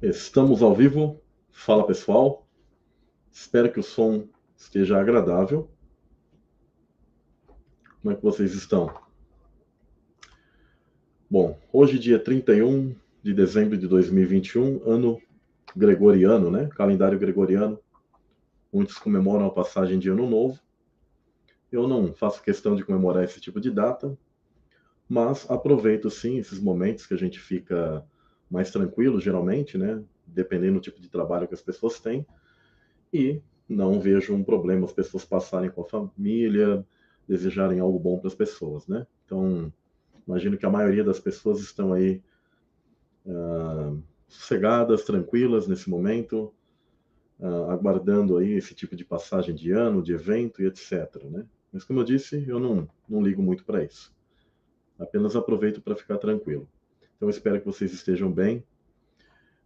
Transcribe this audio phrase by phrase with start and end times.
[0.00, 1.20] Estamos ao vivo.
[1.50, 2.46] Fala pessoal.
[3.32, 5.68] Espero que o som esteja agradável.
[8.00, 8.94] Como é que vocês estão?
[11.28, 15.20] Bom, hoje, dia 31 de dezembro de 2021, ano
[15.74, 16.68] gregoriano, né?
[16.68, 17.80] Calendário gregoriano.
[18.72, 20.60] Muitos comemoram a passagem de ano novo.
[21.72, 24.16] Eu não faço questão de comemorar esse tipo de data,
[25.08, 28.06] mas aproveito sim esses momentos que a gente fica
[28.50, 30.02] mais tranquilo, geralmente, né?
[30.26, 32.26] Dependendo do tipo de trabalho que as pessoas têm.
[33.12, 36.84] E não vejo um problema as pessoas passarem com a família,
[37.26, 39.06] desejarem algo bom para as pessoas, né?
[39.24, 39.72] Então,
[40.26, 42.22] imagino que a maioria das pessoas estão aí
[43.26, 46.52] uh, sossegadas, tranquilas nesse momento,
[47.38, 51.46] uh, aguardando aí esse tipo de passagem de ano, de evento e etc, né?
[51.70, 54.14] Mas como eu disse, eu não, não ligo muito para isso.
[54.98, 56.66] Apenas aproveito para ficar tranquilo.
[57.18, 58.64] Então, espero que vocês estejam bem.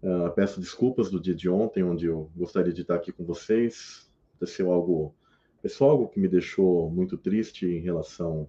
[0.03, 4.11] Uh, peço desculpas do dia de ontem, onde eu gostaria de estar aqui com vocês.
[4.31, 5.15] Aconteceu algo
[5.61, 8.49] pessoal, algo que me deixou muito triste em relação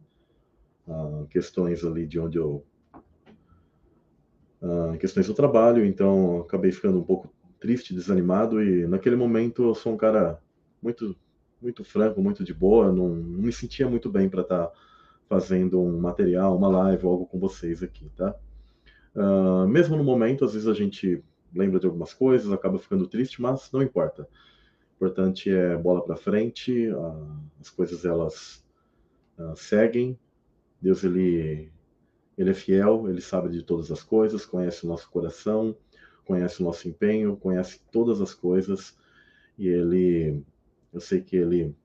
[0.87, 2.63] a questões ali de onde eu.
[4.61, 8.63] Uh, questões do trabalho, então acabei ficando um pouco triste, desanimado.
[8.63, 10.41] E naquele momento eu sou um cara
[10.81, 11.13] muito,
[11.61, 14.71] muito franco, muito de boa, não, não me sentia muito bem para estar
[15.27, 18.33] fazendo um material, uma live, algo com vocês aqui, tá?
[19.15, 23.41] Uh, mesmo no momento, às vezes a gente lembra de algumas coisas, acaba ficando triste,
[23.41, 24.23] mas não importa.
[24.23, 28.65] O importante é bola para frente, uh, as coisas elas
[29.37, 30.17] uh, seguem.
[30.81, 31.71] Deus ele
[32.35, 35.77] ele é fiel, ele sabe de todas as coisas, conhece o nosso coração,
[36.25, 38.97] conhece o nosso empenho, conhece todas as coisas
[39.57, 40.43] e ele
[40.91, 41.75] eu sei que ele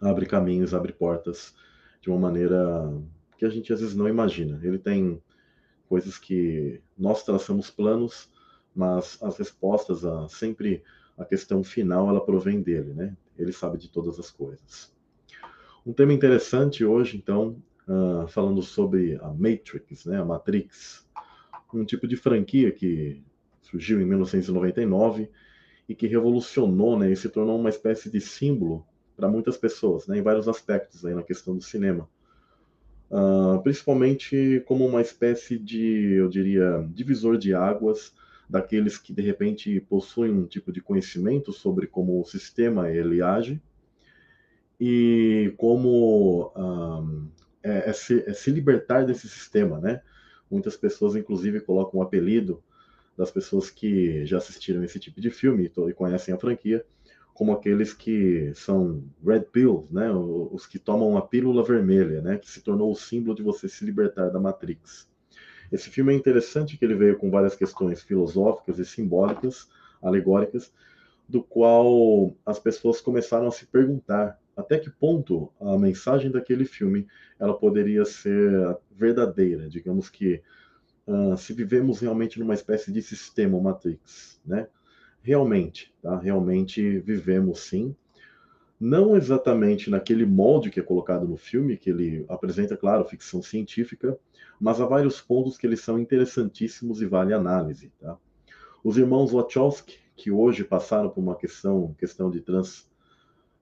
[0.00, 1.54] abre caminhos, abre portas
[2.00, 2.92] de uma maneira
[3.36, 4.60] que a gente às vezes não imagina.
[4.62, 5.20] Ele tem
[5.94, 8.28] coisas que nós traçamos planos,
[8.74, 10.82] mas as respostas, a, sempre
[11.16, 13.16] a questão final, ela provém dele, né?
[13.38, 14.92] Ele sabe de todas as coisas.
[15.86, 20.20] Um tema interessante hoje, então, uh, falando sobre a Matrix, né?
[20.20, 21.06] A Matrix,
[21.72, 23.22] um tipo de franquia que
[23.62, 25.30] surgiu em 1999
[25.88, 27.12] e que revolucionou, né?
[27.12, 28.84] E se tornou uma espécie de símbolo
[29.14, 30.18] para muitas pessoas, né?
[30.18, 32.08] Em vários aspectos aí na questão do cinema
[33.14, 38.12] uh, principalmente como uma espécie de, eu diria, divisor de águas
[38.50, 43.62] daqueles que de repente possuem um tipo de conhecimento sobre como o sistema ele age
[44.80, 47.28] e como um,
[47.62, 50.02] é, é, se, é, se, libertar desse sistema, né?
[50.50, 52.62] Muitas pessoas, inclusive, colocam o um apelido
[53.16, 56.84] das pessoas que já assistiram esse tipo de filme e conhecem a franquia
[57.34, 62.48] como aqueles que são red pills, né, os que tomam a pílula vermelha, né, que
[62.48, 65.08] se tornou o símbolo de você se libertar da Matrix.
[65.72, 69.68] Esse filme é interessante que ele veio com várias questões filosóficas e simbólicas,
[70.00, 70.72] alegóricas,
[71.28, 77.08] do qual as pessoas começaram a se perguntar até que ponto a mensagem daquele filme
[77.40, 80.40] ela poderia ser verdadeira, digamos que
[81.08, 84.68] uh, se vivemos realmente numa espécie de sistema Matrix, né?
[85.24, 86.18] Realmente, tá?
[86.18, 87.96] Realmente vivemos sim.
[88.78, 94.18] Não exatamente naquele molde que é colocado no filme, que ele apresenta, claro, ficção científica,
[94.60, 98.18] mas há vários pontos que eles são interessantíssimos e vale análise, tá?
[98.84, 102.86] Os irmãos Wachowski, que hoje passaram por uma questão, questão de trans,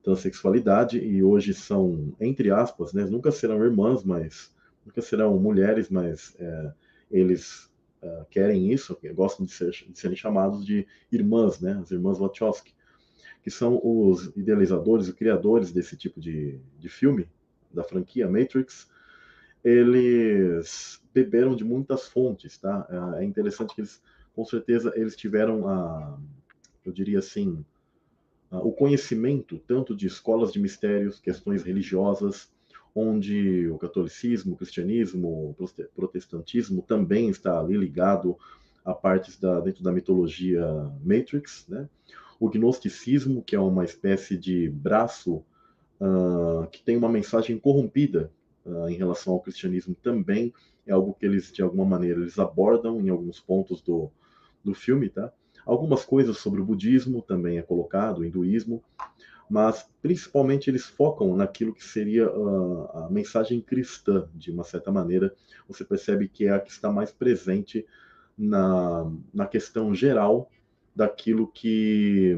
[0.02, 4.52] transexualidade e hoje são, entre aspas, né, nunca serão irmãs, mas
[4.84, 6.72] nunca serão mulheres, mas é,
[7.08, 7.72] eles
[8.02, 11.78] uh, querem isso, gostam de, ser, de, serem chamados de irmãs, né?
[11.80, 12.74] As irmãs Wachowski,
[13.42, 17.28] que são os idealizadores e criadores desse tipo de, de filme,
[17.72, 18.91] da franquia Matrix.
[19.64, 23.14] Eles beberam de muitas fontes, tá?
[23.16, 24.02] É, é interessante que eles,
[24.34, 26.18] com certeza, eles tiveram a,
[26.84, 27.64] eu diria assim,
[28.50, 32.50] o conhecimento tanto de escolas de mistérios, questões religiosas,
[32.94, 38.36] onde o catolicismo, o cristianismo, o protestantismo também está ali ligado
[38.84, 40.65] a partes da, dentro da mitologia
[41.04, 41.89] Matrix, né?
[42.39, 45.44] O gnosticismo, que é uma espécie de braço
[46.00, 48.33] uh, que tem uma mensagem corrompida
[48.66, 50.53] uh, em relação ao cristianismo também
[50.86, 54.10] é algo que eles, de alguma maneira, eles abordam em alguns pontos do,
[54.65, 55.33] do filme, tá?
[55.65, 58.83] Algumas coisas sobre o budismo também é colocado, o hinduísmo,
[59.53, 65.34] mas principalmente eles focam naquilo que seria uh, a mensagem cristã, de uma certa maneira.
[65.69, 67.87] Você percebe que é a que está mais presente
[68.37, 70.51] na, na questão geral
[70.97, 72.34] daquilo que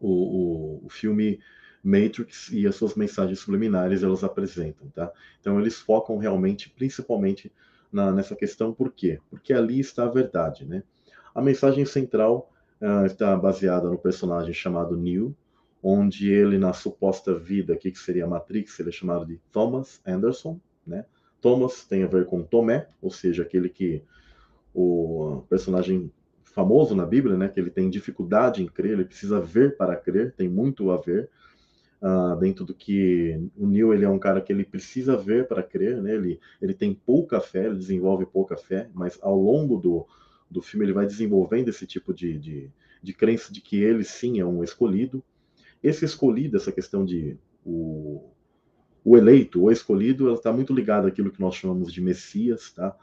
[0.00, 1.40] o, o, o filme
[1.82, 5.12] Matrix e as suas mensagens subliminares elas apresentam, tá?
[5.40, 7.52] Então eles focam realmente, principalmente
[7.90, 9.18] na, nessa questão, por quê?
[9.28, 10.84] Porque ali está a verdade, né?
[11.34, 12.48] A mensagem central
[12.80, 15.34] uh, está baseada no personagem chamado Neo,
[15.82, 20.00] onde ele, na suposta vida, que, que seria a Matrix, ele é chamado de Thomas
[20.06, 21.04] Anderson, né?
[21.40, 24.02] Thomas tem a ver com Tomé, ou seja, aquele que
[24.74, 26.12] o personagem
[26.44, 30.32] famoso na Bíblia, né, que ele tem dificuldade em crer, ele precisa ver para crer,
[30.32, 31.30] tem muito a ver
[32.02, 35.62] uh, dentro do que o Neil ele é um cara que ele precisa ver para
[35.62, 40.06] crer, né, ele, ele tem pouca fé, ele desenvolve pouca fé, mas ao longo do,
[40.50, 42.70] do filme ele vai desenvolvendo esse tipo de, de,
[43.02, 45.22] de crença de que ele sim é um escolhido.
[45.82, 48.30] Esse escolhido, essa questão de o,
[49.04, 52.94] o eleito, o escolhido, ela está muito ligada àquilo que nós chamamos de Messias, tá?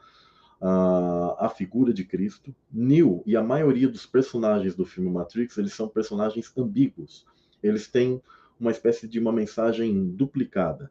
[0.60, 2.54] a, a figura de Cristo.
[2.72, 7.26] Neo e a maioria dos personagens do filme Matrix, eles são personagens ambíguos.
[7.62, 8.20] Eles têm
[8.58, 10.90] uma espécie de uma mensagem duplicada.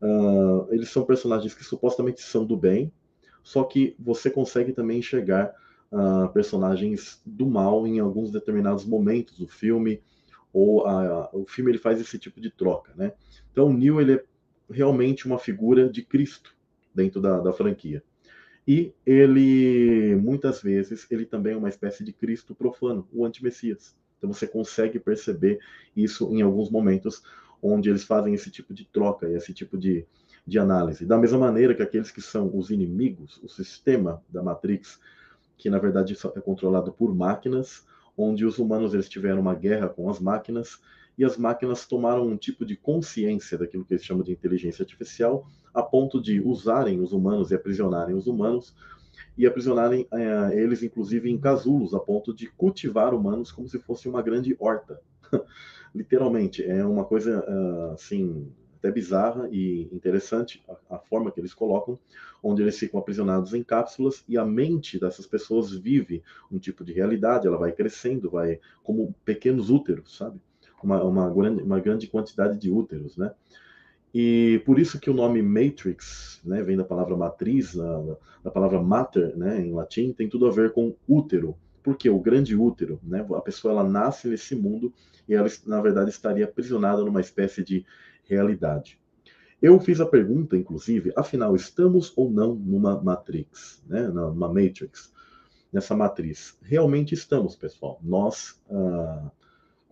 [0.00, 2.92] Uh, eles são personagens que supostamente são do bem,
[3.42, 5.54] só que você consegue também enxergar
[5.92, 10.02] uh, personagens do mal em alguns determinados momentos do filme,
[10.52, 13.12] ou uh, o filme ele faz esse tipo de troca, né?
[13.50, 14.24] Então o Neo ele é
[14.70, 16.54] realmente uma figura de Cristo
[16.94, 18.02] dentro da, da franquia.
[18.66, 23.96] E ele, muitas vezes, ele também é uma espécie de Cristo profano, o anti-Messias.
[24.18, 25.58] Então você consegue perceber
[25.96, 27.22] isso em alguns momentos
[27.60, 30.06] onde eles fazem esse tipo de troca esse tipo de,
[30.46, 31.04] de análise.
[31.04, 35.00] Da mesma maneira que aqueles que são os inimigos, o sistema da Matrix,
[35.56, 37.84] que na verdade é controlado por máquinas,
[38.16, 40.80] onde os humanos eles tiveram uma guerra com as máquinas
[41.16, 45.46] e as máquinas tomaram um tipo de consciência daquilo que eles chamam de inteligência artificial,
[45.74, 48.74] a ponto de usarem os humanos e aprisionarem os humanos,
[49.36, 54.08] e aprisionarem é, eles, inclusive, em casulos, a ponto de cultivar humanos como se fosse
[54.08, 55.00] uma grande horta.
[55.94, 58.50] Literalmente, é uma coisa, uh, assim,
[58.82, 61.98] até bizarra e interessante a, a, forma que eles colocam,
[62.42, 66.92] onde eles ficam aprisionados em cápsulas e a mente dessas pessoas vive um tipo de
[66.92, 70.40] realidade, ela vai crescendo, vai como pequenos úteros, sabe?
[70.82, 73.32] uma, uma, grande, uma grande quantidade de úteros, né?
[74.14, 78.82] E por isso que o nome Matrix, né, vem da palavra matriz, da, da palavra
[78.82, 81.56] mater, né, em latim, tem tudo a ver com útero.
[81.82, 84.92] Porque o grande útero, né, a pessoa ela nasce nesse mundo
[85.26, 87.86] e ela na verdade estaria aprisionada numa espécie de
[88.32, 88.98] realidade.
[89.60, 95.12] Eu fiz a pergunta, inclusive, afinal, estamos ou não numa matrix, né, numa matrix,
[95.72, 96.58] nessa matriz?
[96.62, 98.00] Realmente estamos, pessoal.
[98.02, 99.30] Nós ah,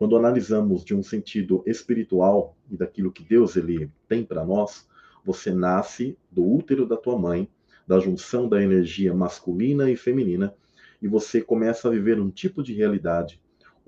[0.01, 4.89] quando analisamos de um sentido espiritual e daquilo que Deus ele tem para nós,
[5.23, 7.47] você nasce do útero da tua mãe,
[7.87, 10.55] da junção da energia masculina e feminina,
[11.03, 13.39] e você começa a viver um tipo de realidade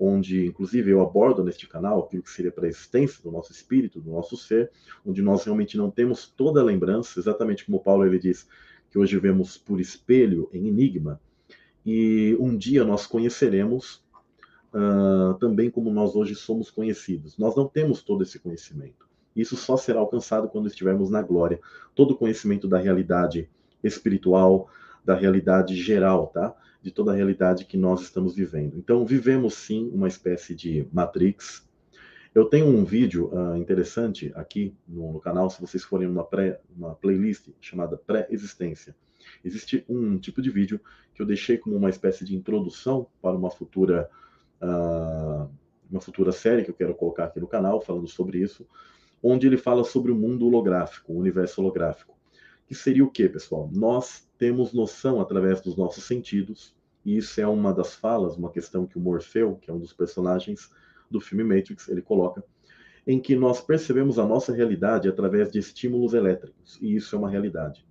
[0.05, 4.01] onde, inclusive, eu abordo neste canal aquilo que seria para a existência do nosso espírito,
[4.01, 4.69] do nosso ser,
[5.05, 8.47] onde nós realmente não temos toda a lembrança, exatamente como Paulo ele diz,
[8.91, 11.19] que hoje vemos por espelho em enigma,
[11.85, 14.03] e um dia nós conheceremos
[14.73, 17.37] uh, também como nós hoje somos conhecidos.
[17.37, 19.05] Nós não temos todo esse conhecimento.
[19.35, 21.59] Isso só será alcançado quando estivermos na glória.
[21.93, 23.49] Todo o conhecimento da realidade
[23.83, 24.69] espiritual,
[25.03, 26.55] da realidade geral, tá?
[26.81, 28.77] De toda a realidade que nós estamos vivendo.
[28.77, 31.67] Então, vivemos sim uma espécie de matrix.
[32.33, 36.59] Eu tenho um vídeo uh, interessante aqui no, no, canal, se vocês forem numa pré,
[36.75, 38.95] uma playlist chamada Pré-Existência.
[39.45, 40.79] Existe um tipo de vídeo
[41.13, 44.09] que eu deixei como uma espécie de introdução para uma futura
[44.61, 45.49] uh,
[45.93, 48.67] uma futura série que eu quero colocar aqui no canal, falando sobre isso,
[49.21, 52.17] onde ele fala sobre o mundo holográfico, o universo holográfico.
[52.67, 53.69] Que seria o que, pessoal?
[53.71, 58.85] Nós temos noção através dos nossos sentidos, e isso é uma das falas, uma questão
[58.85, 60.69] que o Morfeu, que é um dos personagens
[61.09, 62.43] do filme Matrix, ele coloca,
[63.07, 67.29] em que nós percebemos a nossa realidade através de estímulos elétricos, e isso é uma
[67.29, 67.85] realidade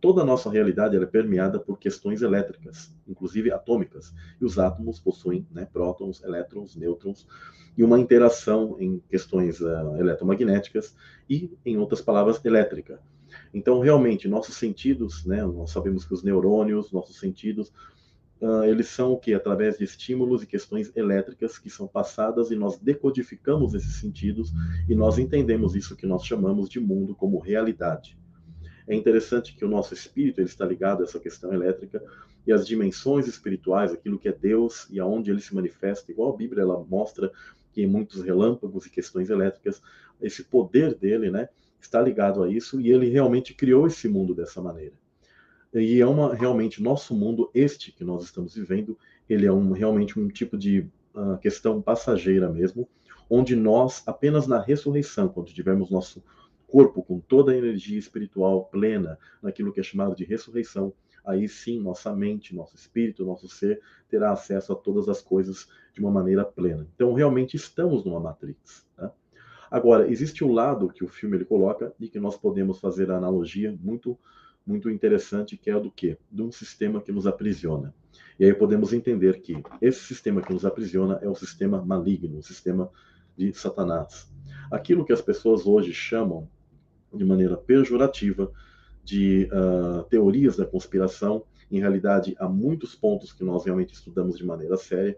[0.00, 4.14] toda a nossa realidade é permeada por questões elétricas, inclusive atômicas.
[4.40, 7.26] E os átomos possuem né, prótons, elétrons, nêutrons,
[7.76, 10.94] e uma interação em questões uh, eletromagnéticas
[11.28, 13.00] e, em outras palavras, elétrica.
[13.52, 17.72] Então, realmente, nossos sentidos, né, nós sabemos que os neurônios, nossos sentidos,
[18.40, 19.34] uh, eles são o que?
[19.34, 24.52] Através de estímulos e questões elétricas que são passadas e nós decodificamos esses sentidos
[24.88, 28.18] e nós entendemos isso que nós chamamos de mundo como realidade.
[28.88, 32.02] É interessante que o nosso espírito ele está ligado a essa questão elétrica
[32.46, 36.36] e as dimensões espirituais, aquilo que é Deus e aonde ele se manifesta, igual a
[36.36, 37.32] Bíblia ela mostra
[37.72, 39.82] que em muitos relâmpagos e questões elétricas,
[40.22, 41.48] esse poder dele, né,
[41.86, 44.94] está ligado a isso e ele realmente criou esse mundo dessa maneira.
[45.72, 50.18] E é uma realmente nosso mundo este que nós estamos vivendo, ele é um realmente
[50.18, 52.88] um tipo de uh, questão passageira mesmo,
[53.28, 56.22] onde nós apenas na ressurreição, quando tivermos nosso
[56.66, 60.92] corpo com toda a energia espiritual plena naquilo que é chamado de ressurreição,
[61.24, 66.00] aí sim nossa mente, nosso espírito, nosso ser terá acesso a todas as coisas de
[66.00, 66.86] uma maneira plena.
[66.94, 68.86] Então, realmente estamos numa Matrix.
[68.96, 69.12] Tá?
[69.70, 73.16] Agora, existe um lado que o filme ele coloca e que nós podemos fazer a
[73.16, 74.18] analogia muito
[74.66, 76.18] muito interessante, que é do quê?
[76.30, 77.94] De um sistema que nos aprisiona.
[78.38, 82.42] E aí podemos entender que esse sistema que nos aprisiona é o sistema maligno, o
[82.42, 82.90] sistema
[83.36, 84.28] de Satanás.
[84.70, 86.48] Aquilo que as pessoas hoje chamam
[87.14, 88.50] de maneira pejorativa
[89.04, 94.44] de uh, teorias da conspiração, em realidade há muitos pontos que nós realmente estudamos de
[94.44, 95.16] maneira séria,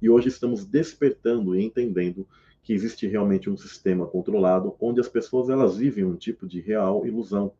[0.00, 2.26] e hoje estamos despertando e entendendo
[2.62, 7.06] que existe realmente um sistema controlado onde as pessoas elas vivem um tipo de real
[7.06, 7.52] ilusão,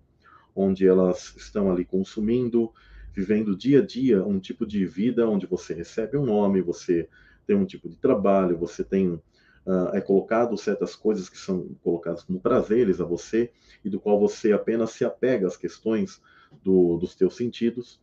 [0.55, 2.73] onde elas estão ali consumindo,
[3.13, 7.09] vivendo dia a dia um tipo de vida onde você recebe um nome, você
[7.47, 12.23] tem um tipo de trabalho, você tem uh, é colocado certas coisas que são colocadas
[12.23, 13.51] como prazeres a você
[13.85, 16.21] e do qual você apenas se apega às questões
[16.63, 18.01] do, dos teus sentidos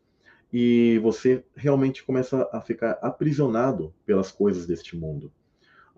[0.51, 5.31] e você realmente começa a ficar aprisionado pelas coisas deste mundo.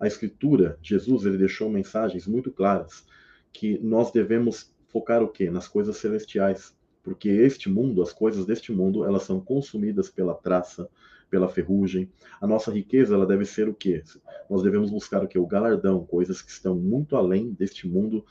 [0.00, 3.04] A Escritura, Jesus, ele deixou mensagens muito claras
[3.52, 5.50] que nós devemos focar o quê?
[5.50, 10.88] Nas coisas celestiais, porque este mundo, as coisas deste mundo, elas são consumidas pela traça,
[11.28, 12.10] pela ferrugem.
[12.40, 14.02] A nossa riqueza, ela deve ser o quê?
[14.48, 15.38] Nós devemos buscar o quê?
[15.38, 18.24] O galardão, coisas que estão muito além deste mundo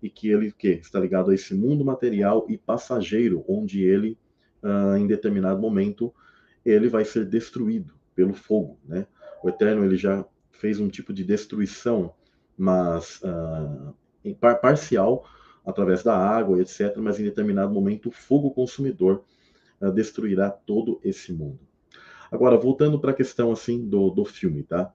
[0.00, 0.78] e que ele o quê?
[0.80, 4.16] está ligado a esse mundo material e passageiro, onde ele,
[4.62, 6.14] uh, em determinado momento,
[6.64, 9.06] ele vai ser destruído pelo fogo, né?
[9.42, 10.24] O Eterno ele já
[10.58, 12.12] fez um tipo de destruição,
[12.56, 13.94] mas uh,
[14.60, 15.24] parcial
[15.64, 16.96] através da água, etc.
[16.96, 19.24] Mas em determinado momento, o fogo consumidor
[19.80, 21.60] uh, destruirá todo esse mundo.
[22.30, 24.92] Agora, voltando para a questão assim do, do filme, tá?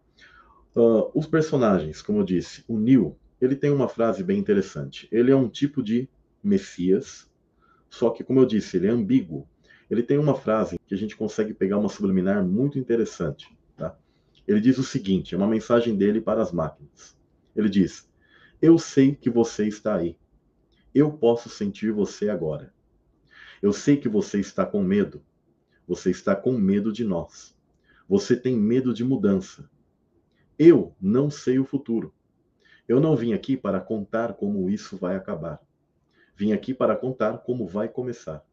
[0.75, 5.07] Uh, os personagens, como eu disse, o Neil, ele tem uma frase bem interessante.
[5.11, 6.07] Ele é um tipo de
[6.43, 7.29] Messias,
[7.89, 9.47] só que, como eu disse, ele é ambíguo.
[9.89, 13.53] Ele tem uma frase que a gente consegue pegar uma subliminar muito interessante.
[13.75, 13.97] Tá?
[14.47, 17.17] Ele diz o seguinte: é uma mensagem dele para as máquinas.
[17.55, 18.09] Ele diz:
[18.61, 20.17] Eu sei que você está aí.
[20.93, 22.73] Eu posso sentir você agora.
[23.61, 25.23] Eu sei que você está com medo.
[25.87, 27.55] Você está com medo de nós.
[28.09, 29.69] Você tem medo de mudança.
[30.57, 32.13] Eu não sei o futuro.
[32.87, 35.61] Eu não vim aqui para contar como isso vai acabar.
[36.35, 38.43] Vim aqui para contar como vai começar.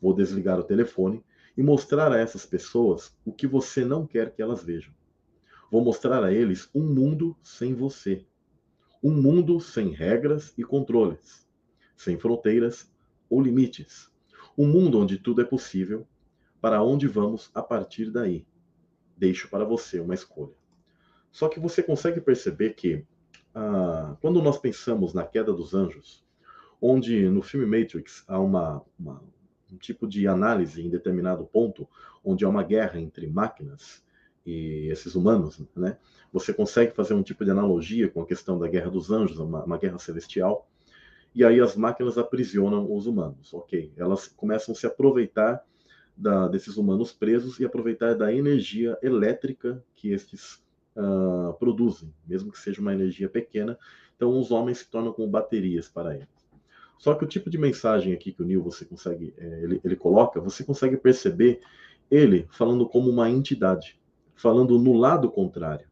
[0.00, 1.24] Vou desligar o telefone
[1.56, 4.92] e mostrar a essas pessoas o que você não quer que elas vejam.
[5.70, 8.26] Vou mostrar a eles um mundo sem você.
[9.02, 11.48] Um mundo sem regras e controles,
[11.96, 12.90] sem fronteiras
[13.28, 14.10] ou limites.
[14.58, 16.06] Um mundo onde tudo é possível,
[16.60, 18.46] para onde vamos a partir daí.
[19.16, 20.54] Deixo para você uma escolha.
[21.30, 23.06] Só que você consegue perceber que,
[23.54, 26.24] ah, quando nós pensamos na queda dos anjos,
[26.80, 29.22] onde no filme Matrix há uma, uma,
[29.72, 31.88] um tipo de análise em determinado ponto,
[32.24, 34.02] onde há uma guerra entre máquinas
[34.44, 35.96] e esses humanos, né?
[36.32, 39.64] Você consegue fazer um tipo de analogia com a questão da guerra dos anjos, uma,
[39.64, 40.68] uma guerra celestial,
[41.34, 43.92] e aí as máquinas aprisionam os humanos, ok?
[43.96, 45.64] Elas começam a se aproveitar
[46.16, 50.62] da, desses humanos presos e aproveitar da energia elétrica que estes
[50.96, 53.78] uh, produzem, mesmo que seja uma energia pequena.
[54.16, 56.39] Então, os homens se tornam como baterias para eles.
[57.00, 59.96] Só que o tipo de mensagem aqui que o Neil você consegue, é, ele, ele
[59.96, 61.62] coloca, você consegue perceber
[62.10, 63.98] ele falando como uma entidade
[64.34, 65.86] falando no lado contrário.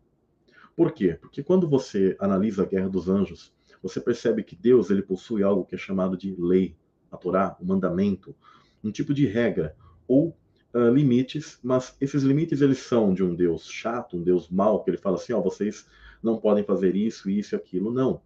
[0.76, 1.18] Por quê?
[1.18, 5.64] Porque quando você analisa a Guerra dos Anjos, você percebe que Deus ele possui algo
[5.64, 6.76] que é chamado de lei,
[7.10, 8.36] a Torá, o mandamento,
[8.84, 9.74] um tipo de regra
[10.06, 10.36] ou
[10.74, 14.90] uh, limites, mas esses limites eles são de um Deus chato, um Deus mau, que
[14.90, 15.86] ele fala assim, ó, oh, vocês
[16.22, 17.90] não podem fazer isso, isso e aquilo.
[17.90, 18.20] Não.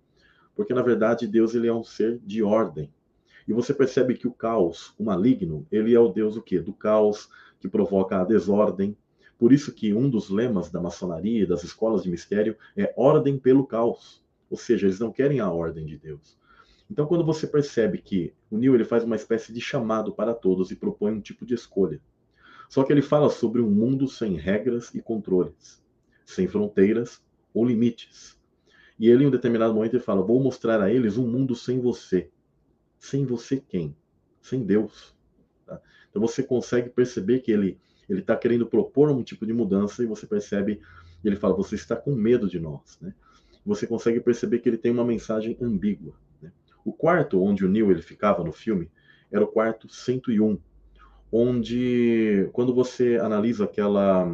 [0.55, 2.91] Porque na verdade Deus ele é um ser de ordem.
[3.47, 6.61] E você percebe que o caos, o maligno, ele é o Deus o quê?
[6.61, 7.29] Do caos
[7.59, 8.97] que provoca a desordem,
[9.39, 13.37] por isso que um dos lemas da maçonaria e das escolas de mistério é ordem
[13.37, 14.23] pelo caos.
[14.49, 16.39] Ou seja, eles não querem a ordem de Deus.
[16.89, 20.71] Então, quando você percebe que o Neil ele faz uma espécie de chamado para todos
[20.71, 22.01] e propõe um tipo de escolha.
[22.69, 25.83] Só que ele fala sobre um mundo sem regras e controles,
[26.25, 27.21] sem fronteiras
[27.53, 28.39] ou limites.
[29.03, 31.81] E ele, em um determinado momento, ele fala: Vou mostrar a eles um mundo sem
[31.81, 32.31] você.
[33.01, 33.97] Sem você quem?
[34.41, 35.13] Sem Deus.
[35.67, 35.81] Tá?
[36.09, 40.07] Então você consegue perceber que ele ele está querendo propor um tipo de mudança e
[40.07, 40.81] você percebe,
[41.25, 43.13] ele fala, você está com medo de nós, né?
[43.67, 46.15] Você consegue perceber que ele tem uma mensagem ambígua.
[46.41, 46.53] Né?
[46.85, 48.89] O quarto onde o Neil ele ficava no filme
[49.33, 50.59] era o quarto 101,
[51.33, 54.27] onde quando você analisa aquela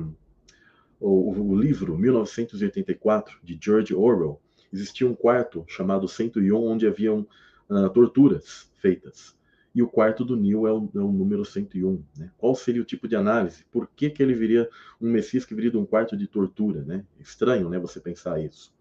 [1.01, 4.41] o, o livro 1984 de George Orwell,
[4.73, 7.27] existia um quarto chamado 101 onde haviam
[7.69, 9.37] uh, torturas feitas.
[9.75, 12.03] e o quarto do Nil é o, é o número 101.
[12.17, 12.31] Né?
[12.37, 13.65] Qual seria o tipo de análise?
[13.71, 14.69] Por que, que ele viria
[15.01, 16.83] um Messias que viria de um quarto de tortura?
[16.83, 17.05] Né?
[17.21, 18.73] Estranho, né, você pensar isso.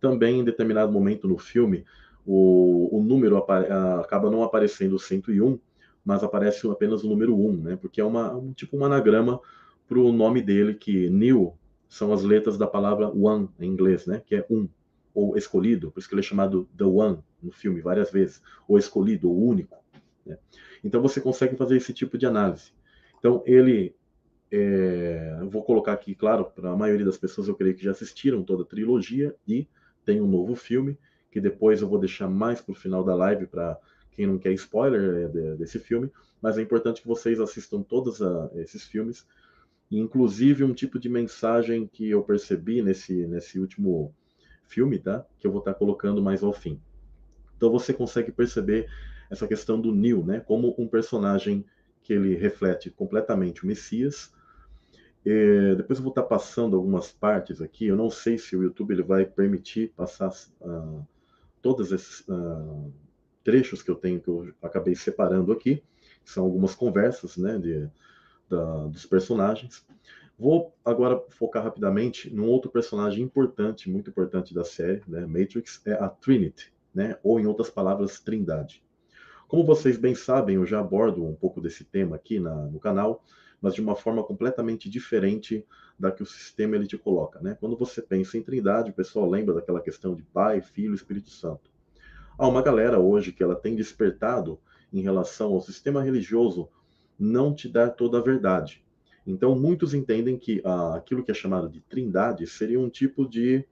[0.00, 1.84] Também, em determinado momento no filme,
[2.24, 5.58] o, o número acaba não aparecendo 101,
[6.04, 7.76] mas aparece apenas o número 1, né?
[7.76, 9.40] porque é uma, um, tipo um anagrama
[9.86, 11.54] para o nome dele, que Nil
[11.88, 14.22] são as letras da palavra one em inglês, né?
[14.24, 14.68] que é um,
[15.14, 18.78] ou escolhido, por isso que ele é chamado The One no filme várias vezes, ou
[18.78, 19.82] escolhido, ou único.
[20.24, 20.38] Né?
[20.84, 22.72] Então você consegue fazer esse tipo de análise.
[23.18, 23.94] Então ele,
[24.50, 27.90] é, eu vou colocar aqui, claro, para a maioria das pessoas eu creio que já
[27.90, 29.68] assistiram toda a trilogia e
[30.04, 30.98] tem um novo filme
[31.30, 33.78] que depois eu vou deixar mais para o final da live para
[34.12, 36.10] quem não quer spoiler é, desse filme,
[36.42, 39.26] mas é importante que vocês assistam todos a, esses filmes,
[39.90, 44.14] inclusive um tipo de mensagem que eu percebi nesse, nesse último
[44.70, 45.26] filme, tá?
[45.38, 46.80] Que eu vou estar colocando mais ao fim.
[47.56, 48.88] Então você consegue perceber
[49.28, 51.64] essa questão do Neil, né, como um personagem
[52.02, 54.32] que ele reflete completamente o Messias.
[55.24, 57.86] E depois eu vou estar passando algumas partes aqui.
[57.86, 61.06] Eu não sei se o YouTube ele vai permitir passar uh,
[61.60, 62.90] todos esses uh,
[63.44, 65.82] trechos que eu tenho que eu acabei separando aqui,
[66.24, 67.88] são algumas conversas, né, de,
[68.48, 69.84] da, dos personagens.
[70.40, 75.92] Vou agora focar rapidamente num outro personagem importante, muito importante da série, né, Matrix, é
[75.92, 78.82] a Trinity, né, ou em outras palavras, Trindade.
[79.46, 83.22] Como vocês bem sabem, eu já abordo um pouco desse tema aqui na, no canal,
[83.60, 85.62] mas de uma forma completamente diferente
[85.98, 87.38] da que o sistema ele te coloca.
[87.40, 87.54] Né?
[87.60, 91.28] Quando você pensa em trindade, o pessoal lembra daquela questão de Pai, Filho e Espírito
[91.28, 91.70] Santo.
[92.38, 94.58] Há uma galera hoje que ela tem despertado
[94.90, 96.66] em relação ao sistema religioso
[97.18, 98.82] não te dar toda a verdade.
[99.30, 103.64] Então, muitos entendem que ah, aquilo que é chamado de trindade seria um tipo de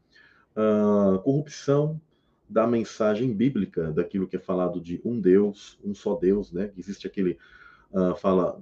[0.56, 2.00] ah, corrupção
[2.48, 6.70] da mensagem bíblica, daquilo que é falado de um Deus, um só Deus, né?
[6.78, 7.36] Existe aquele
[7.92, 8.58] uh, fala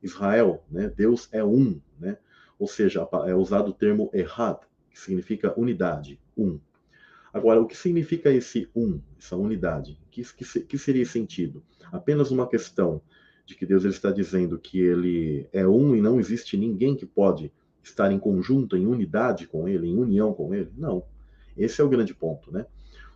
[0.00, 0.88] Israel, né?
[0.88, 2.16] Deus é um, né?
[2.60, 4.58] Ou seja, é usado o termo errad,
[4.88, 6.60] que significa unidade, um.
[7.32, 9.98] Agora, o que significa esse um, essa unidade?
[10.10, 11.62] Que, que, que seria sentido?
[11.90, 13.00] Apenas uma questão
[13.50, 17.04] de que Deus ele está dizendo que ele é um e não existe ninguém que
[17.04, 20.70] pode estar em conjunto, em unidade com ele, em união com ele?
[20.76, 21.02] Não.
[21.56, 22.64] Esse é o grande ponto, né?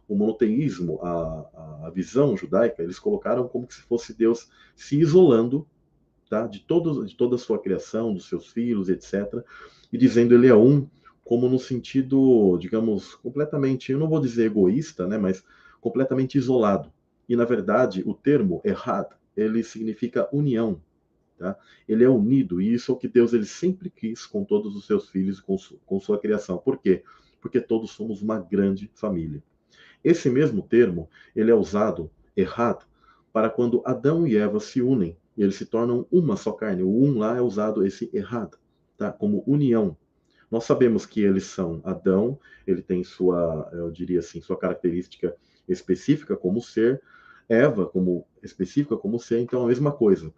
[0.09, 5.68] O monoteísmo, a, a visão judaica, eles colocaram como se fosse Deus se isolando
[6.29, 6.49] tá?
[6.49, 9.40] de, todo, de toda a sua criação, dos seus filhos, etc.,
[9.92, 10.88] e dizendo ele é um,
[11.23, 15.44] como no sentido, digamos, completamente, eu não vou dizer egoísta, né, mas
[15.81, 16.92] completamente isolado.
[17.29, 20.81] E, na verdade, o termo errado, ele significa união,
[21.38, 21.57] tá?
[21.88, 24.87] Ele é unido, e isso é o que Deus ele sempre quis com todos os
[24.87, 26.59] seus filhos, com, com sua criação.
[26.59, 27.03] Por quê?
[27.44, 29.42] porque todos somos uma grande família.
[30.03, 32.87] Esse mesmo termo, ele é usado errado
[33.35, 36.83] para quando Adão e Eva se unem e eles se tornam uma só carne.
[36.83, 38.57] O um lá é usado esse errado,
[38.97, 39.12] tá?
[39.12, 39.94] Como união.
[40.51, 45.37] Nós sabemos que eles são Adão, ele tem sua, eu diria assim, sua característica
[45.68, 47.03] específica como ser,
[47.47, 50.33] Eva como específica como ser, então a mesma coisa.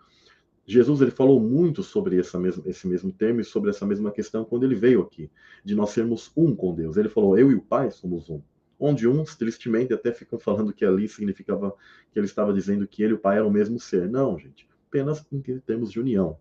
[0.67, 4.45] Jesus ele falou muito sobre essa mesma, esse mesmo termo e sobre essa mesma questão
[4.45, 5.31] quando ele veio aqui,
[5.65, 6.97] de nós sermos um com Deus.
[6.97, 8.43] Ele falou: Eu e o Pai somos um.
[8.79, 11.73] Onde uns, tristemente, até ficam falando que ali significava
[12.13, 14.09] que ele estava dizendo que ele e o Pai eram o mesmo ser.
[14.11, 16.37] Não, gente, apenas em termos de união.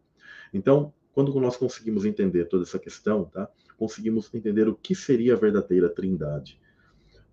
[0.54, 3.49] Então, quando nós conseguimos entender toda essa questão, tá?
[3.78, 6.60] conseguimos entender o que seria a verdadeira trindade.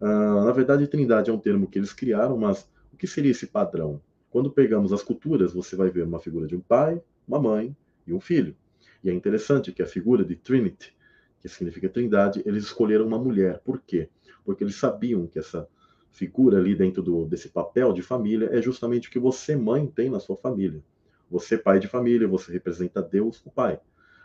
[0.00, 3.46] Uh, na verdade, trindade é um termo que eles criaram, mas o que seria esse
[3.46, 4.00] padrão?
[4.32, 8.14] Quando pegamos as culturas, você vai ver uma figura de um pai, uma mãe e
[8.14, 8.56] um filho.
[9.04, 10.96] E é interessante que a figura de Trinity,
[11.38, 13.60] que significa trindade, eles escolheram uma mulher.
[13.62, 14.08] Por quê?
[14.42, 15.68] Porque eles sabiam que essa
[16.10, 20.08] figura ali dentro do, desse papel de família é justamente o que você, mãe, tem
[20.08, 20.82] na sua família.
[21.30, 23.78] Você, pai de família, você representa Deus, o pai.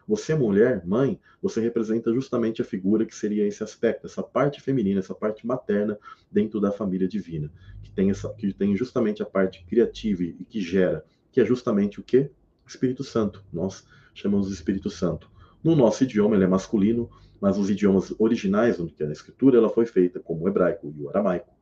[0.08, 5.00] Você, mulher, mãe, você representa justamente a figura que seria esse aspecto, essa parte feminina,
[5.00, 6.00] essa parte materna
[6.32, 7.52] dentro da família divina,
[7.84, 12.00] que tem, essa, que tem justamente a parte criativa e que gera, que é justamente
[12.00, 12.20] o que?
[12.66, 13.44] O Espírito Santo.
[13.52, 15.30] Nós chamamos de Espírito Santo.
[15.62, 17.10] No nosso idioma ele é masculino,
[17.42, 21.10] mas os idiomas originais, onde a escritura ela foi feita, como o hebraico e o
[21.10, 21.54] aramaico,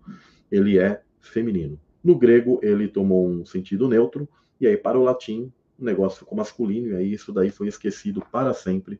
[0.51, 1.79] ele é feminino.
[2.03, 4.29] No grego ele tomou um sentido neutro,
[4.61, 8.23] e aí para o latim o negócio ficou masculino, e aí isso daí foi esquecido
[8.31, 8.99] para sempre,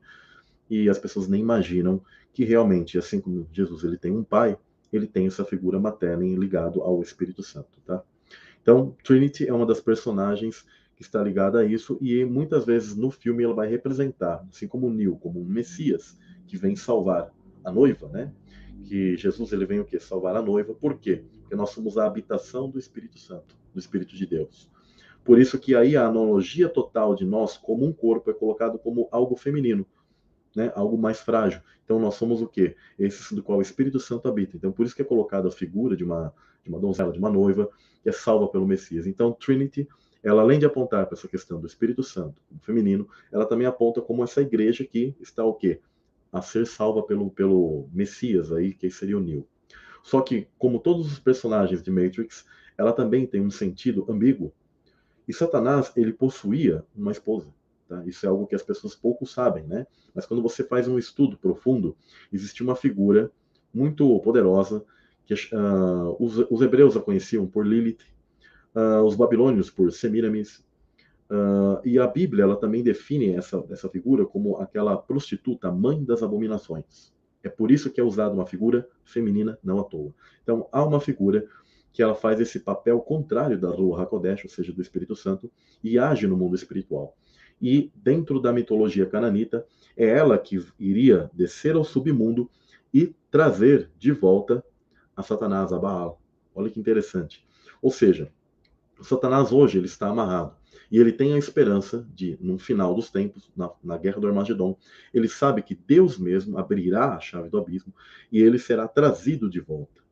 [0.70, 2.02] e as pessoas nem imaginam
[2.34, 4.58] que realmente, assim como Jesus ele tem um pai,
[4.92, 8.04] ele tem essa figura materna ligado ao Espírito Santo, tá?
[8.62, 13.12] Então, Trinity é uma das personagens que está ligada a isso, e muitas vezes no
[13.12, 17.32] filme ela vai representar, assim como Neil, como um Messias que vem salvar
[17.64, 18.32] a noiva, né?
[18.86, 20.00] Que Jesus ele vem o quê?
[20.00, 20.74] Salvar a noiva.
[20.74, 21.24] Por quê?
[21.42, 24.70] Porque nós somos a habitação do Espírito Santo, do Espírito de Deus.
[25.26, 29.10] Por isso que aí a analogia total de nós como um corpo é colocado como
[29.12, 29.86] algo feminino,
[30.56, 30.72] né?
[30.76, 31.62] Algo mais frágil.
[31.84, 32.76] Então nós somos o quê?
[32.98, 34.56] Esse do qual o Espírito Santo habita.
[34.56, 36.34] Então por isso que é colocada a figura de uma
[36.64, 37.70] de uma donzela, de uma noiva
[38.02, 39.06] que é salva pelo Messias.
[39.06, 39.88] Então Trinity
[40.26, 44.02] ela além de apontar para essa questão do Espírito Santo, o feminino, ela também aponta
[44.02, 45.80] como essa igreja que está o quê?
[46.34, 49.48] A ser salva pelo, pelo Messias aí, que seria o Neo.
[50.02, 52.44] Só que, como todos os personagens de Matrix,
[52.76, 54.52] ela também tem um sentido ambíguo.
[55.28, 57.48] E Satanás, ele possuía uma esposa.
[57.88, 58.04] Tá?
[58.06, 59.86] Isso é algo que as pessoas pouco sabem, né?
[60.14, 61.96] Mas quando você faz um estudo profundo,
[62.32, 63.32] existe uma figura
[63.74, 64.84] muito poderosa
[65.26, 68.04] que uh, os, os hebreus a conheciam por Lilith,
[68.76, 70.64] uh, os babilônios por Semiramis.
[71.30, 76.22] Uh, e a Bíblia ela também define essa, essa figura como aquela prostituta, mãe das
[76.22, 77.12] abominações.
[77.44, 80.14] É por isso que é usada uma figura feminina, não à toa.
[80.44, 81.48] Então, há uma figura
[81.96, 85.50] que ela faz esse papel contrário da Ruach HaKodesh, ou seja, do Espírito Santo,
[85.82, 87.16] e age no mundo espiritual.
[87.62, 92.52] E dentro da mitologia cananita, é ela que iria descer ao submundo
[92.94, 94.62] e trazer de volta
[95.16, 96.22] a Satanás, a Baal.
[96.54, 97.48] Olha que interessante.
[97.82, 98.30] Ou seja,
[99.02, 100.54] Satanás hoje ele está amarrado.
[100.92, 104.78] E ele tem a esperança de, no final dos tempos, na, na guerra do Armagedon,
[105.14, 107.94] ele sabe que Deus mesmo abrirá a chave do abismo
[108.30, 110.05] e ele será trazido de volta.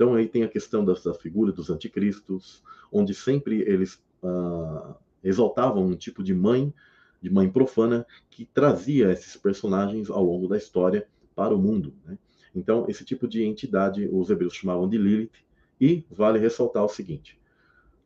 [0.00, 5.94] Então aí tem a questão dessa figura dos anticristos, onde sempre eles ah, exaltavam um
[5.94, 6.72] tipo de mãe,
[7.20, 11.92] de mãe profana, que trazia esses personagens ao longo da história para o mundo.
[12.06, 12.16] Né?
[12.54, 15.44] Então, esse tipo de entidade os hebreus chamavam de Lilith,
[15.78, 17.38] e vale ressaltar o seguinte: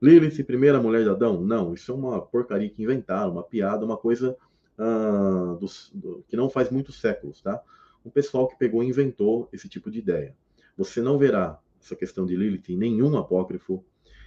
[0.02, 1.42] Lilith, primeira mulher de Adão?
[1.42, 4.37] Não, isso é uma porcaria que inventaram, uma piada, uma coisa
[4.76, 7.62] uh, dos, do, que não faz muitos séculos, tá?
[8.04, 10.35] Um pessoal que pegou e inventou esse tipo de ideia.
[10.76, 13.85] Você não verá essa questão de Lilith em nenhum apócrifo,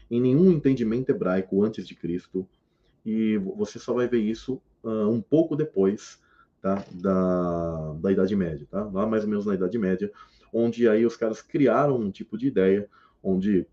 [0.10, 2.48] em nenhum entendimento hebraico antes de Cristo,
[3.06, 6.22] e você só vai ver isso uh, um pouco depois
[6.62, 6.84] tá?
[6.92, 8.84] da, da Idade Média, tá?
[8.84, 10.12] Lá mais ou menos na Idade Média,
[10.54, 12.90] onde aí os caras criaram um tipo de ideia
[13.24, 13.66] onde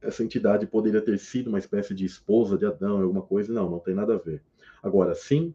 [0.00, 3.52] essa entidade poderia ter sido uma espécie de esposa de Adão, alguma coisa.
[3.52, 4.42] Não, não tem nada a ver.
[4.82, 5.54] Agora, sim,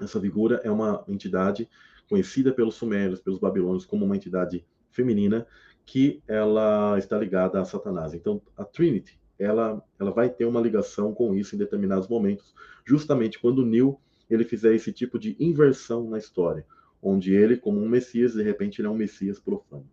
[0.00, 1.68] essa figura é uma entidade
[2.08, 5.46] conhecida pelos sumérios, pelos babilônios, como uma entidade feminina
[5.86, 8.12] que ela está ligada a Satanás.
[8.12, 13.38] Então, a Trinity, ela, ela vai ter uma ligação com isso em determinados momentos, justamente
[13.38, 16.66] quando Neil ele fizer esse tipo de inversão na história,
[17.00, 19.86] onde ele, como um Messias, de repente ele é um Messias profano.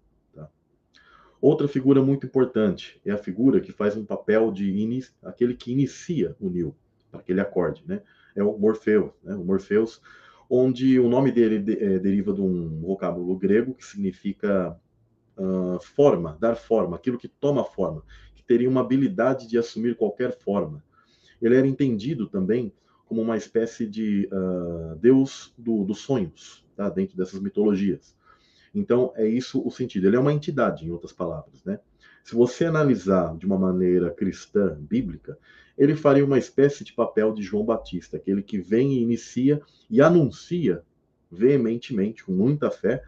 [1.44, 6.38] Outra figura muito importante é a figura que faz um papel de aquele que inicia
[6.40, 6.74] o Neo,
[7.12, 8.02] para que ele acorde, né?
[8.34, 9.36] É o Morpheus, né?
[9.36, 10.02] O Morpheus,
[10.50, 14.80] onde o nome dele de, é, deriva de um vocábulo grego que significa
[15.38, 18.04] uh, forma, dar forma, aquilo que toma forma,
[18.36, 20.84] que teria uma habilidade de assumir qualquer forma.
[21.42, 22.74] Ele era entendido também
[23.06, 26.90] como uma espécie de uh, deus do, dos sonhos, tá?
[26.90, 28.16] dentro dessas mitologias.
[28.74, 30.08] Então, é isso o sentido.
[30.08, 31.80] Ele é uma entidade, em outras palavras, né?
[32.24, 35.38] Se você analisar de uma maneira cristã, bíblica,
[35.78, 40.02] ele faria uma espécie de papel de João Batista, aquele que vem e inicia e
[40.02, 40.84] anuncia
[41.30, 43.04] veementemente, com muita fé,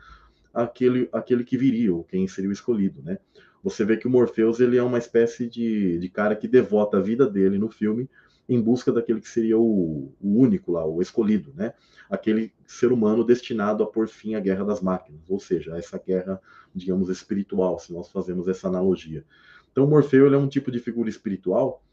[0.55, 3.19] aquele, aquele que viria, ou quem seria o escolhido, né?
[3.61, 7.01] Você vê que o Morpheus ele é uma espécie de, de cara que devota a
[7.01, 8.09] vida dele no filme
[8.47, 11.73] em busca daquele que seria o, o, único lá, o escolhido, né?
[12.09, 16.39] Aquele ser humano destinado a pôr fim à guerra das máquinas, ou seja, essa guerra,
[16.73, 19.25] digamos, espiritual, se nós fazemos essa analogia.
[19.71, 21.83] Então, Morfeu é um tipo de figura espiritual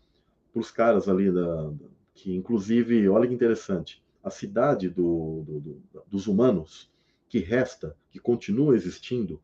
[0.52, 1.72] para os caras ali da,
[2.14, 6.92] que, inclusive, olha que interessante, a cidade do, do, do, dos humanos
[7.32, 9.40] que resta, que continua existindo,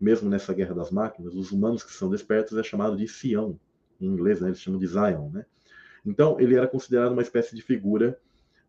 [0.00, 3.58] mesmo nessa guerra das máquinas, os humanos que são despertos é chamado de Sião,
[4.00, 4.46] em inglês, né?
[4.46, 5.44] Eles chamam de Zion, né?
[6.06, 8.16] Então, ele era considerado uma espécie de figura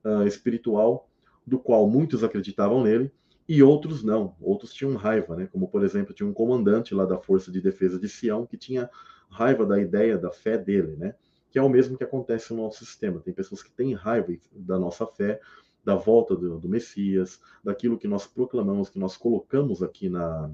[0.03, 1.07] uh, espiritual,
[1.45, 3.11] do qual muitos acreditavam nele
[3.47, 4.35] e outros não.
[4.41, 5.47] Outros tinham raiva, né?
[5.51, 8.89] Como, por exemplo, tinha um comandante lá da Força de Defesa de Sião que tinha
[9.29, 11.13] raiva da ideia, da fé dele, né?
[11.51, 13.19] Que é o mesmo que acontece no nosso sistema.
[13.19, 15.39] Tem pessoas que têm raiva da nossa fé,
[15.83, 20.51] da volta do, do Messias, daquilo que nós proclamamos, que nós colocamos aqui na,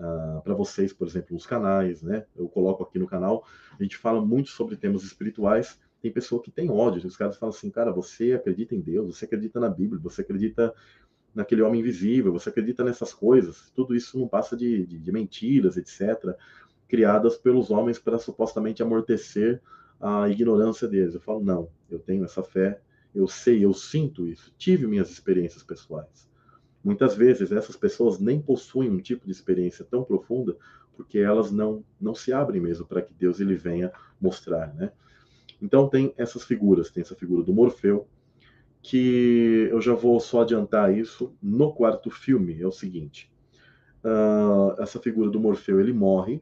[0.00, 2.24] Uh, para vocês, por exemplo, nos canais, né?
[2.36, 3.44] Eu coloco aqui no canal,
[3.76, 7.06] a gente fala muito sobre temas espirituais tem pessoa que tem ódio.
[7.06, 10.72] Os caras falam assim, cara, você acredita em Deus, você acredita na Bíblia, você acredita
[11.34, 13.70] naquele homem invisível, você acredita nessas coisas.
[13.74, 16.34] Tudo isso não passa de, de, de mentiras, etc.,
[16.86, 19.60] criadas pelos homens para supostamente amortecer
[20.00, 21.14] a ignorância deles.
[21.14, 22.80] Eu falo, não, eu tenho essa fé,
[23.18, 26.30] eu sei, eu sinto isso, tive minhas experiências pessoais.
[26.84, 30.56] Muitas vezes essas pessoas nem possuem um tipo de experiência tão profunda
[30.96, 34.92] porque elas não não se abrem mesmo para que Deus ele venha mostrar, né?
[35.60, 38.06] Então tem essas figuras, tem essa figura do Morfeu,
[38.80, 41.34] que eu já vou só adiantar isso.
[41.42, 43.32] No quarto filme é o seguinte:
[44.04, 46.40] uh, essa figura do Morfeu ele morre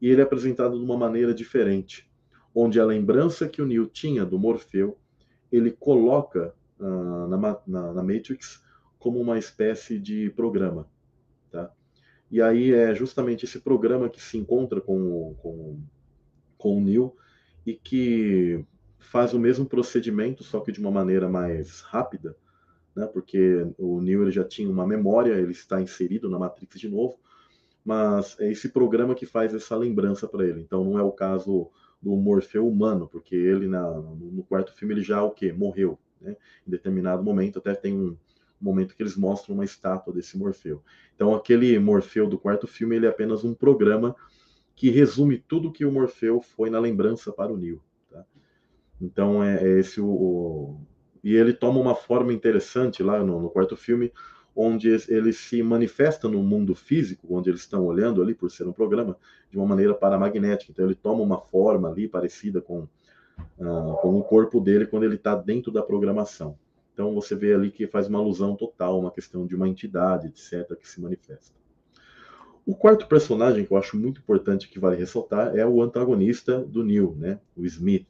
[0.00, 2.08] e ele é apresentado de uma maneira diferente,
[2.54, 4.96] onde a lembrança que o Neo tinha do Morfeu
[5.54, 8.62] ele coloca uh, na, na, na Matrix
[8.98, 10.88] como uma espécie de programa,
[11.50, 11.70] tá?
[12.30, 15.78] E aí é justamente esse programa que se encontra com com,
[16.58, 17.14] com o Neo
[17.66, 18.64] e que
[18.98, 22.36] faz o mesmo procedimento, só que de uma maneira mais rápida,
[22.96, 23.06] né?
[23.06, 27.18] Porque o Neo ele já tinha uma memória, ele está inserido na Matrix de novo,
[27.84, 30.60] mas é esse programa que faz essa lembrança para ele.
[30.60, 31.70] Então não é o caso
[32.04, 36.36] do Morfeu humano, porque ele na, no quarto filme ele já o que morreu, né?
[36.66, 38.14] Em determinado momento até tem um
[38.60, 40.82] momento que eles mostram uma estátua desse Morfeu.
[41.14, 44.14] Então aquele Morfeu do quarto filme ele é apenas um programa
[44.76, 47.82] que resume tudo que o Morfeu foi na lembrança para o Neo.
[48.10, 48.22] Tá?
[49.00, 50.80] Então é, é esse o, o,
[51.22, 54.12] e ele toma uma forma interessante lá no, no, quarto filme,
[54.54, 58.72] onde ele se manifesta no mundo físico, onde eles estão olhando ali por ser um
[58.72, 59.16] programa,
[59.50, 60.70] de uma maneira paramagnética.
[60.70, 62.86] Então ele toma uma forma ali parecida com,
[63.58, 66.56] uh, com o corpo dele quando ele está dentro da programação.
[66.92, 70.76] Então você vê ali que faz uma alusão total, uma questão de uma entidade, etc.,
[70.78, 71.52] que se manifesta.
[72.64, 76.82] O quarto personagem que eu acho muito importante que vale ressaltar é o antagonista do
[76.82, 77.38] Neil, né?
[77.54, 78.06] o Smith.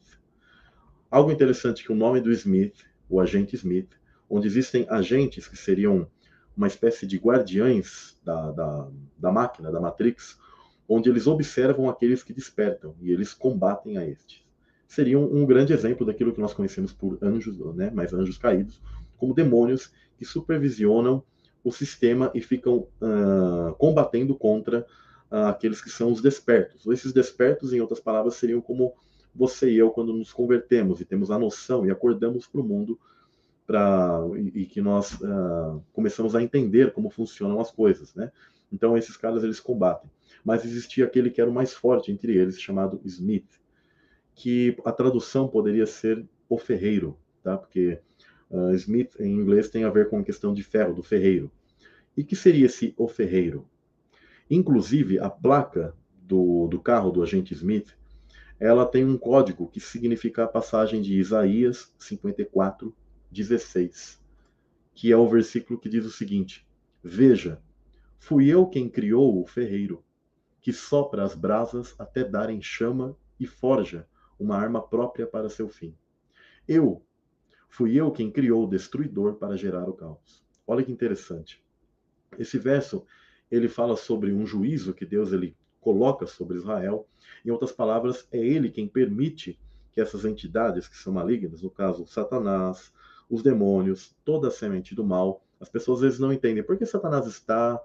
[1.11, 3.89] Algo interessante que o nome do Smith, o agente Smith,
[4.29, 6.07] onde existem agentes que seriam
[6.57, 8.89] uma espécie de guardiães da, da,
[9.19, 10.39] da máquina, da Matrix,
[10.89, 14.45] onde eles observam aqueles que despertam e eles combatem a estes.
[14.87, 18.81] Seria um, um grande exemplo daquilo que nós conhecemos por anjos, né, mais anjos caídos,
[19.17, 21.23] como demônios que supervisionam
[21.65, 24.87] o sistema e ficam uh, combatendo contra
[25.31, 26.87] uh, aqueles que são os despertos.
[26.87, 28.93] Esses despertos, em outras palavras, seriam como
[29.35, 32.99] você e eu quando nos convertemos e temos a noção e acordamos para o mundo
[34.37, 38.31] e, e, que nós uh, começamos a entender como funcionam as coisas, né?
[38.73, 40.11] Então esses caras eles combatem.
[40.45, 43.49] Mas existia aquele que era o mais forte entre eles, chamado Smith,
[44.35, 47.57] que a tradução poderia ser o ferreiro, tá?
[47.57, 48.01] Porque
[48.51, 51.51] Uh, Smith, em inglês, tem a ver com a questão de ferro, do ferreiro.
[52.17, 53.67] E que seria esse o ferreiro?
[54.49, 57.97] Inclusive, a placa do, do carro do agente Smith,
[58.61, 62.95] ela tem um código que significa a passagem de Isaías 54,
[63.35, 64.23] 16,
[64.95, 66.67] que é o versículo que diz o seguinte:
[67.03, 67.61] Veja,
[68.19, 70.03] fui eu quem criou o ferreiro,
[70.63, 75.95] que sopra as brasas até darem chama e forja uma arma própria para seu fim.
[76.67, 77.05] Eu,
[77.77, 80.45] Fui eu quem criou o destruidor para gerar o caos.
[80.65, 81.61] Olha que interessante.
[82.39, 83.05] Esse verso,
[83.51, 87.09] ele fala sobre um juízo que Deus ele coloca sobre Israel.
[87.45, 89.59] Em outras palavras, é ele quem permite
[89.91, 92.93] que essas entidades que são malignas, no caso Satanás,
[93.35, 96.87] os demônios, toda a semente do mal, as pessoas às vezes não entendem por que
[96.87, 97.83] Satanás está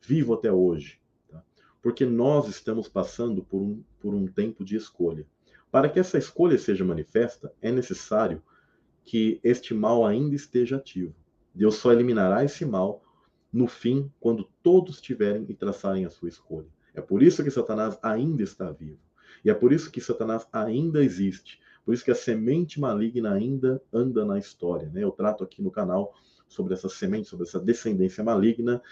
[0.00, 1.00] vivo até hoje.
[1.30, 1.42] Tá?
[1.82, 5.26] Porque nós estamos passando por um, por um tempo de escolha.
[5.70, 8.42] Para que essa escolha seja manifesta, é necessário
[9.04, 11.14] que este mal ainda esteja ativo.
[11.54, 13.02] Deus só eliminará esse mal
[13.52, 16.68] no fim, quando todos tiverem e traçarem a sua escolha.
[16.94, 19.00] É por isso que Satanás ainda está vivo.
[19.44, 21.60] E é por isso que Satanás ainda existe.
[21.84, 24.88] Por isso que a semente maligna ainda anda na história.
[24.92, 25.02] Né?
[25.02, 26.14] Eu trato aqui no canal
[26.48, 28.82] sobre essa semente, sobre essa descendência maligna,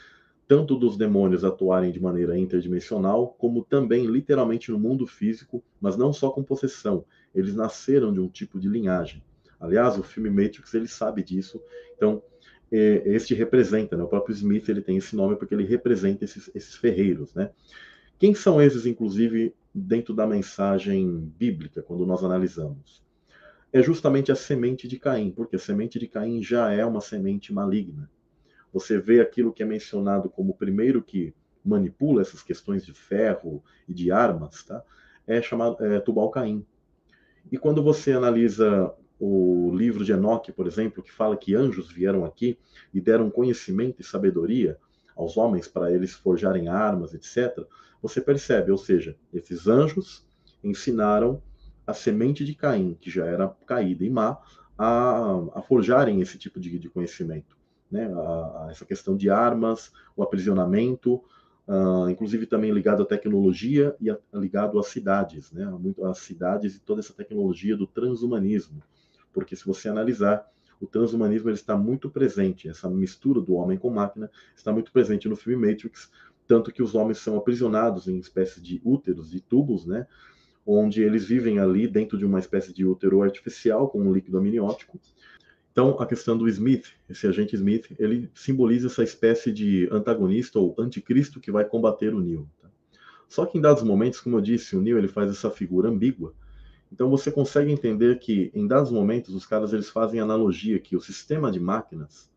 [0.47, 6.13] tanto dos demônios atuarem de maneira interdimensional, como também literalmente no mundo físico, mas não
[6.13, 7.05] só com possessão.
[7.35, 9.23] Eles nasceram de um tipo de linhagem.
[9.61, 11.61] Aliás, o filme Matrix ele sabe disso.
[11.97, 12.23] Então,
[12.73, 14.05] é, este representa, né?
[14.05, 17.51] O próprio Smith ele tem esse nome porque ele representa esses, esses ferreiros, né?
[18.19, 23.03] Quem são esses, inclusive, dentro da mensagem bíblica, quando nós analisamos?
[23.73, 27.53] É justamente a semente de Caim, porque a semente de Caim já é uma semente
[27.53, 28.11] maligna.
[28.73, 33.63] Você vê aquilo que é mencionado como o primeiro que manipula essas questões de ferro
[33.87, 34.83] e de armas, tá?
[35.27, 36.65] É chamado é, Tubal Caim.
[37.51, 42.25] E quando você analisa o livro de Enoque, por exemplo, que fala que anjos vieram
[42.25, 42.59] aqui
[42.95, 44.79] e deram conhecimento e sabedoria
[45.17, 47.67] aos homens para eles forjarem armas, etc.,
[48.03, 50.27] você percebe, ou seja, esses anjos
[50.63, 51.43] ensinaram
[51.87, 54.39] a semente de Caim, que já era caída e má,
[54.77, 57.57] a, a forjarem esse tipo de, de conhecimento.
[57.91, 58.13] Né?
[58.13, 61.17] A, a essa questão de armas, o aprisionamento,
[61.67, 65.65] uh, inclusive também ligado à tecnologia e a, ligado às cidades, né?
[65.67, 68.83] muito às cidades e toda essa tecnologia do transhumanismo
[69.39, 73.89] porque se você analisar, o transhumanismo ele está muito presente, essa mistura do homem com
[73.89, 76.11] máquina está muito presente no filme Matrix,
[76.49, 80.07] tanto que os homens são aprisionados em espécies de úteros e tubos, né?
[80.67, 84.99] onde eles vivem ali dentro de uma espécie de útero artificial com um líquido amniótico.
[85.71, 90.75] Então, a questão do Smith, esse agente Smith, ele simboliza essa espécie de antagonista ou
[90.79, 92.49] anticristo que vai combater o Neo.
[92.61, 92.69] Tá?
[93.29, 96.35] Só que em dados momentos, como eu disse, o Neo ele faz essa figura ambígua.
[96.91, 101.01] Então você consegue entender que em dados momentos os caras eles fazem analogia que o
[101.01, 102.29] sistema de máquinas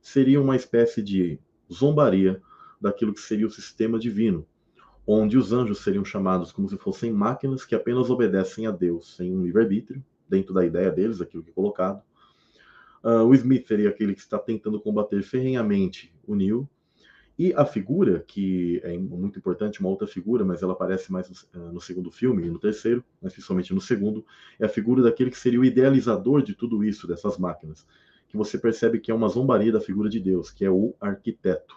[0.00, 1.38] seria uma espécie de
[1.72, 2.40] zombaria
[2.80, 4.46] daquilo que seria o sistema divino,
[5.06, 9.32] onde os anjos seriam chamados como se fossem máquinas que apenas obedecem a Deus, sem
[9.32, 12.02] um livre-arbítrio, dentro da ideia deles, aquilo que é colocado.
[13.04, 16.68] Uh, o Smith seria aquele que está tentando combater ferrenhamente o Neil.
[17.38, 21.60] E a figura, que é muito importante, uma outra figura, mas ela aparece mais no,
[21.60, 24.24] uh, no segundo filme e no terceiro, mas principalmente no segundo,
[24.58, 27.86] é a figura daquele que seria o idealizador de tudo isso, dessas máquinas,
[28.26, 31.76] que você percebe que é uma zombaria da figura de Deus, que é o arquiteto,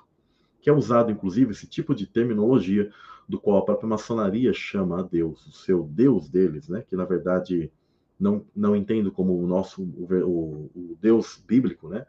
[0.62, 2.92] que é usado, inclusive, esse tipo de terminologia
[3.28, 6.84] do qual a própria maçonaria chama a Deus, o seu Deus deles, né?
[6.88, 7.72] Que na verdade
[8.20, 12.06] não, não entendo como o nosso o, o, Deus bíblico, né?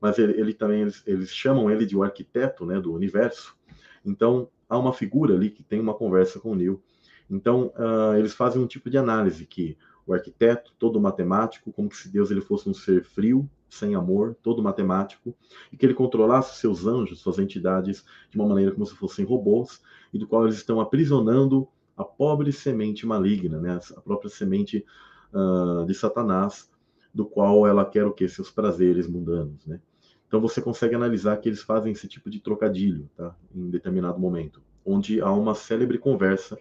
[0.00, 2.80] Mas ele, ele também eles, eles, chamam ele de o arquiteto, né?
[2.80, 3.56] Do universo.
[4.04, 6.82] Então há uma figura ali que tem uma conversa com o Neil.
[7.30, 12.08] Então uh, eles fazem um tipo de análise que o arquiteto, todo matemático, como se
[12.08, 15.34] Deus ele fosse um ser frio, sem amor, todo matemático,
[15.72, 19.82] e que ele controlasse seus anjos, suas entidades, de uma maneira como se fossem robôs,
[20.12, 23.80] e do qual eles estão aprisionando a pobre semente maligna, né?
[23.96, 24.84] a própria semente
[25.32, 26.70] uh, de Satanás,
[27.12, 28.28] do qual ela quer o que?
[28.28, 29.64] Seus prazeres mundanos.
[29.66, 29.80] Né?
[30.28, 33.34] Então você consegue analisar que eles fazem esse tipo de trocadilho tá?
[33.54, 36.58] em determinado momento, onde há uma célebre conversa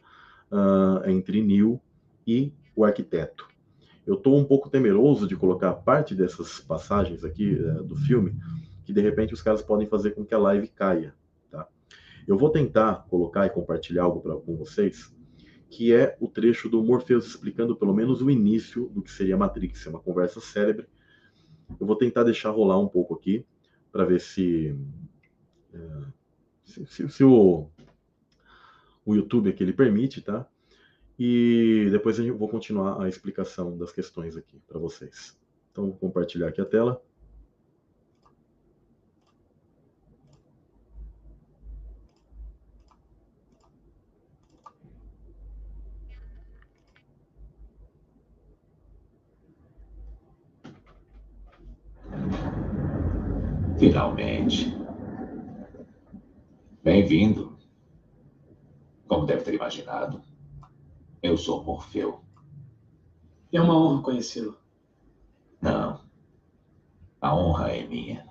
[0.51, 1.81] uh, entre Neil
[2.25, 3.47] e o arquiteto.
[4.05, 8.35] Eu estou um pouco temeroso de colocar parte dessas passagens aqui uh, do filme,
[8.83, 11.15] que de repente os caras podem fazer com que a live caia.
[11.49, 11.67] Tá?
[12.27, 15.13] Eu vou tentar colocar e compartilhar algo pra, com vocês,
[15.69, 19.85] que é o trecho do Morpheus explicando pelo menos o início do que seria Matrix,
[19.87, 20.87] é uma conversa célebre.
[21.79, 23.43] Eu vou tentar deixar rolar um pouco aqui,
[23.91, 24.77] para ver se,
[25.73, 26.13] uh,
[26.63, 27.69] se, se, se o,
[29.05, 30.45] o YouTube aqui ele permite, tá?
[31.17, 35.37] E depois eu vou continuar a explicação das questões aqui para vocês.
[35.71, 37.01] Então, vou compartilhar aqui a tela.
[53.79, 54.75] Finalmente.
[56.83, 57.57] Bem-vindo.
[59.07, 60.21] Como deve ter imaginado,
[61.25, 62.21] eu sou Morfeu.
[63.51, 64.57] É uma honra conhecê-lo.
[65.61, 66.01] Não.
[67.21, 68.27] A honra é minha.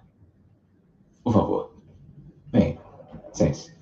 [1.23, 1.75] Por favor.
[2.53, 2.79] Vem.
[3.33, 3.75] Sente-se.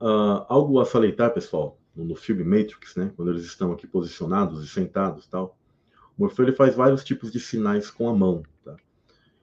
[0.00, 4.68] Uh, algo a salientar, pessoal, no filme Matrix, né, quando eles estão aqui posicionados e
[4.68, 5.56] sentados tal,
[6.16, 8.42] o Morfeu ele faz vários tipos de sinais com a mão.
[8.64, 8.76] Tá?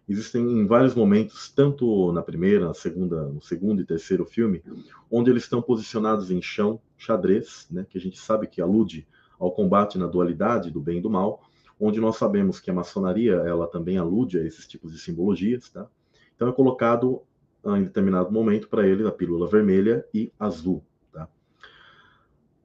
[0.08, 4.62] Existem em vários momentos, tanto na primeira, na segunda, no segundo e terceiro filme,
[5.10, 9.08] onde eles estão posicionados em chão, xadrez, né, que a gente sabe que alude
[9.40, 11.42] ao combate na dualidade do bem e do mal,
[11.80, 15.88] onde nós sabemos que a maçonaria ela também alude a esses tipos de simbologias, tá?
[16.36, 17.22] Então é colocado
[17.64, 21.28] ah, em determinado momento para ele a pílula vermelha e azul, tá?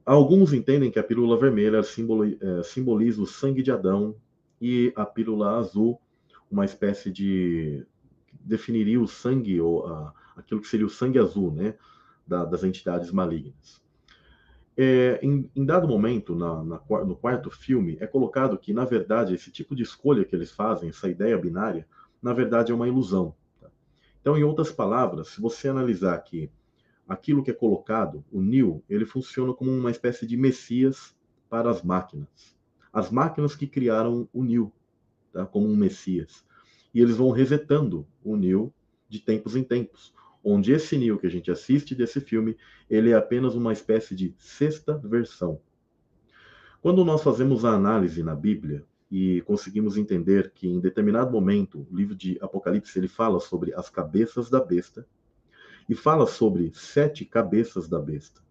[0.05, 4.15] Alguns entendem que a pílula vermelha eh, simboliza o sangue de Adão
[4.61, 5.99] e a pílula azul
[6.49, 7.85] uma espécie de
[8.31, 11.75] definiria o sangue ou a, aquilo que seria o sangue azul, né,
[12.25, 13.81] da, das entidades malignas.
[14.77, 19.33] É, em, em, dado momento, na, na, no quarto filme, é colocado que, na verdade,
[19.33, 21.85] esse tipo de escolha que eles fazem, essa ideia binária,
[22.21, 23.35] na verdade é uma ilusão.
[23.59, 23.67] Tá?
[24.21, 26.49] Então, em outras palavras, se você analisar que
[27.07, 31.13] aquilo que é colocado, o Neo, ele funciona como uma espécie de messias
[31.49, 32.55] para as máquinas.
[32.93, 34.71] As máquinas que criaram o Neo,
[35.31, 35.45] tá?
[35.45, 36.45] como um Messias.
[36.93, 38.73] E eles vão resetando o Neo
[39.07, 40.13] de tempos em tempos,
[40.43, 42.57] onde esse Neo que a gente assiste desse filme,
[42.89, 45.59] ele é apenas uma espécie de sexta versão.
[46.81, 51.95] Quando nós fazemos a análise na Bíblia e conseguimos entender que em determinado momento o
[51.95, 55.05] livro de Apocalipse ele fala sobre as cabeças da besta
[55.89, 58.41] e fala sobre sete cabeças da besta.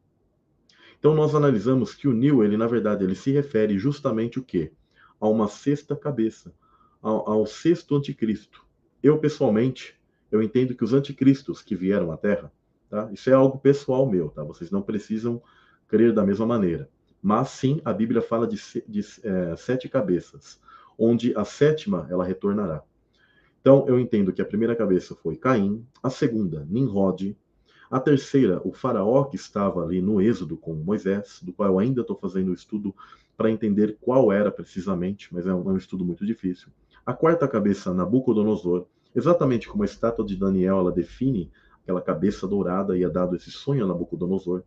[0.99, 4.73] Então nós analisamos que o Neo, ele na verdade, ele se refere justamente o quê?
[5.21, 6.53] A uma sexta cabeça,
[7.03, 8.65] ao, ao sexto anticristo.
[9.03, 9.99] Eu, pessoalmente,
[10.31, 12.53] eu entendo que os anticristos que vieram à Terra,
[12.91, 13.09] tá?
[13.13, 14.43] isso é algo pessoal meu, tá?
[14.43, 15.43] vocês não precisam
[15.87, 16.89] crer da mesma maneira.
[17.23, 20.61] Mas sim, a Bíblia fala de, de é, sete cabeças,
[20.99, 22.83] onde a sétima ela retornará.
[23.61, 27.37] Então, eu entendo que a primeira cabeça foi Caim, a segunda, Nimrod,
[27.91, 32.03] a terceira, o faraó que estava ali no Êxodo com Moisés, do qual eu ainda
[32.03, 32.95] estou fazendo o estudo
[33.37, 36.69] para entender qual era precisamente, mas é um, é um, estudo muito difícil.
[37.09, 38.85] A quarta cabeça, Nabucodonosor,
[39.17, 41.51] exatamente como a estátua de Daniel, ela define
[41.83, 44.63] aquela cabeça dourada e é dado esse sonho a Nabucodonosor.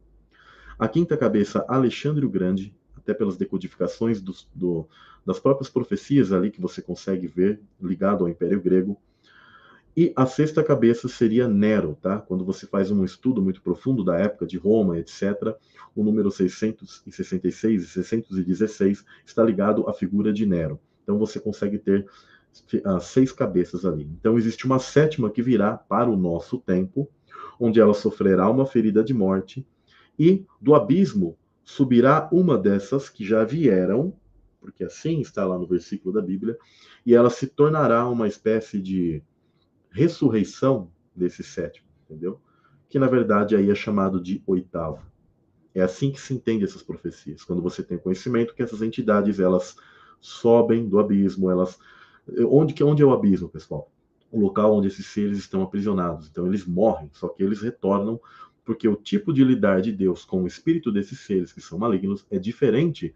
[0.80, 4.88] A quinta cabeça, Alexandre o Grande, até pelas decodificações do,
[5.24, 9.00] das próprias profecias ali que você consegue ver ligado ao Império Grego.
[9.96, 12.18] E a sexta cabeça seria Nero, tá?
[12.18, 15.56] Quando você faz um estudo muito profundo da época de Roma, etc.,
[15.96, 20.80] o número 666 e 616 está ligado à figura de Nero.
[21.04, 22.08] Então você consegue ter
[22.84, 24.10] as seis cabeças ali.
[24.20, 27.10] Então existe uma sétima que virá para o nosso tempo,
[27.60, 29.66] onde ela sofrerá uma ferida de morte,
[30.18, 34.14] e do abismo subirá uma dessas que já vieram,
[34.60, 36.58] porque assim está lá no versículo da Bíblia,
[37.06, 39.24] e ela se tornará uma espécie de
[39.90, 42.40] ressurreição desse sétimo, entendeu?
[42.90, 45.06] Que na verdade aí é chamado de oitavo.
[45.74, 47.44] É assim que se entende essas profecias.
[47.44, 49.76] Quando você tem conhecimento que essas entidades elas
[50.20, 51.80] sobem do abismo, elas
[52.50, 53.92] onde que onde é o abismo, pessoal?
[54.32, 56.28] O local onde esses seres estão aprisionados.
[56.30, 58.20] Então eles morrem, só que eles retornam
[58.64, 62.26] porque o tipo de lidar de Deus com o espírito desses seres que são malignos
[62.30, 63.14] é diferente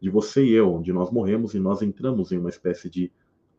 [0.00, 3.10] de você e eu, onde nós morremos e nós entramos em uma espécie de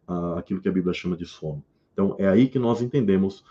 [0.07, 1.63] uh, aquilo que a Bíblia chama de sono.
[1.93, 3.43] Então, é aí que nós entendemos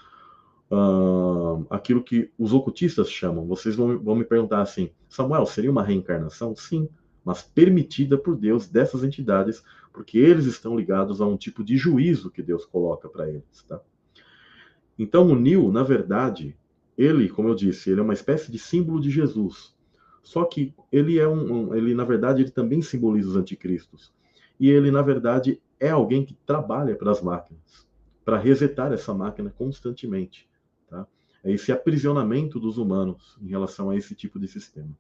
[0.71, 3.47] uh, aquilo que os ocultistas chamam.
[3.47, 6.57] Vocês vão, vão me perguntar assim, Samuel, seria uma reencarnação?
[6.57, 6.89] Sim,
[7.29, 9.63] mas permitida por Deus dessas entidades,
[9.93, 13.63] porque eles estão ligados a um tipo de juízo que Deus coloca para eles.
[13.69, 13.83] Tá?
[14.99, 16.57] Então, o Nil, na verdade,
[16.97, 19.77] ele, como eu disse, ele é uma espécie de símbolo de Jesus.
[20.23, 24.11] Só que ele é um, um ele na verdade ele também simboliza os anticristos.
[24.59, 27.87] E ele na verdade é alguém que trabalha para as máquinas
[28.25, 30.49] para resetar essa máquina constantemente.
[30.89, 31.07] Tá?
[31.45, 34.97] É esse aprisionamento dos humanos em relação a esse tipo de sistema.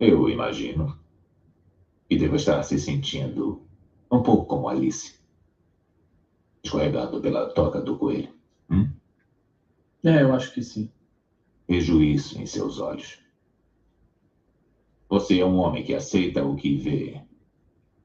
[0.00, 0.98] Eu imagino.
[2.08, 3.68] E devo estar se sentindo
[4.10, 5.20] um pouco como Alice.
[6.64, 8.34] Escorregado pela toca do coelho.
[8.70, 8.90] Hum?
[10.02, 10.90] É, eu acho que sim.
[11.68, 13.22] Vejo isso em seus olhos.
[15.08, 17.20] Você é um homem que aceita o que vê,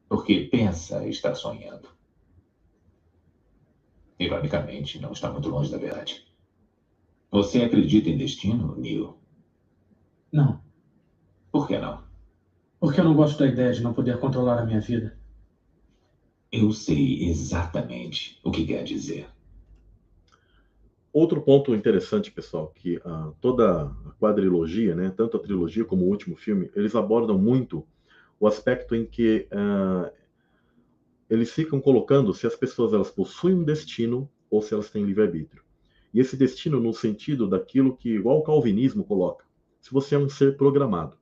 [0.10, 1.88] porque pensa estar sonhando.
[4.20, 6.26] Ironicamente, não está muito longe da verdade.
[7.32, 9.18] Você acredita em destino, Neil?
[10.32, 10.62] Não.
[11.52, 12.04] Por que não?
[12.80, 15.18] Porque eu não gosto da ideia de não poder controlar a minha vida.
[16.52, 19.28] Eu sei exatamente o que quer dizer.
[21.12, 26.10] Outro ponto interessante, pessoal, que uh, toda a quadrilogia, né, tanto a trilogia como o
[26.10, 27.88] último filme, eles abordam muito
[28.40, 30.12] o aspecto em que uh,
[31.30, 35.65] eles ficam colocando se as pessoas elas possuem um destino ou se elas têm livre-arbítrio.
[36.16, 39.46] E esse destino no sentido daquilo que, igual o calvinismo coloca,
[39.80, 41.16] se você é um ser programado.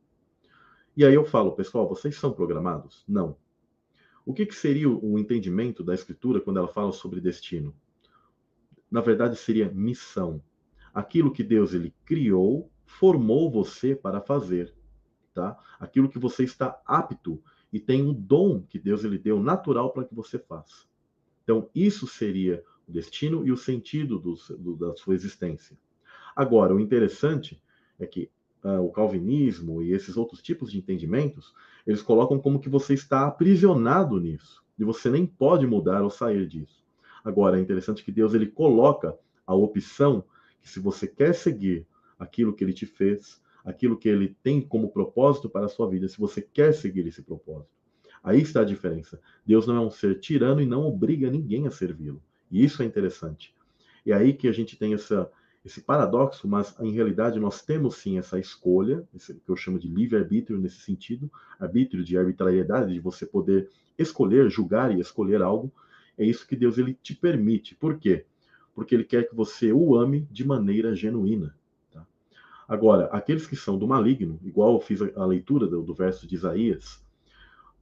[0.95, 3.03] E aí eu falo, pessoal, vocês são programados?
[3.05, 3.35] Não.
[4.25, 7.75] O que, que seria o entendimento da escritura quando ela fala sobre destino?
[8.93, 10.39] na verdade seria missão.
[10.93, 14.71] Aquilo que Deus ele criou, formou você para fazer,
[15.33, 15.57] tá?
[15.79, 17.41] Aquilo que você está apto
[17.71, 20.85] e tem um dom que Deus ele deu natural para que você faça.
[21.43, 22.63] Então, isso seria
[22.93, 25.77] destino e o sentido do, do, da sua existência.
[26.35, 27.61] Agora, o interessante
[27.99, 28.29] é que
[28.63, 31.53] uh, o calvinismo e esses outros tipos de entendimentos,
[31.85, 36.47] eles colocam como que você está aprisionado nisso, e você nem pode mudar ou sair
[36.47, 36.83] disso.
[37.23, 40.23] Agora, é interessante que Deus ele coloca a opção
[40.61, 41.85] que se você quer seguir
[42.17, 46.07] aquilo que ele te fez, aquilo que ele tem como propósito para a sua vida,
[46.07, 47.71] se você quer seguir esse propósito.
[48.23, 49.19] Aí está a diferença.
[49.45, 52.21] Deus não é um ser tirano e não obriga ninguém a servi-lo.
[52.53, 53.53] E isso é interessante.
[54.05, 55.29] E aí que a gente tem essa,
[55.65, 59.87] esse paradoxo, mas em realidade nós temos sim essa escolha, esse, que eu chamo de
[59.87, 65.73] livre-arbítrio nesse sentido, arbítrio de arbitrariedade, de você poder escolher, julgar e escolher algo,
[66.15, 67.73] é isso que Deus ele te permite.
[67.73, 68.25] Por quê?
[68.75, 71.55] Porque ele quer que você o ame de maneira genuína.
[71.91, 72.05] Tá?
[72.67, 76.35] Agora, aqueles que são do maligno, igual eu fiz a leitura do, do verso de
[76.35, 77.03] Isaías,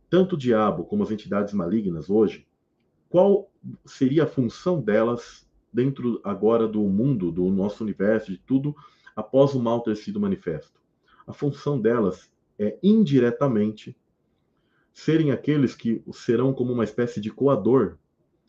[0.09, 2.47] tanto o diabo como as entidades malignas hoje,
[3.11, 3.51] qual
[3.85, 8.73] seria a função delas dentro agora do mundo, do nosso universo, de tudo,
[9.13, 10.79] após o mal ter sido manifesto?
[11.27, 13.95] A função delas é indiretamente
[14.93, 17.97] serem aqueles que serão como uma espécie de coador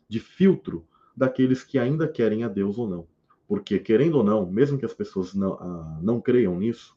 [0.08, 0.86] de filtro
[1.16, 3.06] daqueles que ainda querem a Deus ou não.
[3.48, 6.96] Porque, querendo ou não, mesmo que as pessoas não, ah, não creiam nisso,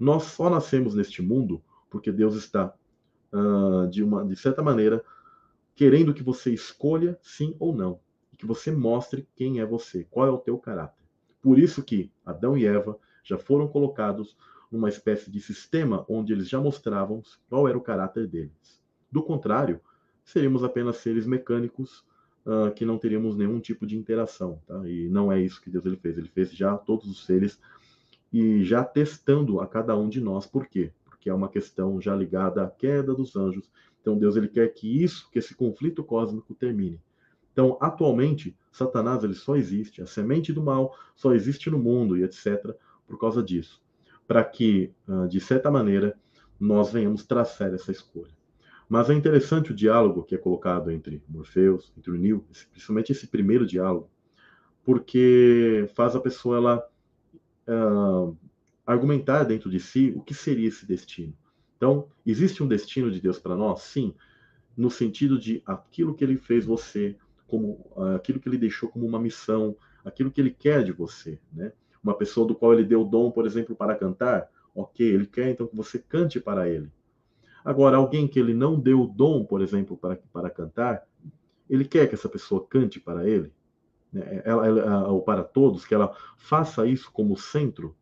[0.00, 2.74] Nós só nascemos neste mundo porque Deus está,
[3.32, 5.04] uh, de, uma, de certa maneira,
[5.74, 8.00] querendo que você escolha sim ou não.
[8.32, 11.02] E que você mostre quem é você, qual é o teu caráter.
[11.40, 14.36] Por isso que Adão e Eva já foram colocados
[14.70, 18.80] numa espécie de sistema onde eles já mostravam qual era o caráter deles.
[19.10, 19.80] Do contrário,
[20.24, 22.04] seríamos apenas seres mecânicos
[22.46, 24.88] uh, que não teríamos nenhum tipo de interação, tá?
[24.88, 26.16] E não é isso que Deus ele fez.
[26.16, 27.60] Ele fez já todos os seres
[28.32, 30.46] e já testando a cada um de nós.
[30.46, 30.92] Por quê?
[31.04, 33.70] Porque é uma questão já ligada à queda dos anjos.
[34.02, 37.00] Então Deus ele quer que isso, que esse conflito cósmico termine.
[37.52, 42.24] Então, atualmente, Satanás ele só existe, a semente do mal só existe no mundo e
[42.24, 42.74] etc.
[43.06, 43.80] por causa disso,
[44.26, 46.18] para que, ah, de certa maneira,
[46.58, 48.32] nós venhamos traçar essa escolha.
[48.88, 53.26] Mas é interessante o diálogo que é colocado entre Morpheus, entre o Neo, principalmente esse
[53.26, 54.10] primeiro diálogo,
[54.84, 56.88] porque faz a pessoa ela
[57.68, 58.36] uh,
[58.86, 61.34] argumentar dentro de si o que seria esse destino.
[61.82, 63.82] Então, existe um destino de Deus para nós?
[63.82, 64.14] Sim,
[64.76, 67.16] no sentido de aquilo que ele fez você,
[67.48, 71.40] como uh, aquilo que ele deixou como uma missão, aquilo que ele quer de você,
[71.52, 71.72] né?
[72.00, 75.66] Uma pessoa do qual ele deu dom, por exemplo, para cantar, ok, ele quer então
[75.66, 76.88] que você cante para ele.
[77.64, 81.04] Agora, alguém que ele não deu dom, por exemplo, para, para cantar,
[81.68, 83.52] ele quer que essa pessoa cante para ele,
[84.12, 84.40] né?
[84.44, 87.96] ela, ela, ou para todos, que ela faça isso como centro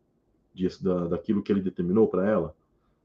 [0.79, 2.55] da, daquilo que ele determinou para ela.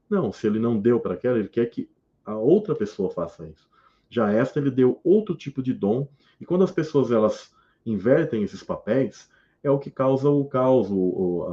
[0.09, 1.89] Não, se ele não deu para aquela, ele quer que
[2.25, 3.67] a outra pessoa faça isso.
[4.09, 6.07] Já esta ele deu outro tipo de dom,
[6.39, 7.53] e quando as pessoas elas
[7.85, 9.29] invertem esses papéis,
[9.63, 11.43] é o que causa o caos, o,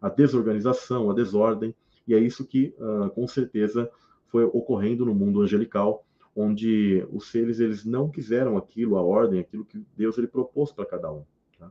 [0.00, 1.74] a, a desorganização, a desordem,
[2.06, 3.90] e é isso que, uh, com certeza,
[4.26, 6.04] foi ocorrendo no mundo angelical,
[6.34, 10.86] onde os seres eles não quiseram aquilo, a ordem, aquilo que Deus ele propôs para
[10.86, 11.24] cada um.
[11.58, 11.70] Tá?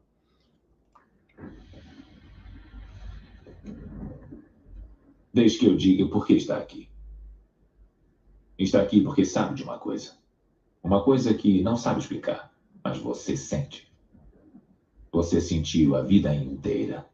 [5.34, 6.90] Desde que eu diga por que está aqui.
[8.58, 10.18] Está aqui porque sabe de uma coisa.
[10.84, 12.54] Uma coisa que não sabe explicar,
[12.84, 13.92] mas você sente.
[15.12, 17.10] Você sentiu a vida inteira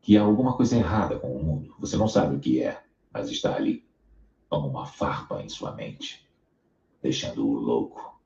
[0.00, 1.74] que há alguma coisa errada com o mundo.
[1.78, 2.82] Você não sabe o que é,
[3.12, 3.84] mas está ali
[4.48, 6.28] como uma farpa em sua mente,
[7.02, 8.20] deixando-o louco.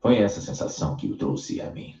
[0.00, 1.98] Foi essa sensação que o trouxe a mim.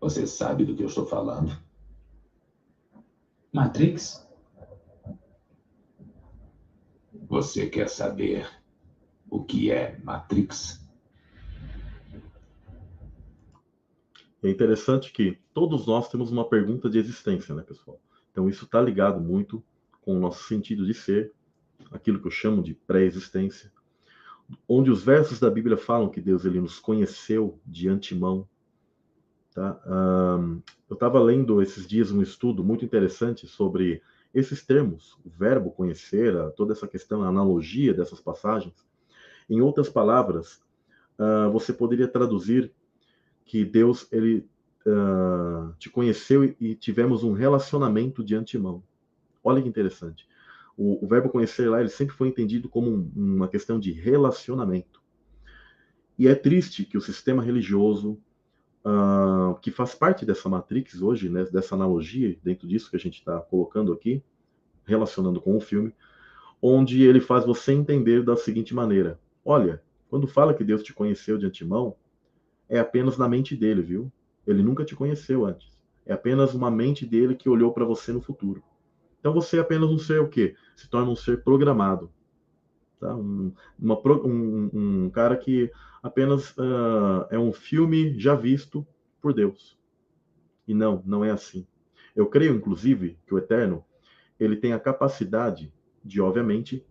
[0.00, 1.65] Você sabe do que eu estou falando?
[3.56, 4.28] Matrix?
[7.26, 8.46] Você quer saber
[9.30, 10.86] o que é Matrix?
[14.42, 17.98] É interessante que todos nós temos uma pergunta de existência, né, pessoal?
[18.30, 19.64] Então, isso está ligado muito
[20.02, 21.32] com o nosso sentido de ser,
[21.90, 23.72] aquilo que eu chamo de pré-existência,
[24.68, 28.46] onde os versos da Bíblia falam que Deus ele nos conheceu de antemão.
[29.56, 29.80] Tá?
[29.86, 34.02] Um, eu estava lendo esses dias um estudo muito interessante sobre
[34.34, 38.74] esses termos, o verbo conhecer, toda essa questão, a analogia dessas passagens.
[39.48, 40.60] Em outras palavras,
[41.18, 42.70] uh, você poderia traduzir
[43.46, 44.46] que Deus ele
[44.86, 48.82] uh, te conheceu e, tivemos um relacionamento de antemão.
[49.42, 50.28] Olha que interessante.
[50.76, 55.00] O, o verbo conhecer lá, ele sempre foi entendido como um, uma questão de relacionamento.
[56.18, 58.20] E é triste que o sistema religioso,
[58.86, 63.18] uh, que faz parte dessa matrix hoje, né, dessa analogia, dentro disso que a gente
[63.18, 64.22] está colocando aqui,
[64.84, 65.92] relacionando com o filme,
[66.62, 71.36] onde ele faz você entender da seguinte maneira: olha, quando fala que Deus te conheceu
[71.36, 71.96] de antemão,
[72.68, 74.12] é apenas na mente dele, viu?
[74.46, 75.76] Ele nunca te conheceu antes.
[76.04, 78.62] É apenas uma mente dele que olhou para você no futuro.
[79.18, 80.54] Então você é apenas um ser o quê?
[80.76, 82.12] Se torna um ser programado.
[83.00, 83.14] Tá?
[83.14, 85.70] Um, uma, um, um cara que
[86.02, 88.86] apenas uh, é um filme já visto
[89.20, 89.78] por Deus.
[90.66, 91.66] E não, não é assim.
[92.14, 93.84] Eu creio, inclusive, que o Eterno
[94.38, 95.72] ele tem a capacidade
[96.04, 96.84] de, obviamente,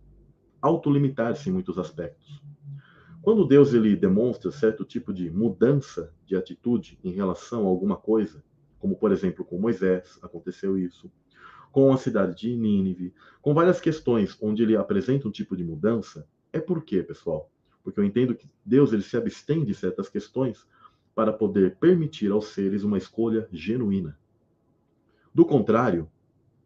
[0.60, 2.42] autolimitar-se em muitos aspectos.
[3.22, 8.42] Quando Deus ele demonstra certo tipo de mudança de atitude em relação a alguma coisa,
[8.78, 11.10] como por exemplo com Moisés, aconteceu isso,
[11.76, 13.12] com a cidade de Nínive,
[13.42, 17.50] com várias questões onde ele apresenta um tipo de mudança, é por quê, pessoal?
[17.84, 20.66] Porque eu entendo que Deus ele se abstém de certas questões
[21.14, 24.18] para poder permitir aos seres uma escolha genuína.
[25.34, 26.10] Do contrário,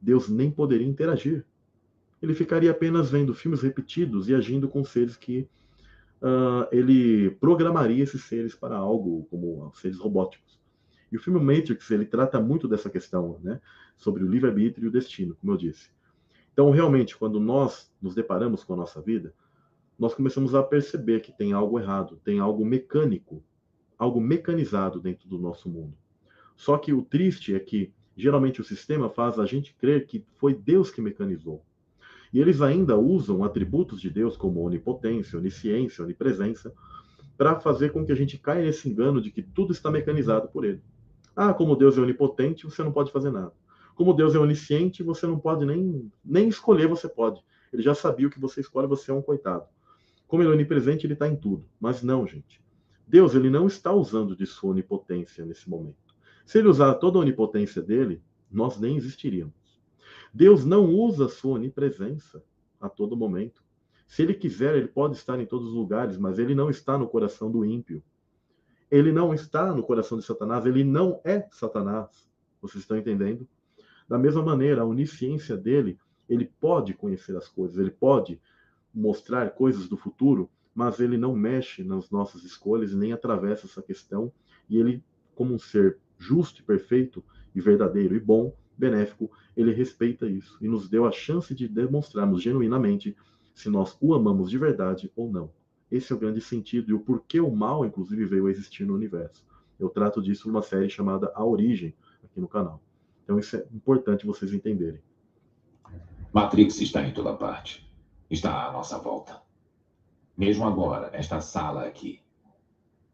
[0.00, 1.44] Deus nem poderia interagir.
[2.22, 5.48] Ele ficaria apenas vendo filmes repetidos e agindo com seres que
[6.22, 10.59] uh, ele programaria esses seres para algo como seres robóticos.
[11.10, 13.60] E o filme Matrix ele trata muito dessa questão, né,
[13.96, 15.90] sobre o livre-arbítrio e o destino, como eu disse.
[16.52, 19.34] Então, realmente, quando nós nos deparamos com a nossa vida,
[19.98, 23.42] nós começamos a perceber que tem algo errado, tem algo mecânico,
[23.98, 25.94] algo mecanizado dentro do nosso mundo.
[26.56, 30.52] Só que o triste é que Geralmente o sistema faz a gente crer que foi
[30.52, 31.64] Deus que mecanizou.
[32.30, 36.70] E eles ainda usam atributos de Deus como onipotência, onisciência, onipresença,
[37.38, 40.66] para fazer com que a gente caia nesse engano de que tudo está mecanizado por
[40.66, 40.82] ele.
[41.34, 43.52] Ah, como Deus é onipotente, você não pode fazer nada.
[43.94, 47.42] Como Deus é onisciente, você não pode nem, nem escolher, você pode.
[47.72, 49.64] Ele já sabia o que você escolhe, você é um coitado.
[50.26, 51.64] Como ele é onipresente, ele está em tudo.
[51.78, 52.62] Mas não, gente.
[53.06, 55.96] Deus ele não está usando de sua onipotência nesse momento.
[56.46, 59.54] Se ele usar toda a onipotência dele, nós nem existiríamos.
[60.32, 62.42] Deus não usa sua onipresença
[62.80, 63.62] a todo momento.
[64.06, 67.08] Se ele quiser, ele pode estar em todos os lugares, mas ele não está no
[67.08, 68.02] coração do ímpio.
[68.90, 72.28] Ele não está no coração de Satanás, ele não é Satanás.
[72.60, 73.46] Vocês estão entendendo?
[74.08, 78.40] Da mesma maneira, a onisciência dele, ele pode conhecer as coisas, ele pode
[78.92, 84.32] mostrar coisas do futuro, mas ele não mexe nas nossas escolhas nem atravessa essa questão.
[84.68, 87.24] E ele, como um ser justo e perfeito
[87.54, 92.42] e verdadeiro e bom, benéfico, ele respeita isso e nos deu a chance de demonstrarmos
[92.42, 93.16] genuinamente
[93.54, 95.52] se nós o amamos de verdade ou não.
[95.90, 98.94] Esse é o grande sentido e o porquê o mal, inclusive, veio a existir no
[98.94, 99.44] universo.
[99.78, 102.80] Eu trato disso numa série chamada A Origem, aqui no canal.
[103.24, 105.00] Então, isso é importante vocês entenderem.
[106.32, 107.90] Matrix está em toda parte.
[108.28, 109.42] Está à nossa volta.
[110.36, 112.22] Mesmo agora, nesta sala aqui.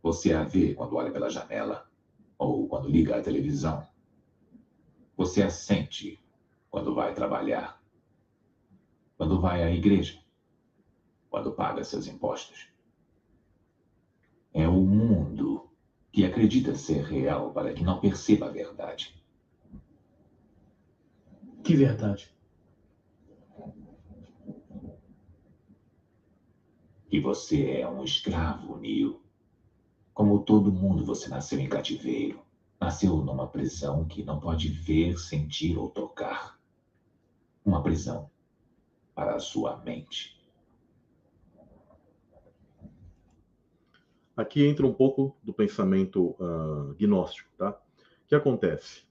[0.02, 1.90] Você a vê quando olha pela janela
[2.38, 3.86] ou quando liga a televisão.
[5.16, 6.22] Você a sente
[6.70, 7.80] quando vai trabalhar,
[9.16, 10.20] quando vai à igreja,
[11.30, 12.68] quando paga seus impostos.
[14.52, 15.68] É o mundo
[16.12, 19.14] que acredita ser real para que não perceba a verdade.
[21.62, 22.34] Que verdade?
[27.08, 29.20] Que você é um escravo, Neil.
[30.14, 32.40] Como todo mundo, você nasceu em cativeiro.
[32.80, 36.58] Nasceu numa prisão que não pode ver, sentir ou tocar.
[37.64, 38.30] Uma prisão
[39.14, 40.35] para a sua mente.
[44.36, 47.70] Aqui entra um pouco do pensamento uh, gnóstico, tá?
[47.70, 49.04] O que acontece?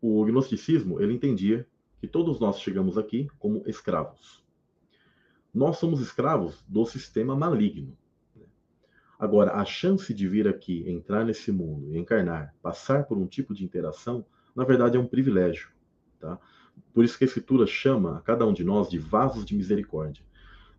[0.00, 1.66] O gnosticismo, ele entendia
[2.00, 4.42] que todos nós chegamos aqui como escravos.
[5.52, 7.96] Nós somos escravos do sistema maligno.
[9.18, 13.62] Agora, a chance de vir aqui, entrar nesse mundo, encarnar, passar por um tipo de
[13.62, 14.24] interação,
[14.56, 15.68] na verdade é um privilégio.
[16.18, 16.38] Tá?
[16.94, 20.24] Por isso que a Escritura chama a cada um de nós de vasos de misericórdia.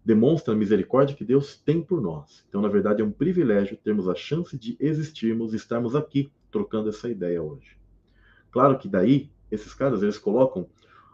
[0.04, 2.43] Demonstra a misericórdia que Deus tem por nós.
[2.49, 6.89] Então, na verdade, é um privilégio termos a chance de existirmos e estarmos aqui trocando
[6.89, 7.78] essa ideia hoje.
[8.49, 10.68] Claro que daí, esses caras, eles colocam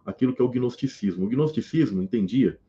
[0.06, 1.26] aquilo que é o gnosticismo.
[1.26, 2.60] O gnosticismo entendia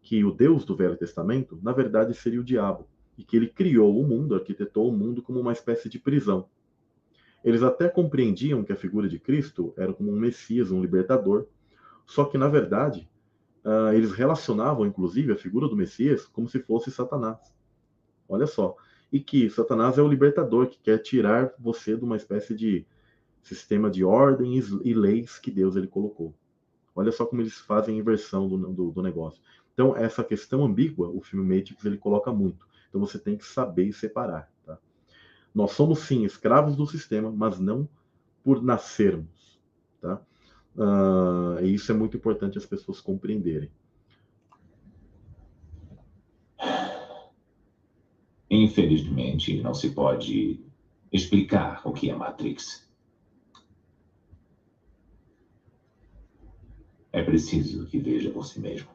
[0.00, 2.88] que o Deus do Velho Testamento, na verdade, seria o diabo
[3.18, 6.48] e que ele criou o mundo, arquitetou o mundo como uma espécie de prisão.
[7.42, 11.46] Eles até compreendiam que a figura de Cristo era como um Messias, um libertador,
[12.06, 13.08] só que, na verdade,
[13.66, 17.38] uh, eles relacionavam, inclusive, a figura do Messias como se fosse Satanás.
[18.28, 18.76] Olha só.
[19.12, 22.86] E que Satanás é o libertador que quer tirar você de uma espécie de
[23.42, 26.34] sistema de ordens e leis que Deus ele colocou.
[26.94, 29.42] Olha só como eles fazem a inversão do, do, do negócio.
[29.72, 32.66] Então, essa questão ambígua, o filme Matrix ele coloca muito.
[32.88, 34.50] Então você tem que saber separar.
[34.64, 34.78] Tá?
[35.54, 37.88] Nós somos sim escravos do sistema, mas não
[38.42, 39.35] por nascermos.
[40.76, 43.70] Uh, e isso é muito importante as pessoas compreenderem.
[48.50, 50.60] Infelizmente, não se pode
[51.10, 52.86] explicar o que é Matrix.
[57.10, 58.90] É preciso que veja por si mesmo.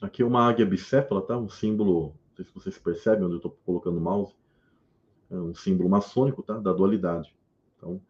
[0.00, 1.36] Aqui é uma águia bicéfala, tá?
[1.36, 4.34] Um símbolo, não sei se vocês percebem onde eu estou colocando o mouse.
[5.30, 6.58] É um símbolo maçônico, tá?
[6.58, 7.34] Da dualidade.
[7.76, 8.00] Então,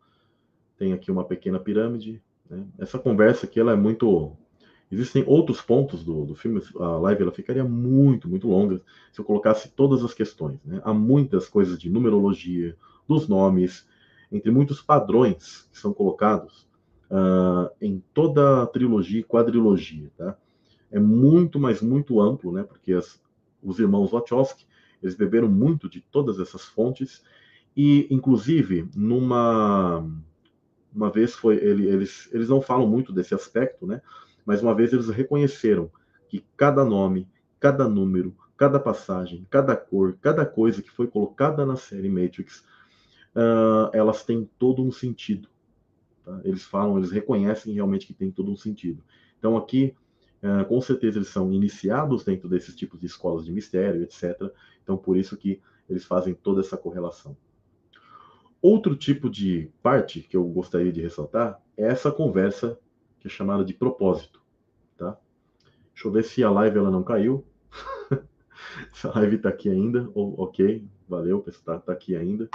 [0.78, 2.22] tem aqui uma pequena pirâmide.
[2.48, 2.64] Né?
[2.78, 4.36] Essa conversa aqui, ela é muito...
[4.90, 9.24] Existem outros pontos do, do filme, a live ela ficaria muito, muito longa se eu
[9.24, 10.58] colocasse todas as questões.
[10.64, 10.80] Né?
[10.84, 12.76] Há muitas coisas de numerologia,
[13.08, 13.86] dos nomes,
[14.30, 16.66] entre muitos padrões que são colocados
[17.10, 20.36] uh, em toda a trilogia e quadrilogia, tá?
[20.94, 22.62] é muito, mas muito amplo, né?
[22.62, 23.20] Porque as,
[23.60, 24.64] os irmãos Wachowski,
[25.02, 27.20] eles beberam muito de todas essas fontes
[27.76, 30.08] e, inclusive, numa
[30.94, 34.00] uma vez foi ele, eles eles não falam muito desse aspecto, né?
[34.44, 35.90] Mas uma vez eles reconheceram
[36.28, 37.28] que cada nome,
[37.58, 42.60] cada número, cada passagem, cada cor, cada coisa que foi colocada na série Matrix,
[43.34, 45.48] uh, elas têm todo um sentido.
[46.24, 46.40] Tá?
[46.44, 49.02] Eles falam, eles reconhecem realmente que tem todo um sentido.
[49.38, 49.94] Então aqui
[50.44, 54.38] Uh, com certeza eles são iniciados dentro desses tipos de escolas de mistério, etc.
[54.82, 57.34] Então, por isso que eles fazem toda essa correlação.
[58.64, 62.80] Outro tipo de parte que eu gostaria de ressaltar é essa conversa
[63.20, 64.40] que é chamada de propósito,
[64.96, 65.18] tá?
[65.92, 67.44] Deixa eu ver se a live ela não caiu.
[68.90, 72.48] Essa live está aqui ainda, ok, valeu, está tá aqui ainda.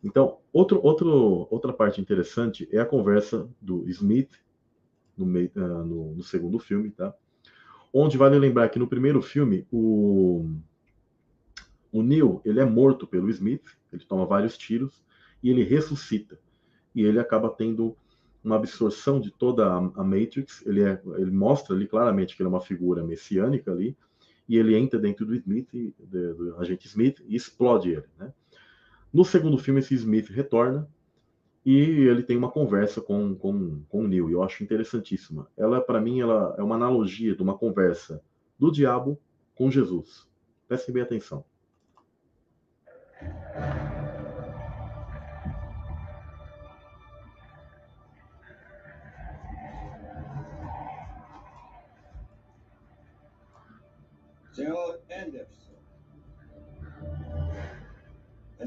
[0.00, 4.30] Então, outro, outro, outra parte interessante é a conversa do Smith
[5.18, 7.12] no, uh, no, no, segundo filme, tá?
[7.92, 10.48] Onde vale lembrar que no primeiro filme o,
[11.90, 15.02] o Neil ele é morto pelo Smith, ele toma vários tiros
[15.42, 16.38] e ele ressuscita
[16.94, 17.96] e ele acaba tendo
[18.42, 20.64] uma absorção de toda a, Matrix.
[20.66, 23.96] Ele é, ele mostra ali claramente que ele é uma figura messiânica ali
[24.48, 25.68] e ele entra dentro do Smith,
[25.98, 28.32] do, agente Smith e explode ele, né?
[29.12, 30.88] No segundo filme, esse Smith retorna
[31.64, 34.28] e ele tem uma conversa com, com, com o Neil.
[34.28, 35.48] Eu acho interessantíssima.
[35.56, 38.20] Ela, para mim, ela é uma analogia de uma conversa
[38.58, 39.18] do diabo
[39.54, 40.28] com Jesus.
[40.66, 41.44] Prestem bem atenção.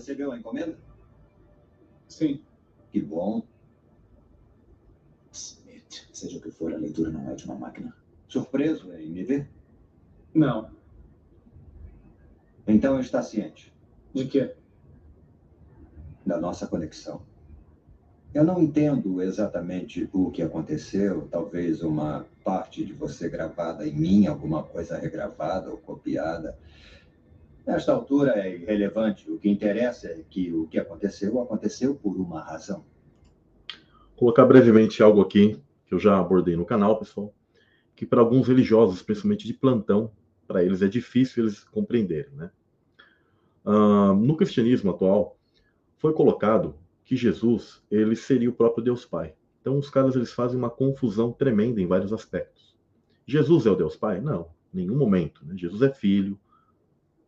[0.08, 0.78] Recebeu a encomenda?
[2.08, 2.42] Sim.
[2.92, 3.44] Que bom.
[5.34, 7.94] Smith, seja o que for, a leitura não é de uma máquina.
[8.30, 9.50] Surpreso em me ver?
[10.34, 10.72] Não.
[12.66, 13.74] Então está ciente.
[14.14, 14.56] De quê?
[16.26, 17.22] Da nossa conexão.
[18.34, 24.28] Eu não entendo exatamente o que aconteceu, talvez uma parte de você gravada em mim,
[24.28, 26.58] alguma coisa regravada ou copiada.
[27.68, 29.30] Nesta altura é irrelevante.
[29.30, 32.86] O que interessa é que o que aconteceu, aconteceu por uma razão.
[34.12, 37.34] Vou colocar brevemente algo aqui que eu já abordei no canal, pessoal,
[37.94, 40.10] que para alguns religiosos, principalmente de plantão,
[40.48, 42.52] para eles é difícil eles compreenderem, né?
[43.66, 45.38] Uh, no cristianismo atual,
[45.98, 49.34] foi colocado que Jesus ele seria o próprio Deus Pai.
[49.60, 52.78] Então os caras eles fazem uma confusão tremenda em vários aspectos.
[53.26, 54.22] Jesus é o Deus Pai?
[54.22, 55.46] Não, nenhum momento.
[55.46, 55.58] Né?
[55.58, 56.40] Jesus é filho,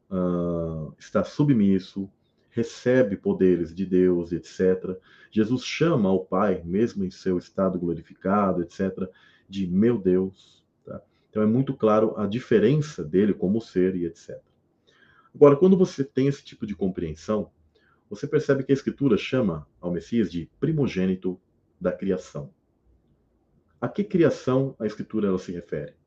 [0.09, 2.09] uh, está submisso,
[2.49, 4.97] recebe poderes de Deus, etc.
[5.31, 9.09] Jesus chama ao Pai, mesmo em seu estado glorificado, etc.,
[9.47, 10.63] de meu Deus.
[10.85, 11.01] Tá?
[11.29, 14.41] Então é muito claro a diferença dele como ser e etc.
[15.33, 17.51] Agora, quando você tem esse tipo de compreensão,
[18.09, 21.39] você percebe que a Escritura chama ao Messias de primogênito
[21.79, 22.51] da criação.
[23.79, 25.98] A que criação a Escritura ela se refere?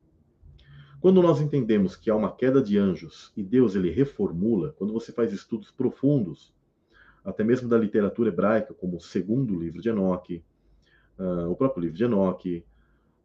[1.02, 5.10] Quando nós entendemos que há uma queda de anjos e Deus ele reformula, quando você
[5.10, 6.54] faz estudos profundos,
[7.24, 10.44] até mesmo da literatura hebraica, como o segundo livro de Enoque,
[11.18, 12.64] uh, o próprio livro de Enoque,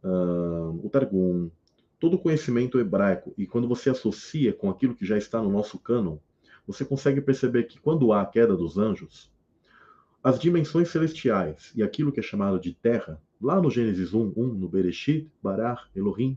[0.02, 1.52] uh, o Targum,
[2.00, 5.78] todo o conhecimento hebraico, e quando você associa com aquilo que já está no nosso
[5.78, 6.18] cânon,
[6.66, 9.30] você consegue perceber que quando há a queda dos anjos,
[10.20, 14.46] as dimensões celestiais e aquilo que é chamado de terra, lá no Gênesis 1, 1
[14.54, 16.36] no Bereshit, Barar, Elohim,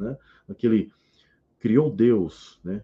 [0.00, 0.16] né?
[0.48, 0.92] Aquele
[1.58, 2.82] criou Deus, né?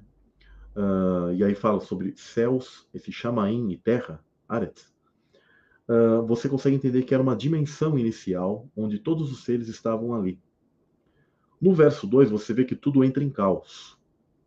[0.76, 4.94] Uh, e aí fala sobre céus, esse chamaim e terra, Aretz.
[5.88, 10.38] Uh, você consegue entender que era uma dimensão inicial onde todos os seres estavam ali.
[11.60, 13.96] No verso 2, você vê que tudo entra em caos.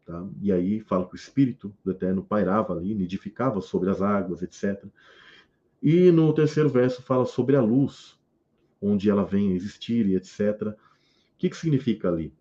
[0.05, 0.23] Tá?
[0.41, 4.85] E aí fala que o Espírito do Eterno pairava ali, nidificava sobre as águas, etc.
[5.81, 8.19] E no terceiro verso fala sobre a luz,
[8.81, 10.61] onde ela vem a existir e etc.
[10.61, 10.75] O
[11.37, 12.33] que, que significa ali?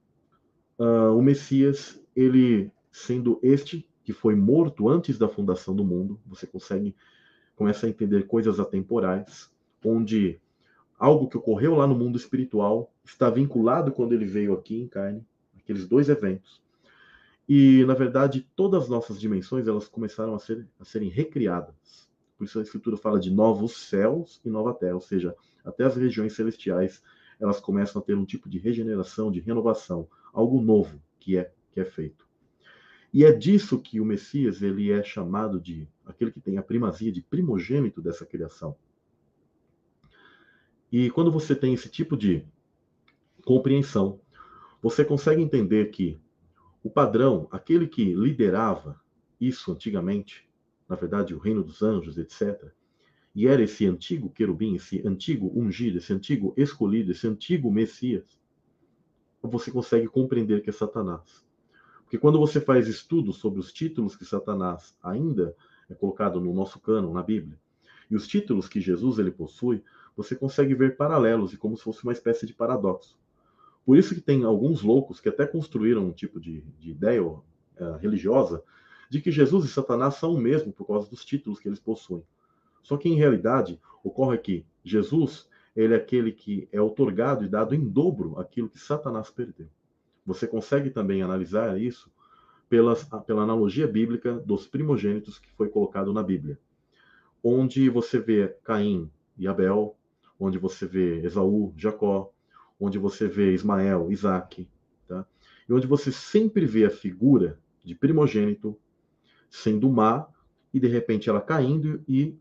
[0.79, 6.47] Uh, o Messias, ele sendo este que foi morto antes da fundação do mundo, você
[6.47, 6.95] consegue
[7.55, 9.51] começa a entender coisas atemporais,
[9.85, 10.41] onde
[10.97, 15.27] algo que ocorreu lá no mundo espiritual está vinculado quando ele veio aqui em carne,
[15.59, 16.63] aqueles dois eventos.
[17.49, 22.09] E na verdade, todas as nossas dimensões elas começaram a, ser, a serem recriadas.
[22.37, 25.97] Por isso a escritura fala de novos céus e nova terra, ou seja, até as
[25.97, 27.03] regiões celestiais
[27.41, 31.81] elas começam a ter um tipo de regeneração, de renovação, algo novo que é que
[31.81, 32.27] é feito.
[33.13, 37.11] E é disso que o Messias ele é chamado de aquele que tem a primazia
[37.11, 38.77] de primogênito dessa criação.
[40.91, 42.45] E quando você tem esse tipo de
[43.45, 44.21] compreensão,
[44.83, 46.19] você consegue entender que
[46.83, 49.01] o padrão, aquele que liderava
[49.41, 50.49] isso antigamente,
[50.89, 52.73] na verdade, o reino dos anjos, etc.,
[53.35, 58.38] e era esse antigo querubim, esse antigo ungido, esse antigo escolhido, esse antigo Messias,
[59.43, 61.45] você consegue compreender que é Satanás.
[62.03, 65.55] Porque quando você faz estudos sobre os títulos que Satanás ainda
[65.89, 67.59] é colocado no nosso cânon, na Bíblia,
[68.11, 69.83] e os títulos que Jesus ele possui,
[70.17, 73.17] você consegue ver paralelos e como se fosse uma espécie de paradoxo.
[73.85, 77.43] Por isso que tem alguns loucos que até construíram um tipo de, de ideia uh,
[78.01, 78.63] religiosa
[79.09, 82.23] de que Jesus e Satanás são o mesmo por causa dos títulos que eles possuem.
[82.83, 85.48] Só que em realidade ocorre que Jesus
[85.79, 89.69] ele é aquele que é otorgado e dado em dobro aquilo que Satanás perdeu.
[90.27, 92.11] Você consegue também analisar isso
[92.69, 96.59] pelas, pela analogia bíblica dos primogênitos que foi colocado na Bíblia,
[97.45, 99.09] onde você vê Caim
[99.39, 99.97] e Abel,
[100.39, 102.33] onde você vê Esaú, Jacó,
[102.81, 104.69] onde você vê Ismael, Isaac,
[105.07, 105.25] tá?
[105.69, 108.77] e onde você sempre vê a figura de primogênito
[109.49, 110.27] sendo má
[110.75, 112.37] e de repente ela caindo e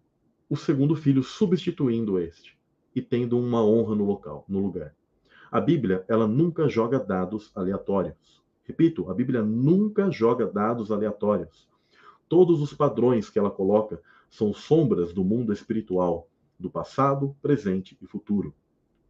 [0.49, 2.56] o segundo filho substituindo este
[2.97, 4.95] e tendo uma honra no local, no lugar.
[5.51, 8.41] A Bíblia, ela nunca joga dados aleatórios.
[8.63, 11.69] Repito, a Bíblia nunca joga dados aleatórios.
[12.27, 16.27] Todos os padrões que ela coloca são sombras do mundo espiritual,
[16.59, 18.51] do passado, presente e futuro.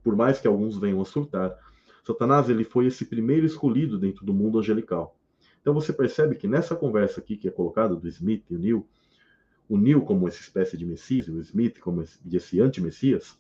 [0.04, 1.58] Por mais que alguns venham a surtar,
[2.06, 5.18] Satanás ele foi esse primeiro escolhido dentro do mundo angelical.
[5.62, 8.88] Então você percebe que nessa conversa aqui que é colocada do Smith e o Neil,
[9.70, 13.40] o Neil como essa espécie de Messias, o Smith como esse anti-Messias,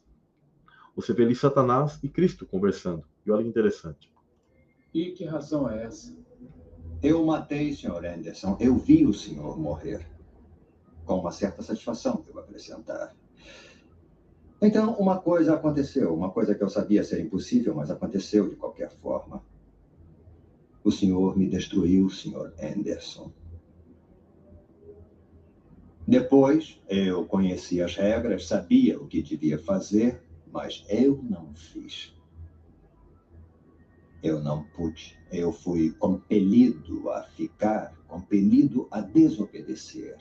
[0.97, 3.03] você vê ali Satanás e Cristo conversando.
[3.23, 4.11] E olha que interessante.
[4.91, 6.11] E que razão é essa?
[7.03, 8.03] Eu matei, Sr.
[8.03, 8.57] Anderson.
[8.59, 10.03] Eu vi o senhor morrer.
[11.05, 13.15] Com uma certa satisfação, devo acrescentar.
[14.59, 16.15] Então, uma coisa aconteceu.
[16.15, 19.43] Uma coisa que eu sabia ser impossível, mas aconteceu de qualquer forma.
[20.83, 22.53] O senhor me destruiu, Sr.
[22.59, 23.31] Anderson.
[26.07, 32.13] Depois, eu conheci as regras, sabia o que devia fazer mas eu não fiz.
[34.21, 35.17] Eu não pude.
[35.31, 40.17] Eu fui compelido a ficar, compelido a desobedecer.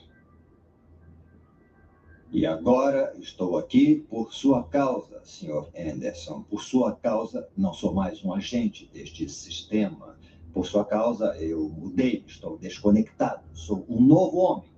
[2.31, 5.67] E agora estou aqui por sua causa, Sr.
[5.77, 6.43] Anderson.
[6.43, 10.17] Por sua causa, não sou mais um agente deste sistema.
[10.53, 13.43] Por sua causa, eu mudei, estou desconectado.
[13.53, 14.69] Sou um novo homem.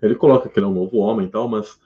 [0.00, 1.78] Ele coloca que ele é um novo homem e tal, mas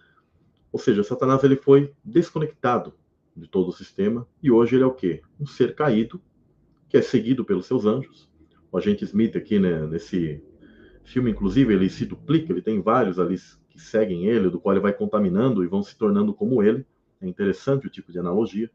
[0.73, 2.95] ou seja, Satanás ele foi desconectado
[3.37, 5.23] de todo o sistema e hoje ele é o quê?
[5.41, 6.21] Um ser caído
[6.89, 8.29] que é seguido pelos seus anjos.
[8.71, 10.43] O agente Smith aqui, né, nesse
[11.05, 13.37] filme, inclusive, ele se duplica, ele tem vários ali
[13.71, 16.87] que seguem ele, do qual ele vai contaminando e vão se tornando como ele.
[17.21, 18.71] É interessante o tipo de analogia.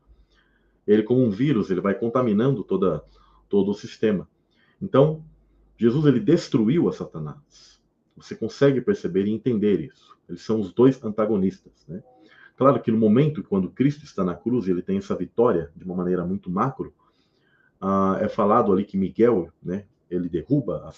[0.85, 3.03] Ele, como um vírus, ele vai contaminando toda,
[3.47, 4.27] todo o sistema.
[4.81, 5.23] Então,
[5.77, 7.72] Jesus ele destruiu a Satanás.
[8.15, 10.15] Você consegue perceber e entender isso.
[10.27, 11.73] Eles são os dois antagonistas.
[11.87, 12.03] Né?
[12.55, 15.95] Claro que no momento quando Cristo está na cruz ele tem essa vitória de uma
[15.95, 16.93] maneira muito macro,
[17.81, 20.89] uh, é falado ali que Miguel, né, ele derruba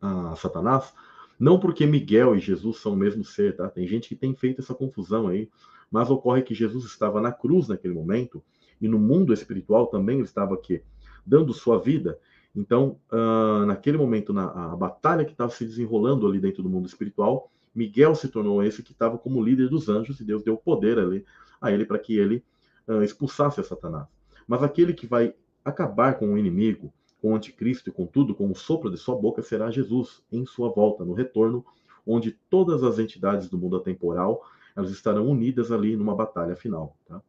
[0.00, 0.94] a, a, Satanás,
[1.38, 3.68] não porque Miguel e Jesus são o mesmo ser, tá?
[3.68, 5.48] Tem gente que tem feito essa confusão aí,
[5.90, 8.42] mas ocorre que Jesus estava na cruz naquele momento
[8.80, 10.82] e no mundo espiritual também ele estava aqui
[11.24, 12.18] dando sua vida.
[12.58, 16.88] Então, uh, naquele momento, na a batalha que estava se desenrolando ali dentro do mundo
[16.88, 20.98] espiritual, Miguel se tornou esse que estava como líder dos anjos e Deus deu poder
[20.98, 21.24] ali,
[21.60, 22.42] a ele para que ele
[22.88, 24.08] uh, expulsasse a Satanás.
[24.44, 26.92] Mas aquele que vai acabar com o inimigo,
[27.22, 30.44] com o anticristo e com tudo, com o sopro de sua boca, será Jesus em
[30.44, 31.64] sua volta, no retorno,
[32.04, 34.44] onde todas as entidades do mundo atemporal
[34.74, 36.96] elas estarão unidas ali numa batalha final.
[37.06, 37.22] Tá?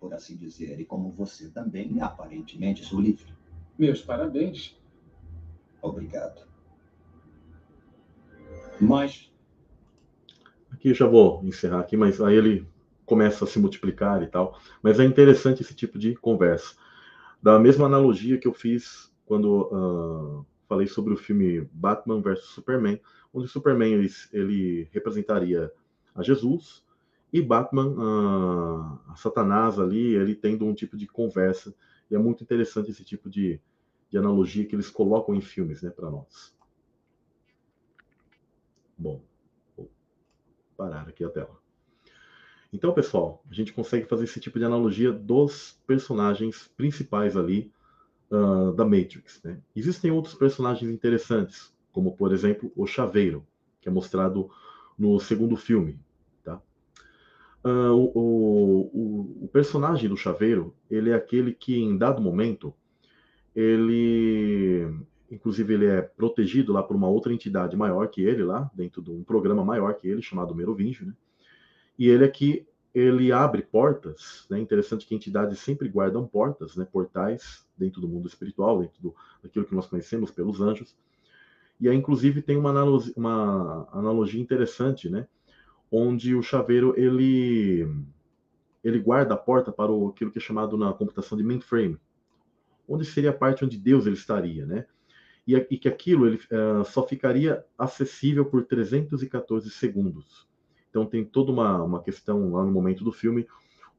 [0.00, 3.32] Por assim dizer, e como você também, aparentemente, sou livre.
[3.78, 4.76] Meus parabéns.
[5.82, 6.46] Obrigado.
[8.80, 9.30] Mas
[10.84, 12.66] Aqui eu já vou encerrar aqui, mas aí ele
[13.06, 14.58] começa a se multiplicar e tal.
[14.82, 16.74] Mas é interessante esse tipo de conversa.
[17.40, 23.00] Da mesma analogia que eu fiz quando uh, falei sobre o filme Batman vs Superman,
[23.32, 25.72] onde Superman ele, ele representaria
[26.14, 26.84] a Jesus
[27.32, 31.74] e Batman, uh, a Satanás ali, ele tendo um tipo de conversa.
[32.10, 33.60] E é muito interessante esse tipo de,
[34.10, 36.54] de analogia que eles colocam em filmes, né, para nós.
[38.96, 39.20] Bom
[40.76, 41.56] parar aqui a tela.
[42.72, 47.72] Então, pessoal, a gente consegue fazer esse tipo de analogia dos personagens principais ali
[48.30, 49.40] uh, da Matrix.
[49.44, 49.60] Né?
[49.76, 53.46] Existem outros personagens interessantes, como, por exemplo, o Chaveiro,
[53.80, 54.50] que é mostrado
[54.98, 56.00] no segundo filme.
[57.64, 62.74] Uh, o, o, o, personagem do Chaveiro, ele é aquele que, em dado momento,
[63.56, 64.86] ele
[65.34, 69.10] Inclusive, ele é protegido lá por uma outra entidade maior que ele, lá, dentro de
[69.10, 71.14] um programa maior que ele, chamado Merovingio, né?
[71.98, 74.60] E ele aqui, ele abre portas, né?
[74.60, 76.86] Interessante que entidades sempre guardam portas, né?
[76.90, 80.94] Portais dentro do mundo espiritual, dentro do, daquilo que nós conhecemos pelos anjos.
[81.80, 82.72] E aí, inclusive, tem uma
[83.16, 85.26] uma analogia interessante, né?
[85.96, 87.86] Onde o chaveiro, ele,
[88.82, 91.98] ele guarda a porta para o, aquilo que é chamado na computação de mainframe,
[92.88, 94.86] onde seria a parte onde Deus ele estaria, né?
[95.46, 100.48] e, que aquilo ele, uh, só ficaria acessível por 314 segundos.
[100.88, 103.46] Então tem toda uma, uma questão lá no momento do filme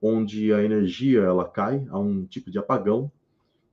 [0.02, 3.12] onde a energia ela cai a um tipo de apagão,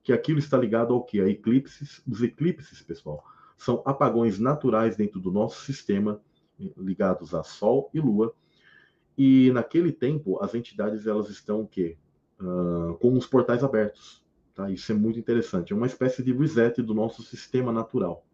[0.03, 1.21] que aquilo está ligado ao que?
[1.21, 2.03] A eclipses.
[2.07, 3.25] Os eclipses, pessoal,
[3.57, 6.21] são apagões naturais dentro do nosso sistema,
[6.77, 8.35] ligados a Sol e Lua.
[9.17, 11.97] E naquele tempo, as entidades elas estão o quê?
[12.41, 14.23] Uh, com os portais abertos.
[14.55, 14.71] Tá?
[14.71, 15.73] Isso é muito interessante.
[15.73, 18.27] É uma espécie de reset do nosso sistema natural.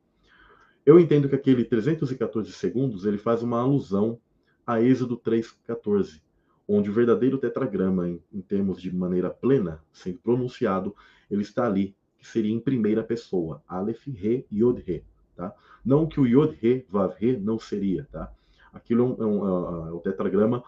[0.85, 4.18] Eu entendo que aquele 314 segundos ele faz uma alusão
[4.66, 6.20] a Êxodo 3,14,
[6.66, 10.95] onde o verdadeiro tetragrama, em, em, termos de maneira plena, sendo pronunciado,
[11.31, 15.05] ele está ali, que seria em primeira pessoa, Aleph, Re, Yod, Re.
[15.39, 15.55] Tá?
[15.84, 18.09] Não que o Yod, Re, Vav, Re não seria.
[18.11, 18.28] Tá?
[18.72, 20.64] Aquilo é, um, é, um, é o tetragrama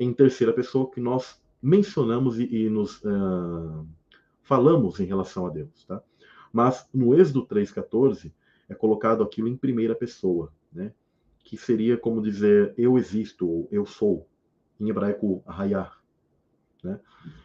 [0.00, 3.86] em terceira pessoa que nós mencionamos e, e nos uh,
[4.42, 5.84] falamos em relação a Deus.
[5.84, 6.02] Tá?
[6.50, 8.32] Mas no Êxodo 3,14,
[8.66, 10.92] é colocado aquilo em primeira pessoa, né?
[11.44, 14.26] Que seria como dizer eu existo ou eu sou,
[14.80, 15.92] em hebraico hayah,
[16.82, 17.00] né?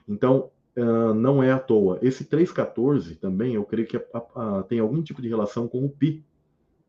[0.07, 1.99] Então, uh, não é à toa.
[2.01, 3.99] Esse 314 também, eu creio que
[4.69, 6.23] tem algum tipo de relação com o pi,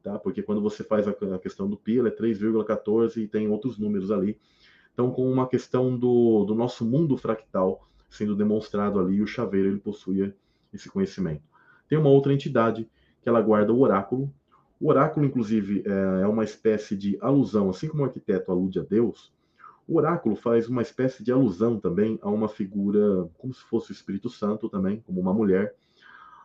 [0.05, 0.18] tá?
[0.18, 4.12] Porque quando você faz a, questão do pi, ele é 3,14 e tem outros números
[4.12, 4.38] ali.
[4.92, 9.80] Então, com uma questão do, do nosso mundo fractal sendo demonstrado ali, o chaveiro ele
[9.80, 10.36] possuía
[10.72, 11.42] esse conhecimento.
[11.88, 12.88] Tem uma outra entidade
[13.20, 14.32] que ela guarda o oráculo.
[14.80, 18.82] O oráculo, inclusive, é, é uma espécie de alusão, assim como o arquiteto alude a
[18.82, 19.32] Deus,
[19.86, 23.92] o oráculo faz uma espécie de alusão também a uma figura, como se fosse o
[23.92, 25.74] Espírito Santo também, como uma mulher,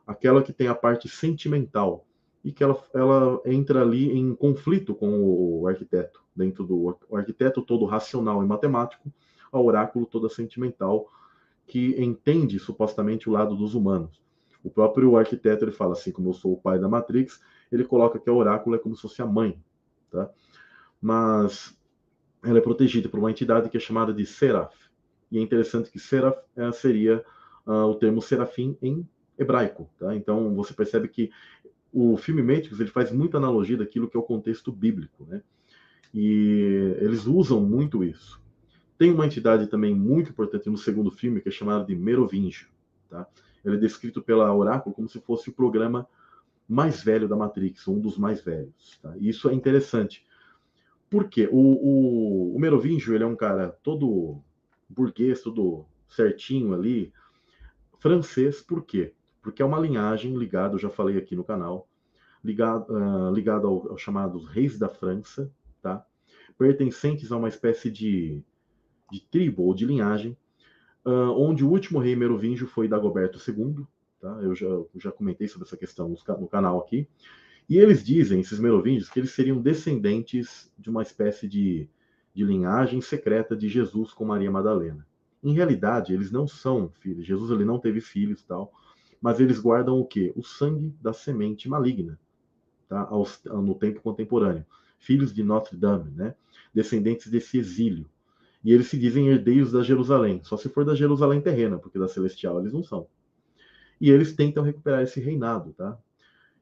[0.06, 2.06] aquela que tem a parte sentimental
[2.44, 7.86] e que ela, ela entra ali em conflito com o arquiteto, dentro do arquiteto todo
[7.86, 9.12] racional e matemático,
[9.52, 11.10] ao oráculo toda sentimental,
[11.68, 14.22] que entende supostamente o lado dos humanos.
[14.64, 18.20] O próprio arquiteto ele fala assim, como eu sou o pai da Matrix, ele coloca
[18.20, 19.62] que a oráculo é como se fosse a mãe,
[20.10, 20.30] tá?
[21.02, 21.78] Mas
[22.44, 24.76] ela é protegida por uma entidade que é chamada de Seraf.
[25.32, 27.24] E é interessante que Seraf é, seria
[27.66, 30.16] uh, o termo serafim em hebraico, tá?
[30.16, 31.32] Então você percebe que
[31.92, 35.42] o filme Matrix ele faz muita analogia daquilo que é o contexto bíblico, né?
[36.14, 38.42] E eles usam muito isso.
[38.98, 42.68] Tem uma entidade também muito importante no segundo filme que é chamada de Merovingio,
[43.10, 43.28] tá?
[43.64, 46.08] Ele é descrito pela Oráculo como se fosse o programa
[46.68, 49.00] mais velho da Matrix, um dos mais velhos.
[49.02, 49.14] Tá?
[49.18, 50.26] Isso é interessante.
[51.10, 51.50] Por quê?
[51.52, 54.40] O, o, o Merovingio ele é um cara todo
[54.88, 57.12] burguês, todo certinho ali,
[58.00, 59.14] francês, por quê?
[59.50, 61.88] Porque é uma linhagem ligada, eu já falei aqui no canal,
[62.44, 66.06] ligado, uh, ligado ao, aos chamados reis da França, tá?
[66.58, 68.44] pertencentes a uma espécie de,
[69.12, 70.38] de tribo ou de linhagem
[71.06, 73.86] uh, onde o último rei merovingio foi Dagoberto II,
[74.20, 74.40] tá?
[74.42, 77.08] Eu já, já comentei sobre essa questão no, no canal aqui.
[77.68, 81.90] E eles dizem, esses merovingios, que eles seriam descendentes de uma espécie de,
[82.34, 85.08] de linhagem secreta de Jesus com Maria Madalena.
[85.44, 87.26] Em realidade, eles não são filhos.
[87.26, 88.72] Jesus ele não teve filhos tal,
[89.22, 90.32] mas eles guardam o quê?
[90.36, 92.20] O sangue da semente maligna,
[92.88, 93.10] tá?
[93.46, 94.66] No tempo contemporâneo.
[94.98, 96.36] Filhos de Notre Dame, né?
[96.74, 98.10] Descendentes desse exílio.
[98.64, 102.08] E eles se dizem herdeiros da Jerusalém, só se for da Jerusalém terrena, porque da
[102.08, 103.08] celestial eles não são.
[104.00, 105.98] E eles tentam recuperar esse reinado, tá?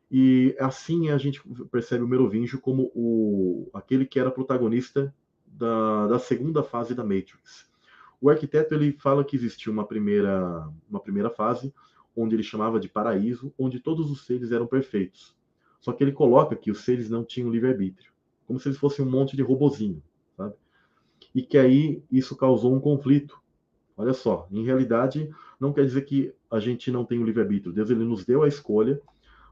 [0.10, 1.41] E assim a gente
[1.72, 5.14] percebe o Merovingio como o, aquele que era protagonista
[5.45, 7.68] da, da segunda fase da Matrix.
[8.22, 11.74] O arquiteto ele fala que existiu uma primeira, uma primeira fase,
[12.18, 15.36] onde ele chamava de paraíso, onde todos os seres eram perfeitos.
[15.80, 18.11] Só que ele coloca que os seres não tinham livre-arbítrio,
[18.45, 20.01] como se eles fossem um monte de robozinho,
[20.36, 20.55] sabe?
[21.34, 23.39] e que aí isso causou um conflito.
[23.95, 27.74] Olha só, em realidade, não quer dizer que a gente não tem o livre-arbítrio.
[27.74, 28.99] Deus ele nos deu a escolha,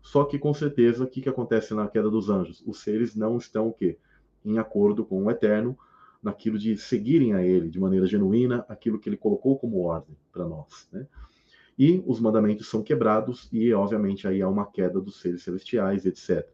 [0.01, 2.63] só que com certeza, o que, que acontece na queda dos anjos?
[2.66, 3.97] Os seres não estão o quê?
[4.43, 5.78] Em acordo com o eterno,
[6.22, 10.47] naquilo de seguirem a ele de maneira genuína, aquilo que ele colocou como ordem para
[10.47, 10.88] nós.
[10.91, 11.07] Né?
[11.78, 16.47] E os mandamentos são quebrados, e obviamente aí há uma queda dos seres celestiais, etc.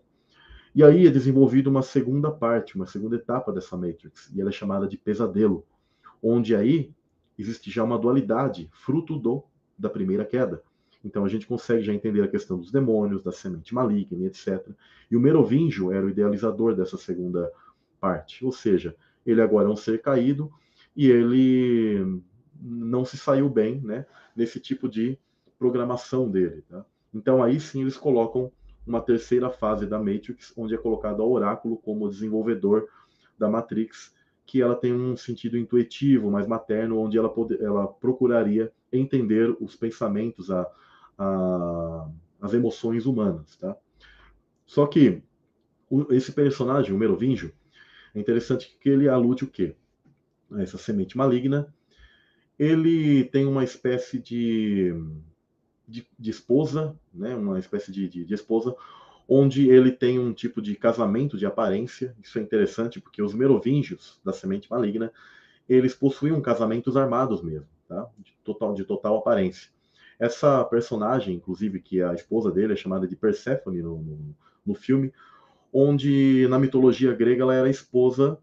[0.73, 4.53] E aí é desenvolvida uma segunda parte, uma segunda etapa dessa Matrix, e ela é
[4.53, 5.65] chamada de pesadelo,
[6.23, 6.93] onde aí
[7.37, 9.43] existe já uma dualidade, fruto do
[9.77, 10.63] da primeira queda.
[11.03, 14.69] Então a gente consegue já entender a questão dos demônios, da semente maligna, etc.
[15.09, 17.51] E o Merovingio era o idealizador dessa segunda
[17.99, 18.95] parte, ou seja,
[19.25, 20.51] ele agora é um ser caído
[20.95, 22.21] e ele
[22.61, 24.05] não se saiu bem, né,
[24.41, 25.19] nesse tipo de
[25.59, 26.83] programação dele, tá?
[27.13, 28.51] Então aí sim eles colocam
[28.85, 32.87] uma terceira fase da Matrix, onde é colocado o Oráculo como desenvolvedor
[33.37, 39.55] da Matrix, que ela tem um sentido intuitivo, mais materno, onde ela, ela procuraria entender
[39.61, 40.67] os pensamentos, a,
[41.19, 42.09] a,
[42.41, 43.77] as emoções humanas, tá?
[44.65, 45.21] Só que
[45.87, 47.53] o, esse personagem, o Merovingio,
[48.15, 49.75] é interessante que ele alude o quê?
[50.59, 51.73] essa semente maligna,
[52.61, 54.93] ele tem uma espécie de,
[55.87, 57.35] de, de esposa, né?
[57.35, 58.75] uma espécie de, de, de esposa,
[59.27, 62.15] onde ele tem um tipo de casamento de aparência.
[62.21, 65.11] Isso é interessante porque os merovingios da semente maligna,
[65.67, 68.07] eles possuíam casamentos armados mesmo, tá?
[68.19, 69.71] de, total, de total aparência.
[70.19, 74.75] Essa personagem, inclusive, que é a esposa dele é chamada de Perséfone no, no, no
[74.75, 75.11] filme,
[75.73, 78.37] onde na mitologia grega ela era esposa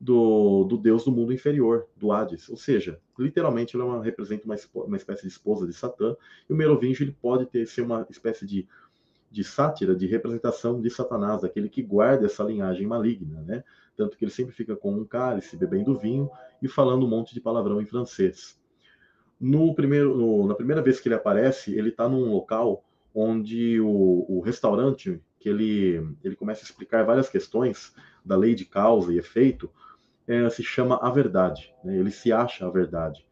[0.00, 2.48] do, do deus do mundo inferior, do Hades.
[2.48, 6.16] Ou seja, literalmente ela é uma, representa uma, uma espécie de esposa de Satã,
[6.48, 8.68] e o Merovingio ele pode ter, ser uma espécie de,
[9.30, 13.64] de sátira, de representação de Satanás, aquele que guarda essa linhagem maligna, né?
[13.96, 16.30] Tanto que ele sempre fica com um cálice, bebendo vinho
[16.60, 18.58] e falando um monte de palavrão em francês.
[19.40, 22.84] No primeiro, no, na primeira vez que ele aparece, ele está num local
[23.14, 28.66] onde o, o, restaurante, que ele, ele começa a explicar várias questões da lei de
[28.66, 29.70] causa e efeito,
[30.26, 31.72] é, se chama a verdade.
[31.84, 31.96] Né?
[31.96, 33.26] Ele se acha a verdade.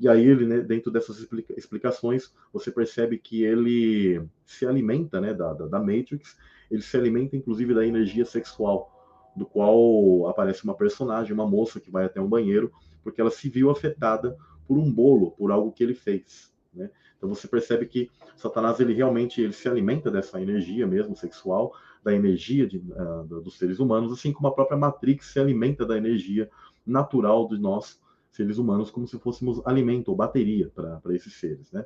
[0.00, 5.34] E aí ele, né, dentro dessas explica explicações, você percebe que ele se alimenta, né,
[5.34, 6.36] da, da, da Matrix.
[6.70, 11.90] Ele se alimenta, inclusive, da energia sexual, do qual aparece uma personagem, uma moça que
[11.90, 12.72] vai até um banheiro,
[13.02, 14.36] porque ela se viu afetada
[14.66, 16.52] por um bolo, por algo que ele fez.
[16.72, 16.90] Né?
[17.18, 22.14] Então você percebe que Satanás ele realmente ele se alimenta dessa energia mesmo sexual, da
[22.14, 26.48] energia de, uh, dos seres humanos, assim como a própria Matrix se alimenta da energia
[26.86, 28.00] natural de nós
[28.30, 31.84] seres humanos, como se fôssemos alimento ou bateria para esses seres, né?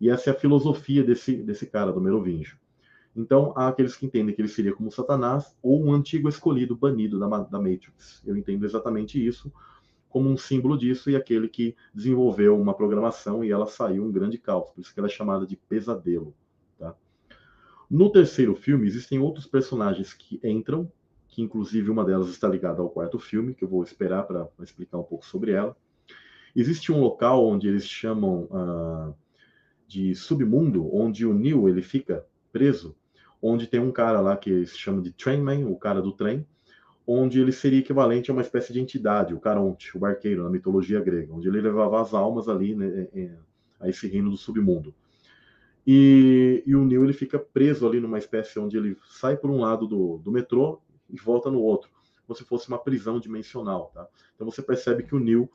[0.00, 2.56] E essa é a filosofia desse, desse cara, do Merovingio.
[3.14, 7.18] Então, há aqueles que entendem que ele seria como Satanás ou um antigo escolhido banido
[7.18, 8.22] da, da Matrix.
[8.26, 9.52] Eu entendo exatamente isso,
[10.14, 14.38] como um símbolo disso e aquele que desenvolveu uma programação e ela saiu um grande
[14.38, 16.32] caos, por isso que ela é chamada de pesadelo.
[16.78, 16.94] Tá?
[17.90, 20.88] No terceiro filme, existem outros personagens que entram,
[21.26, 24.98] que inclusive uma delas está ligada ao quarto filme, que eu vou esperar para explicar
[24.98, 25.76] um pouco sobre ela.
[26.54, 29.14] Existe um local onde eles chamam uh,
[29.88, 32.94] de submundo, onde o Neo ele fica preso,
[33.42, 36.46] onde tem um cara lá que se chama de Trainman, o cara do trem,
[37.06, 41.00] onde ele seria equivalente a uma espécie de entidade, o Caronte, o barqueiro, na mitologia
[41.00, 43.36] grega, onde ele levava as almas ali né, é, é,
[43.80, 44.94] a esse reino do submundo.
[45.86, 49.60] E, e, o Neo ele fica preso ali numa espécie onde ele sai por um
[49.60, 50.80] lado do, do metrô
[51.10, 51.90] e volta no outro,
[52.26, 53.90] como se fosse uma prisão dimensional.
[53.92, 54.08] Tá?
[54.34, 55.50] Então você percebe que o Neo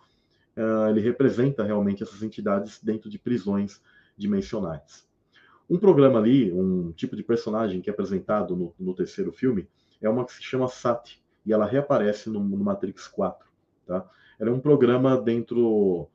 [0.55, 3.81] uh, ele representa realmente essas entidades dentro de prisões
[4.15, 5.07] dimensionais.
[5.67, 9.67] Um programa ali, um tipo de personagem que é apresentado no, no terceiro filme,
[9.99, 13.49] é uma que se chama Sati, e ela reaparece no, no Matrix 4.
[13.87, 14.07] Tá?
[14.39, 16.07] É um programa dentro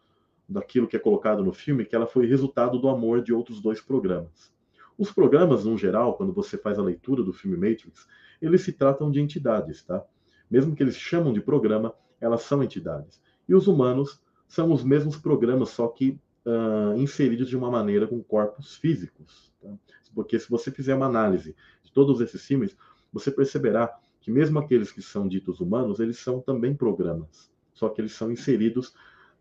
[0.49, 3.81] daquilo que é colocado no filme, que ela foi resultado do amor de outros dois
[3.81, 4.53] programas.
[4.97, 8.07] Os programas, no geral, quando você faz a leitura do filme Matrix,
[8.41, 10.05] eles se tratam de entidades, tá?
[10.49, 13.21] Mesmo que eles chamam de programa, elas são entidades.
[13.49, 16.17] E os humanos são os mesmos programas, só que
[16.47, 19.53] uh, inseridos de uma maneira com corpos físicos.
[19.61, 19.69] Tá?
[20.15, 22.77] Porque se você fizer uma análise de todos esses filmes,
[23.13, 28.01] você perceberá que mesmo aqueles que são ditos humanos, eles são também programas, só que
[28.01, 28.95] eles são inseridos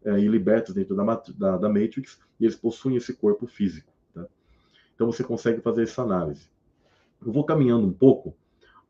[0.03, 3.89] é, e libertos dentro da, da, da, Matrix e eles possuem esse corpo físico.
[4.13, 4.27] Tá?
[4.93, 6.49] Então você consegue fazer essa análise.
[7.25, 8.35] Eu vou caminhando um pouco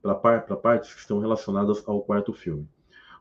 [0.01, 2.67] para par, partes que estão relacionadas ao quarto filme.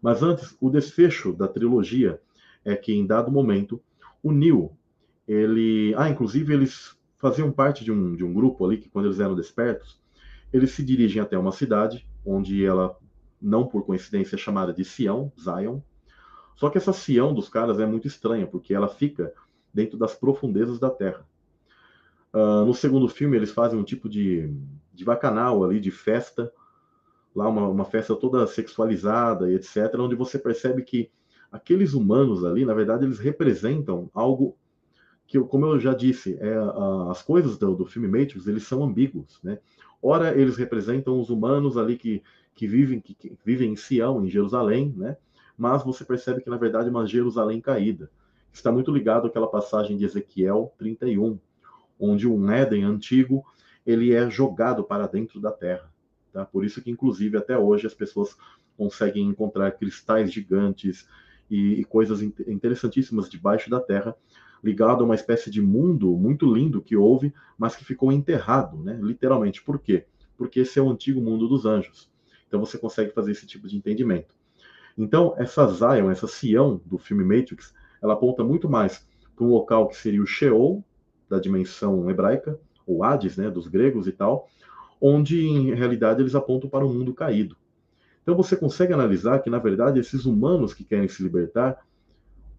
[0.01, 2.19] Mas antes, o desfecho da trilogia
[2.65, 3.83] é que, em dado momento,
[4.23, 4.73] o Neo,
[5.29, 5.95] ele...
[5.99, 9.35] Ah, inclusive, eles faziam parte de um, de um grupo ali que, quando eles eram
[9.35, 10.01] despertos,
[10.51, 12.97] eles se dirigem até uma cidade onde ela,
[13.41, 15.81] não por coincidência, é chamada de Sião, Zion.
[16.57, 19.33] Só que essa Sião dos caras é muito estranha, porque ela fica
[19.73, 21.27] dentro das profundezas da Terra.
[22.33, 24.53] Uh, no segundo filme, eles fazem um tipo de,
[24.93, 26.53] de bacanal ali, de festa,
[27.35, 31.11] lá uma, uma festa toda sexualizada e etc., onde você percebe que
[31.51, 34.57] aqueles humanos ali, na verdade, eles representam algo
[35.27, 36.55] que, como eu já disse, é,
[37.11, 39.59] as coisas do, do filme Matrix, eles são ambíguos, né?
[40.03, 42.23] Ora, eles representam os humanos ali que,
[42.55, 45.17] que, vivem, que, que vivem em Sião, em Jerusalém, né?
[45.57, 48.11] Mas você percebe que, na verdade, é uma Jerusalém caída.
[48.53, 51.39] Está muito ligado àquela passagem de Ezequiel 31,
[52.01, 53.45] onde um Éden antigo
[53.87, 55.91] ele é jogado para dentro da terra.
[56.33, 56.45] Tá?
[56.45, 58.37] Por isso que, inclusive, até hoje as pessoas
[58.77, 61.07] conseguem encontrar cristais gigantes
[61.51, 64.17] e, e coisas interessantíssimas debaixo da terra,
[64.63, 68.99] ligado a uma espécie de mundo muito lindo que houve, mas que ficou enterrado, né?
[69.03, 69.63] literalmente.
[69.63, 70.07] Por quê?
[70.37, 72.11] Porque esse é o antigo mundo dos anjos.
[72.47, 74.35] Então você consegue fazer esse tipo de entendimento.
[74.97, 79.89] Então, essa Zion, essa Sião do filme Matrix, ela aponta muito mais para um local
[79.89, 80.85] que seria o Sheol,
[81.29, 84.49] da dimensão hebraica, ou Hades, né, dos gregos e tal,
[85.01, 87.57] onde em realidade eles apontam para o um mundo caído.
[88.23, 91.85] Então você consegue analisar que, na verdade, esses humanos que querem se libertar,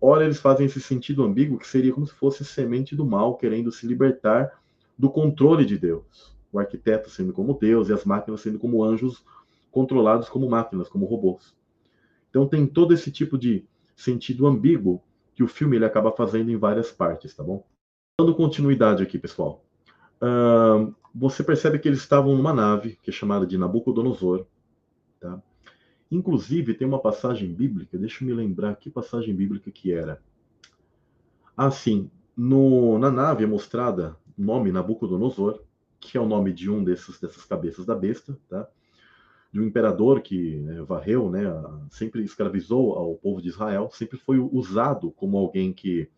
[0.04, 3.72] ora eles fazem esse sentido ambíguo que seria como se fosse semente do mal querendo
[3.72, 4.62] se libertar
[5.00, 6.36] do controle de Deus.
[6.52, 9.24] O arquiteto sendo como Deus e as máquinas sendo como anjos
[9.72, 11.56] controlados como máquinas, como robôs.
[12.30, 13.66] Então tem todo esse tipo de
[13.96, 15.02] sentido ambíguo
[15.34, 17.66] que o filme ele acaba fazendo em várias partes, tá bom?
[18.20, 19.64] Dando continuidade aqui, pessoal.
[20.22, 24.46] Uh, você percebe que eles estavam numa nave que é chamada de Nabucodonosor,
[25.20, 25.42] tá?
[26.12, 30.22] Inclusive tem uma passagem bíblica, deixa eu me lembrar que passagem bíblica que era.
[31.56, 35.62] Ah, sim, no, na nave é mostrada o nome Nabucodonosor,
[36.00, 38.68] que é o nome de um desses, dessas cabeças da besta, tá?
[39.54, 41.44] de um imperador que né, varreu, né,
[41.92, 46.10] sempre escravizou ao povo de Israel, sempre foi usado como alguém que,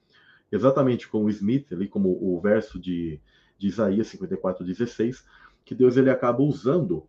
[0.49, 3.19] exatamente como Smith, ali como o verso de,
[3.57, 5.25] de Isaías 54:16,
[5.65, 7.05] que Deus ele acaba usando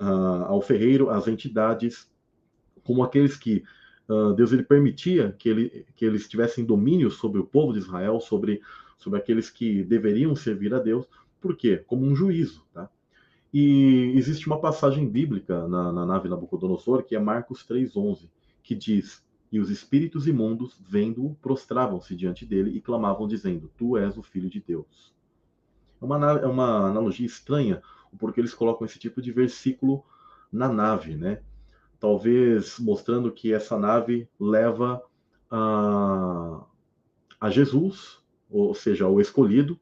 [0.00, 2.10] uh, ao ferreiro as entidades
[2.84, 3.62] como aqueles que
[4.08, 8.20] uh, Deus ele permitia que, ele, que eles tivessem domínio sobre o povo de Israel,
[8.20, 8.62] sobre,
[8.96, 11.06] sobre aqueles que deveriam servir a Deus,
[11.40, 11.84] por quê?
[11.86, 12.88] Como um juízo, tá?
[13.52, 18.28] E existe uma passagem bíblica na, na nave Nabucodonosor, que é Marcos 3,11,
[18.62, 24.18] que diz: E os espíritos imundos, vendo-o, prostravam-se diante dele e clamavam, dizendo: Tu és
[24.18, 25.14] o filho de Deus.
[26.00, 27.82] É uma, é uma analogia estranha,
[28.18, 30.04] porque eles colocam esse tipo de versículo
[30.52, 31.42] na nave, né?
[31.98, 35.02] Talvez mostrando que essa nave leva
[35.50, 36.64] a,
[37.40, 38.18] a Jesus,
[38.50, 39.78] ou seja, o escolhido,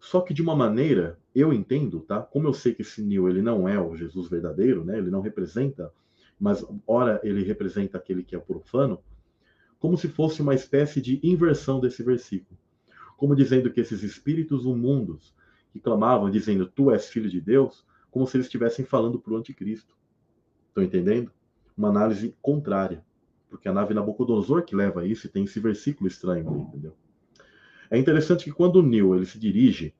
[0.00, 2.20] só que de uma maneira, eu entendo, tá?
[2.22, 4.98] Como eu sei que esse Neo ele não é o Jesus verdadeiro, né?
[4.98, 5.92] Ele não representa,
[6.38, 9.00] mas ora ele representa aquele que é profano,
[9.78, 12.58] como se fosse uma espécie de inversão desse versículo.
[13.16, 15.34] Como dizendo que esses espíritos imundos
[15.72, 19.36] que clamavam dizendo tu és filho de Deus, como se eles estivessem falando para o
[19.36, 19.96] anticristo.
[20.68, 21.30] Estão entendendo?
[21.76, 23.04] Uma análise contrária.
[23.48, 26.94] Porque a nave Nabucodonosor que leva isso e tem esse versículo estranho entendeu?
[27.90, 29.94] É interessante que quando o Neil ele se dirige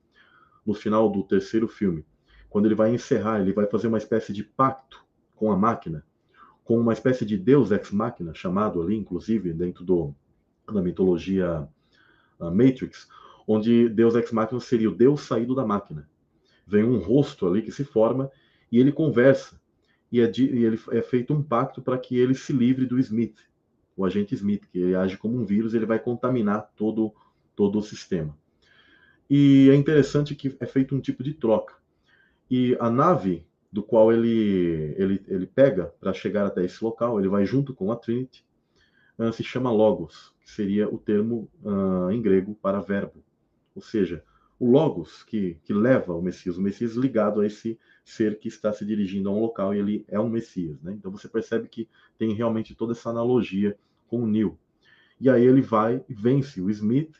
[0.66, 2.04] no final do terceiro filme,
[2.50, 5.04] quando ele vai encerrar, ele vai fazer uma espécie de pacto
[5.34, 6.04] com a máquina,
[6.64, 10.14] com uma espécie de Deus ex máquina, chamado ali, inclusive, dentro do,
[10.70, 11.66] da mitologia
[12.38, 13.08] uh, Matrix,
[13.48, 16.06] onde Deus ex máquina seria o Deus saído da máquina.
[16.66, 18.30] Vem um rosto ali que se forma
[18.70, 19.58] e ele conversa.
[20.12, 22.98] E, é de, e ele é feito um pacto para que ele se livre do
[22.98, 23.38] Smith,
[23.96, 27.12] o agente Smith, que ele age como um vírus, ele vai contaminar todo
[27.56, 28.38] todo o sistema.
[29.28, 31.74] E é interessante que é feito um tipo de troca.
[32.48, 37.28] E a nave do qual ele, ele, ele pega para chegar até esse local, ele
[37.28, 38.46] vai junto com a Trinity,
[39.18, 43.22] uh, se chama Logos, que seria o termo uh, em grego para verbo.
[43.78, 44.24] Ou seja,
[44.58, 48.72] o Logos que, que leva o Messias, o Messias ligado a esse ser que está
[48.72, 50.82] se dirigindo a um local e ele é um Messias.
[50.82, 50.94] Né?
[50.94, 51.88] Então você percebe que
[52.18, 53.78] tem realmente toda essa analogia
[54.08, 54.58] com o Neil.
[55.20, 57.14] E aí ele vai e vence o Smith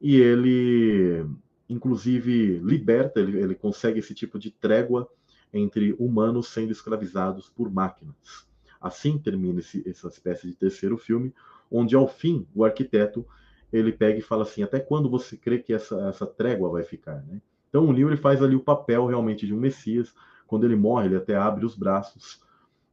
[0.00, 1.26] e ele,
[1.68, 5.06] inclusive, liberta, ele, ele consegue esse tipo de trégua
[5.52, 8.46] entre humanos sendo escravizados por máquinas.
[8.80, 11.34] Assim termina esse, essa espécie de terceiro filme,
[11.70, 13.26] onde ao fim o arquiteto
[13.78, 17.22] ele pega e fala assim: até quando você crê que essa, essa trégua vai ficar?
[17.26, 17.40] Né?
[17.68, 20.14] Então o Neo ele faz ali o papel realmente de um Messias.
[20.46, 22.40] Quando ele morre, ele até abre os braços.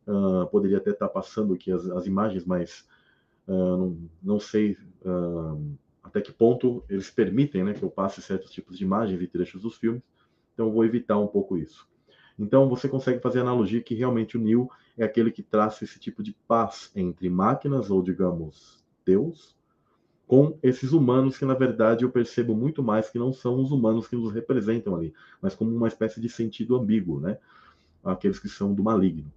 [0.08, 2.88] Uh, poderia até estar passando aqui as, as imagens, mas
[3.48, 4.76] uh, não, não sei
[5.06, 9.28] uh, até que ponto eles permitem né, que eu passe certos tipos de imagens e
[9.28, 10.02] trechos dos filmes,
[10.54, 11.88] então vou evitar um pouco isso.
[12.40, 14.68] Então você consegue fazer a analogia que realmente o Neo
[14.98, 19.56] é aquele que traça esse tipo de paz entre máquinas, ou digamos, Deus,
[20.32, 24.08] com esses humanos que na verdade eu percebo muito mais que não são os humanos
[24.08, 27.38] que nos representam ali, mas como uma espécie de sentido ambíguo, né?
[28.02, 29.30] Aqueles que são do maligno.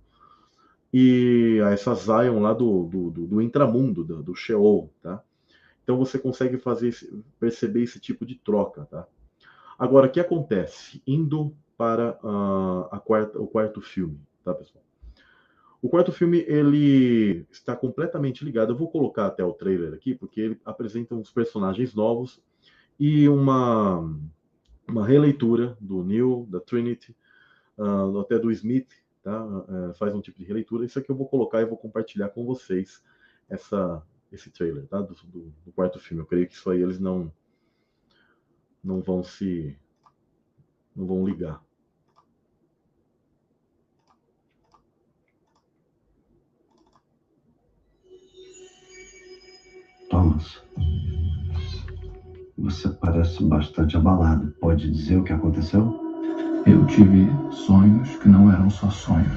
[0.93, 5.21] E essa Zion lá do, do, do, do intramundo, do, do Sheol, tá?
[5.83, 6.95] Então você consegue fazer
[7.41, 9.05] perceber esse tipo de troca, tá?
[9.77, 11.03] Agora, o que acontece?
[11.05, 14.85] Indo para uh, a quarta, o quarto filme, tá, pessoal?
[15.85, 18.73] O quarto filme, ele está completamente ligado.
[18.73, 22.43] Eu vou colocar até o trailer aqui, porque ele apresenta uns personagens novos
[22.99, 23.99] e uma,
[24.89, 27.15] uma releitura do Neil, da Trinity,
[27.77, 28.89] uh, até do Smith,
[29.23, 29.45] tá?
[29.45, 30.87] Uh, faz um tipo de releitura.
[30.87, 33.03] Isso aqui eu vou colocar e vou compartilhar com vocês
[33.47, 34.03] essa,
[34.33, 35.03] esse trailer, tá?
[35.03, 36.23] Do, do, do, quarto filme.
[36.23, 37.31] Eu creio que isso aí eles não
[38.83, 39.77] não vão se
[40.97, 41.63] não vão ligar.
[52.65, 54.51] Você parece bastante abalado.
[54.59, 56.01] Pode dizer o que aconteceu?
[56.67, 59.29] Eu tive sonhos que não eram só sonhos.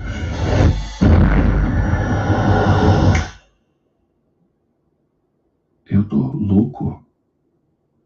[5.89, 7.05] Eu tô louco?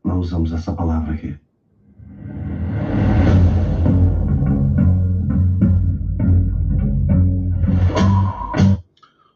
[0.04, 1.38] Não usamos essa palavra aqui.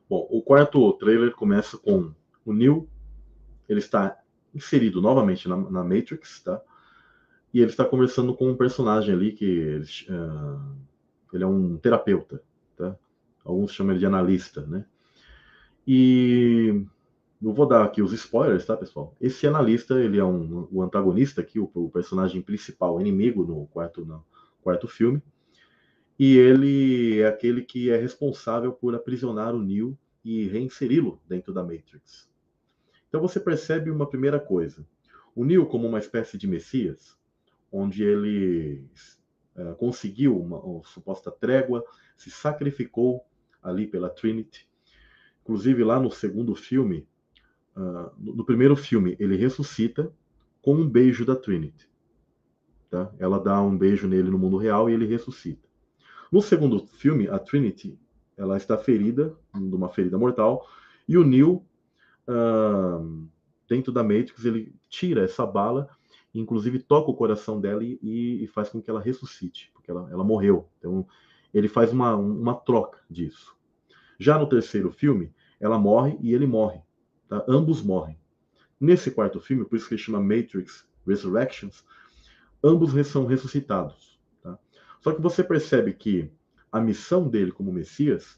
[0.09, 2.11] Bom, o quarto trailer começa com
[2.43, 2.89] o Neo,
[3.69, 4.17] ele está
[4.56, 6.61] inserido novamente na, na Matrix, tá?
[7.53, 10.76] E ele está conversando com um personagem ali que ele, uh,
[11.34, 12.41] ele é um terapeuta,
[12.76, 12.95] tá?
[13.44, 14.86] Alguns chamam ele de analista, né?
[15.88, 16.84] E
[17.40, 19.15] não vou dar aqui os spoilers, tá, pessoal?
[19.22, 24.03] Esse analista, ele é um, o antagonista aqui, o, o personagem principal, inimigo no quarto,
[24.03, 24.26] no
[24.61, 25.22] quarto filme.
[26.18, 31.61] E ele é aquele que é responsável por aprisionar o Neo e reinseri-lo dentro da
[31.61, 32.27] Matrix.
[33.15, 34.85] Então você percebe uma primeira coisa.
[35.33, 37.17] O Neo como uma espécie de Messias,
[37.71, 38.89] onde ele
[39.55, 41.81] uh, conseguiu uma, uma, suposta trégua,
[42.17, 43.25] se sacrificou
[43.63, 44.67] ali pela Trinity.
[45.43, 47.07] Inclusive lá no segundo filme,
[47.73, 50.11] uh, no, no primeiro filme, ele ressuscita
[50.61, 51.89] com um beijo da Trinity.
[52.89, 53.09] Tá?
[53.17, 55.65] Ela dá um beijo nele no mundo real e ele ressuscita.
[56.29, 57.97] No segundo filme, a Trinity
[58.35, 60.67] ela está ferida, de uma ferida mortal,
[61.07, 61.65] e o Neo,
[62.27, 63.27] uh,
[63.68, 65.89] dentro da Matrix, ele tira essa bala,
[66.34, 70.23] inclusive toca o coração dela e, e faz com que ela ressuscite, porque ela, ela
[70.23, 70.69] morreu.
[70.80, 71.07] Então,
[71.53, 73.56] ele faz uma, uma troca disso.
[74.19, 76.81] Já no terceiro filme, ela morre e ele morre.
[77.27, 77.43] Tá?
[77.47, 78.18] Ambos morrem.
[78.80, 81.84] Nesse quarto filme, por isso que ele chama Matrix Resurrections,
[82.64, 84.19] ambos são ressuscitados.
[84.41, 84.57] Tá?
[85.02, 86.30] Só que você percebe que
[86.72, 88.38] a missão dele como Messias,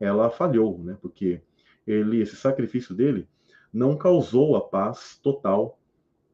[0.00, 0.98] ela falhou, né?
[1.00, 1.40] Porque
[1.88, 3.26] ele, esse sacrifício dele
[3.72, 5.78] não causou a paz total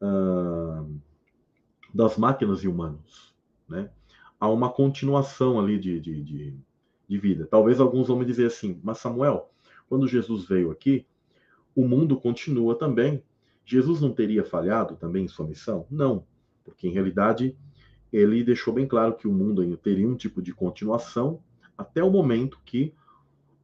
[0.01, 0.99] uh,
[1.93, 3.33] das máquinas e humanos,
[3.67, 3.89] né?
[4.37, 6.57] Há uma continuação ali de, de, de,
[7.07, 7.47] de vida.
[7.49, 9.49] Talvez alguns vão me dizer assim, mas Samuel,
[9.87, 11.05] quando Jesus veio aqui,
[11.73, 13.23] o mundo continua também.
[13.65, 15.87] Jesus não teria falhado também em sua missão?
[15.89, 16.25] Não,
[16.65, 17.57] porque em realidade
[18.11, 21.41] ele deixou bem claro que o mundo ainda teria um tipo de continuação
[21.77, 22.93] até o momento que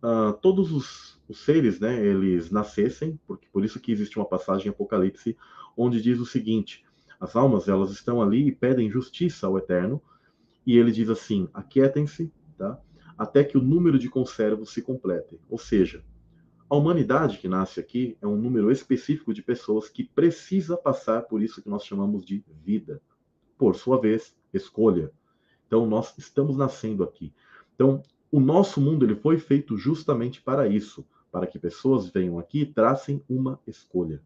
[0.03, 4.67] uh, todos os, os, seres, né, eles nascessem, porque por isso que existe uma passagem
[4.67, 5.37] em Apocalipse
[5.77, 6.83] onde diz o seguinte:
[7.19, 10.01] as almas elas estão ali e pedem justiça ao Eterno,
[10.65, 12.79] e ele diz assim: aquietem-se, tá?
[13.17, 15.39] Até que o número de conservos se complete.
[15.49, 16.03] Ou seja,
[16.69, 21.41] a humanidade que nasce aqui é um número específico de pessoas que precisa passar por
[21.41, 23.01] isso que nós chamamos de vida.
[23.57, 25.11] Por sua vez, escolha.
[25.67, 27.33] Então nós estamos nascendo aqui.
[27.75, 28.01] Então,
[28.31, 32.65] o nosso mundo ele foi feito justamente para isso, para que pessoas venham aqui e
[32.65, 34.21] tracem uma escolha.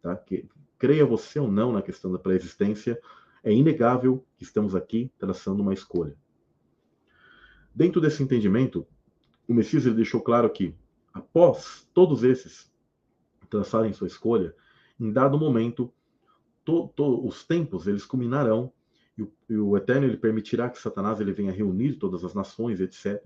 [0.00, 0.14] Tá?
[0.16, 3.00] Que, creia você ou não na questão da pré-existência,
[3.42, 6.16] é inegável que estamos aqui traçando uma escolha.
[7.74, 8.86] Dentro desse entendimento,
[9.46, 10.74] o Messias ele deixou claro que,
[11.12, 12.72] após todos esses
[13.48, 14.54] traçarem sua escolha,
[14.98, 15.92] em dado momento,
[16.64, 18.72] to, to, os tempos eles culminarão
[19.20, 22.80] e o, e o Eterno ele permitirá que Satanás ele venha reunir todas as nações,
[22.80, 23.22] etc.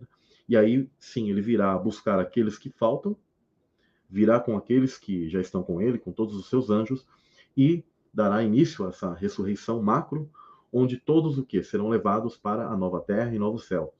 [0.48, 3.16] E aí, sim, ele virá buscar aqueles que faltam,
[4.10, 7.06] virá com aqueles que já estão com ele, com todos os seus anjos,
[7.56, 10.28] e dará início a essa ressurreição macro,
[10.72, 13.90] onde todos o que serão levados para a nova terra e novos céus.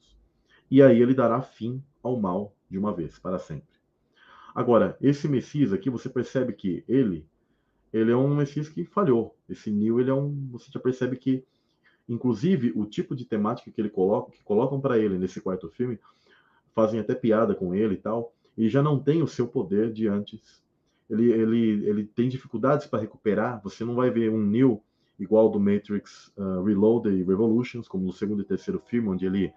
[0.71, 3.75] E aí ele dará fim ao mal de uma vez, para sempre.
[4.55, 7.27] Agora, esse Messias aqui, você percebe que ele,
[7.93, 9.37] ele é um Messias que falhou.
[9.49, 11.45] Esse Neo, ele é um, você já percebe que
[12.09, 15.99] Inclusive, o tipo de temática que ele coloca, que colocam para ele nesse quarto filme,
[16.75, 20.07] fazem até piada com ele e tal, e já não tem o seu poder de
[20.07, 20.63] antes.
[21.09, 23.61] Ele, ele, ele tem dificuldades para recuperar.
[23.63, 24.83] Você não vai ver um Neo
[25.19, 29.53] igual do Matrix uh, Reloaded e Revolutions, como no segundo e terceiro filme, onde ele,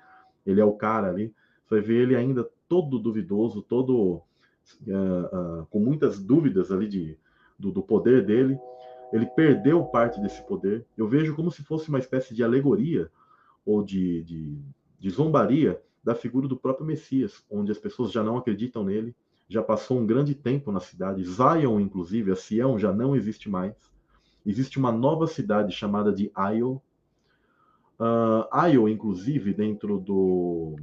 [0.46, 1.34] ele é o cara ali.
[1.66, 4.22] Você vai ver ele ainda todo duvidoso, todo
[4.86, 7.18] uh, uh, com muitas dúvidas ali de,
[7.58, 8.58] do, do poder dele
[9.12, 10.86] ele perdeu parte desse poder.
[10.98, 13.10] Eu vejo como se fosse uma espécie de alegoria
[13.66, 14.58] ou de, de,
[15.00, 19.16] de zombaria da figura do próprio Messias, onde as pessoas já não acreditam nele,
[19.50, 21.24] já passou um grande tempo na cidade.
[21.24, 23.76] Zion, inclusive, a Sião já não existe mais.
[24.46, 26.82] Existe uma nova cidade chamada de Io.
[28.00, 30.76] Uh, Io, inclusive, dentro do.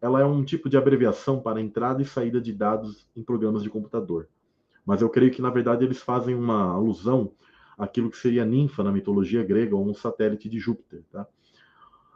[0.00, 3.70] Ela é um tipo de abreviação para entrada e saída de dados em programas de
[3.70, 4.28] computador
[4.88, 7.30] mas eu creio que na verdade eles fazem uma alusão
[7.76, 11.26] àquilo que seria ninfa na mitologia grega ou um satélite de Júpiter, tá?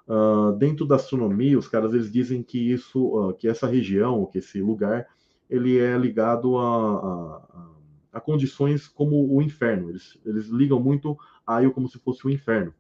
[0.09, 4.39] Uh, dentro da astronomia, os caras eles dizem que isso, uh, que essa região, que
[4.39, 5.07] esse lugar,
[5.51, 7.69] ele é ligado a, a,
[8.15, 9.91] a condições como o inferno.
[9.91, 11.15] Eles, eles ligam muito
[11.47, 12.73] a Io como se fosse o inferno.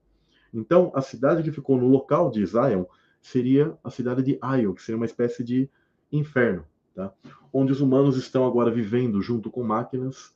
[0.54, 2.86] Então, a cidade que ficou no local de Zion
[3.20, 5.68] seria a cidade de Io, que seria uma espécie de
[6.10, 6.64] inferno
[6.94, 7.12] tá?
[7.52, 10.34] onde os humanos estão agora vivendo junto com máquinas,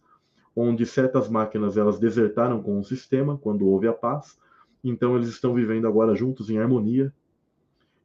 [0.54, 4.38] onde certas máquinas elas desertaram com o sistema quando houve a paz,
[4.82, 7.12] então eles estão vivendo agora juntos em harmonia,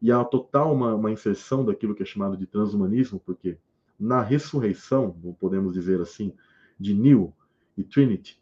[0.02, 3.57] e há total uma, uma inserção daquilo que é chamado de transhumanismo, porque
[3.99, 6.34] na ressurreição, podemos dizer assim,
[6.80, 7.34] de Neo
[7.78, 8.41] e Trinity,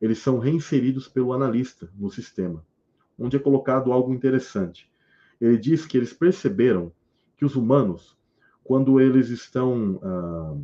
[0.00, 2.64] eles são reinseridos pelo analista no sistema,
[3.18, 4.90] onde é colocado algo interessante.
[5.40, 6.92] Ele diz que eles perceberam
[7.36, 8.16] que os humanos,
[8.64, 10.56] quando eles estão ah,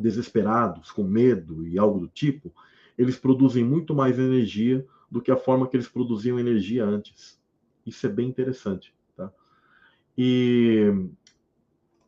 [0.00, 2.52] desesperados, com medo e algo do tipo,
[2.96, 7.40] eles produzem muito mais energia do que a forma que eles produziam energia antes.
[7.86, 8.94] Isso é bem interessante.
[9.16, 9.32] Tá?
[10.16, 11.08] E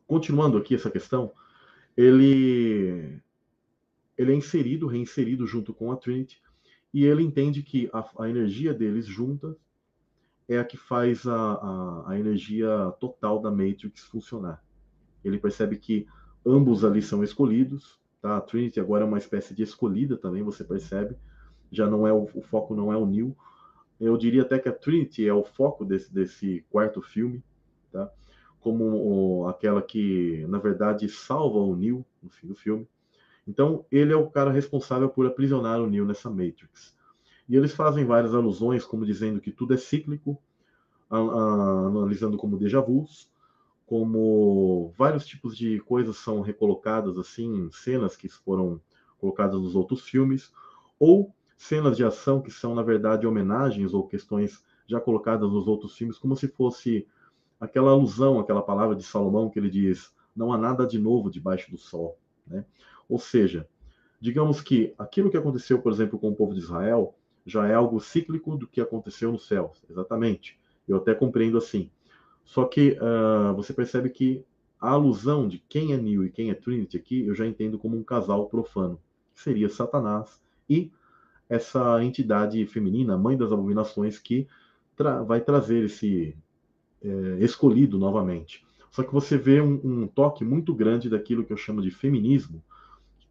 [0.07, 1.31] continuando aqui essa questão,
[1.95, 3.21] ele
[4.17, 6.39] ele é inserido, reinserido junto com a Trinity,
[6.93, 9.57] e ele entende que a, a energia deles junta
[10.47, 14.61] é a que faz a, a, a, energia total da Matrix funcionar.
[15.23, 16.07] Ele percebe que
[16.45, 18.37] ambos ali são escolhidos, tá?
[18.37, 21.15] A Trinity agora é uma espécie de escolhida também, você percebe.
[21.71, 23.35] Já não é o, o foco não é o Neo.
[23.99, 27.43] Eu diria até que a Trinity é o foco desse, desse quarto filme,
[27.91, 28.11] tá?
[28.59, 32.87] Como o, aquela que, na verdade, salva o Neo no fim do filme.
[33.47, 36.95] Então, ele é o cara responsável por aprisionar o Neo nessa Matrix.
[37.49, 40.41] E eles fazem várias alusões, como dizendo que tudo é cíclico,
[41.09, 43.29] analisando como déjà vus,
[43.91, 48.79] como vários tipos de coisas são recolocadas assim, cenas que foram
[49.17, 50.49] colocadas nos outros filmes,
[50.97, 55.93] ou cenas de ação que são, na verdade, homenagens ou questões já colocadas nos outros
[55.97, 57.05] filmes, como se fosse
[57.59, 61.69] aquela alusão, aquela palavra de Salomão que ele diz: não há nada de novo debaixo
[61.69, 62.17] do sol.
[62.47, 62.63] Né?
[63.09, 63.67] Ou seja,
[64.21, 67.13] digamos que aquilo que aconteceu, por exemplo, com o povo de Israel,
[67.45, 70.57] já é algo cíclico do que aconteceu no céu, exatamente.
[70.87, 71.91] Eu até compreendo assim.
[72.45, 74.43] Só que uh, você percebe que
[74.79, 77.95] a alusão de quem é Neo e quem é Trinity aqui, eu já entendo como
[77.95, 78.99] um casal profano,
[79.33, 80.91] que seria Satanás e
[81.47, 84.47] essa entidade feminina, mãe das abominações, que
[84.95, 86.35] tra vai trazer esse
[87.03, 87.07] é,
[87.39, 88.65] escolhido novamente.
[88.89, 92.63] Só que você vê um, um toque muito grande daquilo que eu chamo de feminismo,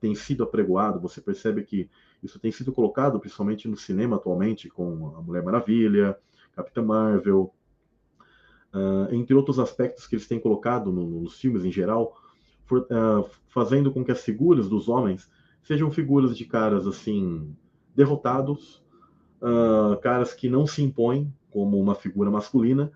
[0.00, 1.88] tem sido apregoado, você percebe que
[2.22, 6.16] isso tem sido colocado principalmente no cinema atualmente, com a Mulher Maravilha,
[6.54, 7.52] Capitã Marvel,
[8.74, 12.16] uh, entre outros aspectos que eles têm colocado no, nos filmes em geral,
[12.64, 15.30] for, uh, fazendo com que as figuras dos homens
[15.62, 17.55] sejam figuras de caras assim
[17.94, 18.82] derrotados,
[19.42, 22.90] uh, caras que não se impõem como uma figura masculina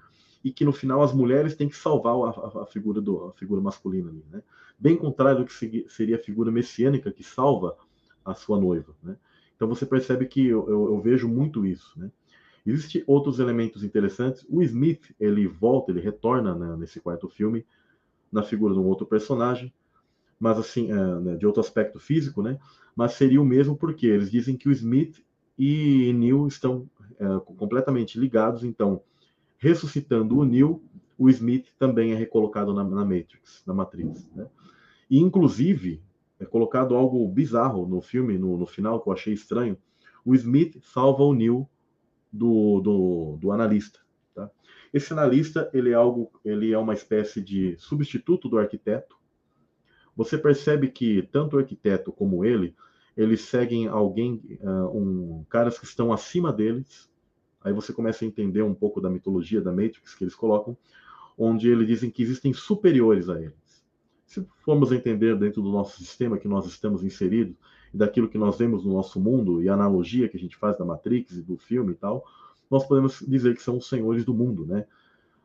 [0.45, 3.61] e que no final as mulheres têm que salvar a, a, figura do a figura
[3.61, 4.43] masculina né?
[4.79, 7.77] bem contrário do que seria a figura messiânica que salva
[8.25, 8.95] a sua noiva.
[9.03, 9.17] Né?
[9.57, 11.99] Então você percebe que eu, eu, eu vejo muito isso.
[11.99, 12.11] Né?
[12.67, 14.45] Existem outros elementos interessantes.
[14.49, 17.67] O Smith ele volta, ele retorna né, nesse quarto filme
[18.33, 19.73] na figura de um outro personagem,
[20.41, 22.59] mas assim é, né, de outro aspecto físico, né?
[22.97, 25.23] Mas seria o mesmo porque eles dizem que o Smith
[25.59, 26.89] e Neil estão
[27.19, 27.25] é,
[27.57, 28.65] completamente ligados.
[28.65, 29.03] Então,
[29.59, 30.83] ressuscitando o Neil,
[31.19, 34.29] o Smith também é recolocado na, na Matrix, na Matrix.
[34.35, 34.47] Né?
[35.11, 36.03] E, inclusive,
[36.41, 39.77] é colocado algo bizarro no filme, no, no final, que eu achei estranho.
[40.25, 41.69] O Smith salva o Neil
[42.35, 44.01] do, do, do analista.
[44.35, 44.51] Tá?
[44.93, 49.17] Esse analista ele é algo, ele é uma espécie de substituto do arquiteto.
[50.17, 52.75] Você percebe que tanto o arquiteto como ele,
[53.17, 57.11] eles seguem alguém, uh, um, caras que estão acima deles.
[57.63, 60.77] Aí você começa a entender um pouco da mitologia da Matrix que eles colocam,
[61.39, 63.65] onde eles dizem que existem superiores a eles
[64.27, 67.57] se formos entender dentro do nosso sistema que nós estamos inseridos,
[67.95, 70.77] e daquilo que nós vemos no nosso mundo, e a analogia que a gente faz
[70.77, 72.25] da Matrix e do filme e tal,
[72.69, 74.85] nós podemos dizer que são os senhores do mundo, né?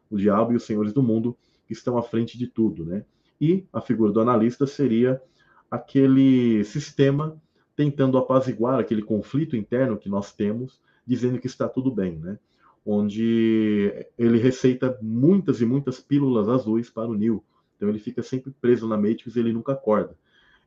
[0.09, 1.37] O diabo e os senhores do mundo
[1.69, 3.05] estão à frente de tudo, né?
[3.39, 5.21] E a figura do analista seria
[5.69, 7.39] aquele sistema
[7.75, 12.39] tentando apaziguar aquele conflito interno que nós temos, dizendo que está tudo bem, né?
[12.83, 17.43] Onde ele receita muitas e muitas pílulas azuis para o Neo,
[17.77, 20.17] então ele fica sempre preso na Matrix ele nunca acorda.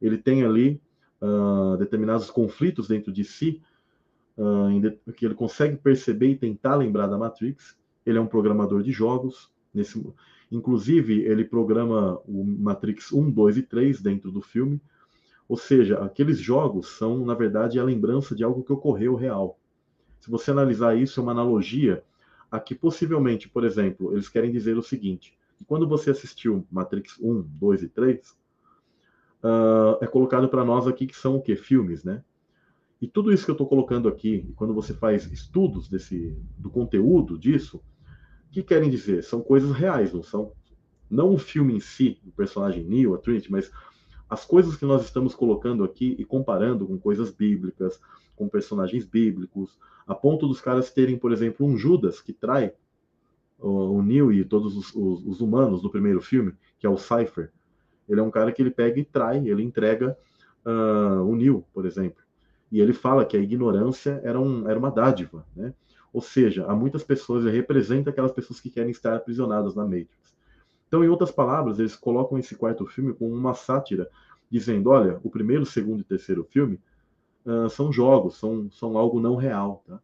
[0.01, 0.81] Ele tem ali
[1.23, 3.63] uh, determinados conflitos dentro de si,
[4.37, 7.77] uh, que ele consegue perceber e tentar lembrar da Matrix.
[8.05, 9.51] Ele é um programador de jogos.
[9.73, 10.05] Nesse,
[10.51, 14.81] inclusive, ele programa o Matrix 1, 2 e 3 dentro do filme.
[15.49, 19.59] Ou seja, aqueles jogos são, na verdade, a lembrança de algo que ocorreu real.
[20.19, 22.03] Se você analisar isso, é uma analogia
[22.51, 25.37] a que possivelmente, por exemplo, eles querem dizer o seguinte:
[25.67, 28.37] quando você assistiu Matrix 1, 2 e 3,
[29.43, 31.57] uh, é colocado para nós aqui que são o quê?
[31.57, 32.23] Filmes, né?
[33.01, 37.39] E tudo isso que eu estou colocando aqui, quando você faz estudos desse, do conteúdo
[37.39, 37.83] disso,
[38.49, 39.25] o que querem dizer?
[39.25, 40.53] São coisas reais, não são?
[41.11, 43.73] Não o filme em si, o personagem Neo, a Trinity, mas
[44.31, 48.01] as coisas que nós estamos colocando aqui e comparando com coisas bíblicas,
[48.37, 52.73] com personagens bíblicos, a ponto dos caras terem, por exemplo, um Judas que trai
[53.59, 57.53] o, Neil e todos os, os, os, humanos do primeiro filme, que é o Cypher.
[58.13, 60.17] Ele é um cara que ele pega e trai, ele entrega
[60.65, 62.23] uh, o Neil, por exemplo.
[62.71, 65.75] E ele fala que a ignorância era, um, era uma dádiva, né?
[66.13, 70.35] Ou seja, há muitas pessoas, ele representa aquelas pessoas que querem estar aprisionadas na Matrix.
[70.87, 74.09] Então, em outras palavras, eles colocam esse quarto filme como uma sátira,
[74.51, 76.79] dizendo: olha, o primeiro, segundo e terceiro filme
[77.47, 79.83] uh, são jogos, são, são algo não real.
[79.87, 79.99] Tá?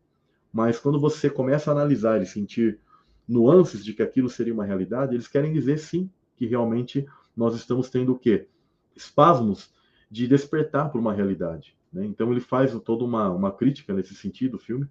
[0.51, 2.81] Mas quando você começa a analisar e sentir
[3.29, 7.07] nuances de que aquilo seria uma realidade, eles querem dizer sim que realmente
[7.39, 8.49] nós estamos tendo o quê?
[8.97, 9.73] Espasmos
[10.11, 11.77] de despertar para uma realidade.
[11.93, 12.05] Né?
[12.05, 14.89] Então ele faz toda uma, uma crítica nesse sentido, o filme.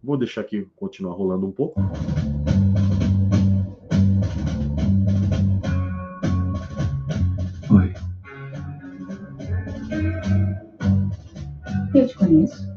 [0.00, 1.80] Vou deixar aqui continuar rolando um pouco.
[7.72, 7.92] Oi.
[11.92, 12.70] Eu te conheço.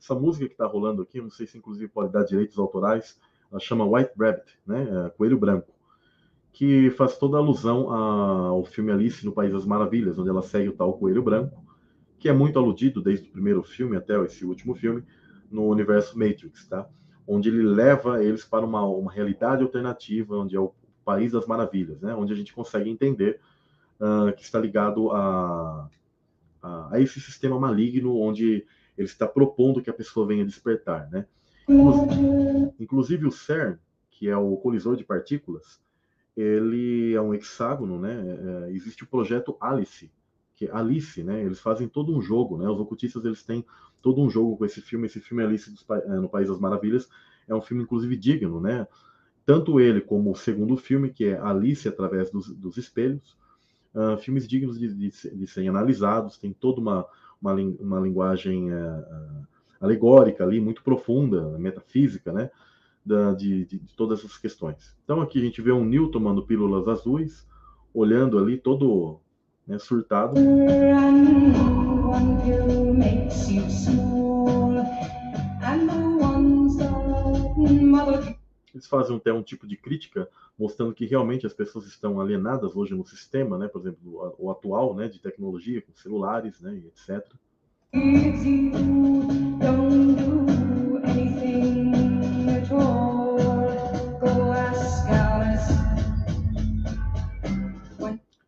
[0.00, 3.18] Essa música que está rolando aqui, não sei se inclusive pode dar direitos autorais,
[3.50, 5.06] ela chama White Rabbit, né?
[5.06, 5.76] É, Coelho Branco
[6.56, 10.72] que faz toda alusão ao filme Alice no País das Maravilhas, onde ela segue o
[10.72, 11.62] tal coelho branco,
[12.18, 15.04] que é muito aludido desde o primeiro filme até esse último filme
[15.50, 16.88] no universo Matrix, tá?
[17.28, 20.72] Onde ele leva eles para uma, uma realidade alternativa, onde é o
[21.04, 22.14] País das Maravilhas, né?
[22.14, 23.38] Onde a gente consegue entender
[24.00, 25.90] uh, que está ligado a,
[26.62, 28.64] a, a, esse sistema maligno, onde
[28.96, 31.26] ele está propondo que a pessoa venha despertar, né?
[31.68, 32.35] Inclusive,
[32.78, 33.78] inclusive o CERN,
[34.10, 35.80] que é o colisor de partículas,
[36.36, 38.66] ele é um hexágono, né?
[38.66, 40.10] É, existe o projeto Alice,
[40.54, 41.42] que é Alice, né?
[41.42, 42.68] Eles fazem todo um jogo, né?
[42.68, 43.64] Os ocultistas eles têm
[44.02, 45.06] todo um jogo com esse filme.
[45.06, 47.08] Esse filme Alice é, no País das Maravilhas
[47.48, 48.86] é um filme inclusive digno, né?
[49.44, 53.36] Tanto ele como o segundo filme, que é Alice através dos, dos espelhos,
[53.94, 56.36] uh, filmes dignos de, de, de, serem analisados.
[56.36, 57.06] Tem toda uma
[57.40, 59.46] uma, uma linguagem uh,
[59.80, 62.50] alegórica ali muito profunda, metafísica, né?
[63.06, 64.96] Da, de, de, de, todas essas questões.
[65.04, 67.46] Então aqui a gente vê um Newton tomando pílulas azuis,
[67.94, 69.20] olhando ali todo
[69.66, 70.34] né, surtado.
[78.74, 80.28] Eles fazem até um tipo de crítica,
[80.58, 84.94] mostrando que realmente as pessoas estão alienadas hoje no sistema, né, por exemplo, o, atual,
[84.94, 87.24] né, de tecnologia, com celulares, né, e etc.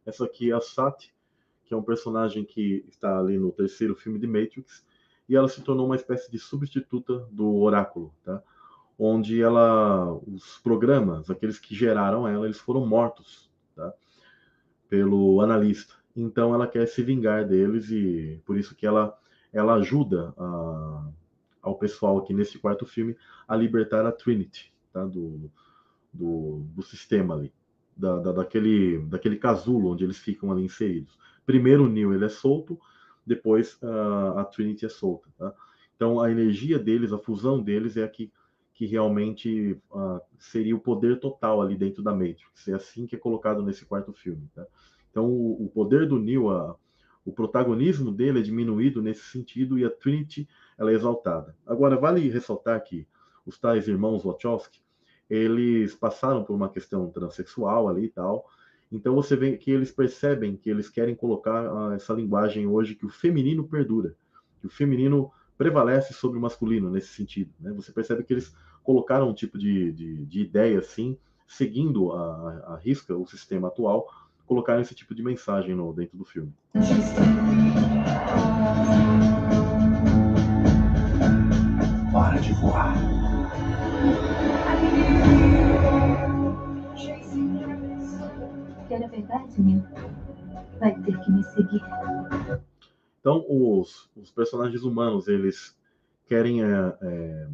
[0.08, 1.14] Essa aqui é a Sati,
[1.66, 4.82] que é um personagem que está ali no terceiro filme de Matrix,
[5.28, 8.42] e ela se tornou uma espécie de substituta do Oráculo, tá?
[8.98, 13.92] Onde ela, os programas, aqueles que geraram ela, eles foram mortos, tá?
[14.88, 15.94] Pelo analista.
[16.16, 19.14] Então ela quer se vingar deles e por isso que ela
[19.52, 21.08] ela ajuda a,
[21.60, 23.14] ao pessoal aqui nesse quarto filme
[23.46, 25.04] a libertar a Trinity, tá?
[25.04, 25.50] Do,
[26.14, 27.52] do, do sistema ali
[27.98, 31.18] da, da, daquele, daquele casulo onde eles ficam ali inseridos.
[31.44, 32.78] Primeiro o Neo ele é solto,
[33.26, 35.28] depois uh, a Trinity é solta.
[35.36, 35.52] Tá?
[35.96, 38.32] Então a energia deles, a fusão deles é a que,
[38.72, 42.68] que realmente uh, seria o poder total ali dentro da Matrix.
[42.68, 44.48] É assim que é colocado nesse quarto filme.
[44.54, 44.64] Tá?
[45.10, 46.76] Então o, o poder do Neo, a,
[47.24, 50.48] o protagonismo dele é diminuído nesse sentido e a Trinity
[50.78, 51.56] ela é exaltada.
[51.66, 53.06] Agora vale ressaltar que
[53.44, 54.80] os tais irmãos Wachowski
[55.28, 58.46] eles passaram por uma questão transexual ali e tal.
[58.90, 63.04] Então você vê que eles percebem que eles querem colocar uh, essa linguagem hoje que
[63.04, 64.14] o feminino perdura,
[64.60, 67.50] que o feminino prevalece sobre o masculino nesse sentido.
[67.60, 67.72] Né?
[67.72, 72.76] Você percebe que eles colocaram um tipo de, de, de ideia assim, seguindo a, a,
[72.76, 74.06] risca o sistema atual,
[74.46, 76.54] colocaram esse tipo de mensagem no, dentro do filme.
[82.14, 82.94] Hora de voar.
[89.18, 89.82] Verdade?
[90.78, 91.82] Vai ter que me seguir.
[93.20, 95.76] Então, os, os personagens humanos, eles
[96.26, 97.48] querem é, é,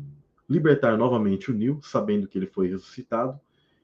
[0.49, 3.41] libertar novamente o Neil, sabendo que ele foi ressuscitado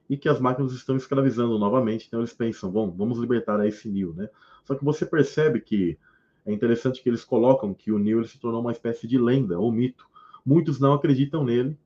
[0.09, 2.07] e que as máquinas estão escravizando novamente.
[2.07, 4.28] Então, eles pensam, bom, vamos libertar esse Neil, né?
[4.65, 5.98] Só que você percebe que
[6.44, 9.73] é interessante que eles colocam que o Neil se tornou uma espécie de lenda ou
[9.73, 10.07] mito.
[10.44, 11.78] Muitos não acreditam nele,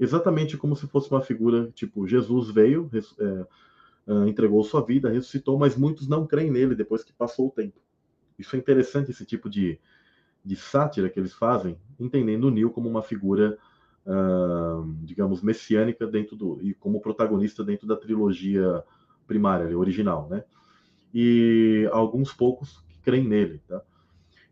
[0.00, 3.46] exatamente como se fosse uma figura tipo Jesus veio, é,
[4.12, 7.78] uh, entregou sua vida, ressuscitou, mas muitos não creem nele depois que passou o tempo.
[8.38, 9.78] Isso é interessante, esse tipo de,
[10.44, 13.58] de sátira que eles fazem, entendendo o Neil como uma figura
[14.06, 18.82] uh, digamos, messiânica dentro do e como protagonista dentro da trilogia
[19.26, 20.44] primária, original, né?
[21.12, 23.82] E alguns poucos que creem nele, tá?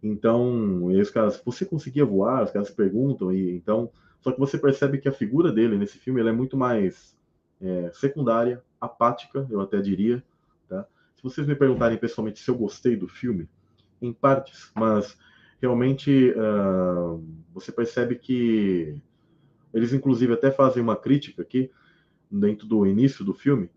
[0.02, 2.44] Então, os caras, você conseguia voar?
[2.44, 6.20] Os caras perguntam e então, só que você percebe que a figura dele nesse filme
[6.20, 7.16] é muito mais
[7.60, 10.22] é, secundária, apática, eu até diria,
[10.68, 10.86] tá?
[11.16, 13.48] Se vocês me perguntarem pessoalmente se eu gostei do filme,
[14.00, 15.18] em partes, mas
[15.60, 17.22] realmente uh,
[17.52, 19.00] você percebe que
[19.74, 21.70] eles inclusive até fazem uma crítica aqui
[22.30, 23.70] dentro do início do filme,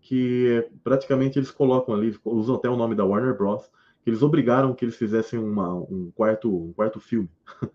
[0.00, 3.70] que praticamente eles colocam ali, usam até o nome da Warner Bros,
[4.02, 7.30] que eles obrigaram que eles fizessem uma, um quarto um quarto filme,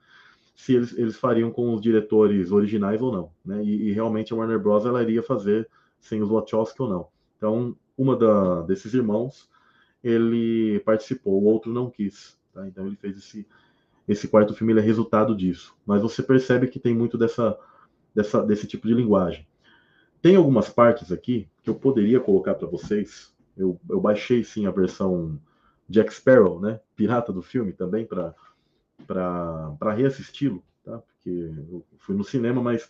[0.58, 3.64] se eles, eles fariam com os diretores originais ou não, né?
[3.64, 5.70] E, e, realmente a Warner Bros ela iria fazer
[6.00, 7.08] sem os Wachowski ou não.
[7.38, 9.48] Então, uma da, desses irmãos
[10.04, 12.68] ele participou, o outro não quis, tá?
[12.68, 13.48] Então ele fez esse
[14.08, 15.76] esse quarto filme é resultado disso.
[15.86, 17.58] Mas você percebe que tem muito dessa,
[18.16, 19.46] dessa desse tipo de linguagem.
[20.22, 23.36] Tem algumas partes aqui que eu poderia colocar para vocês.
[23.56, 25.40] Eu, eu baixei sim a versão
[25.90, 26.80] Jack Sparrow, né?
[26.96, 28.34] Pirata do filme também para
[29.06, 30.98] para reassisti-lo, tá?
[31.00, 32.90] Porque eu fui no cinema, mas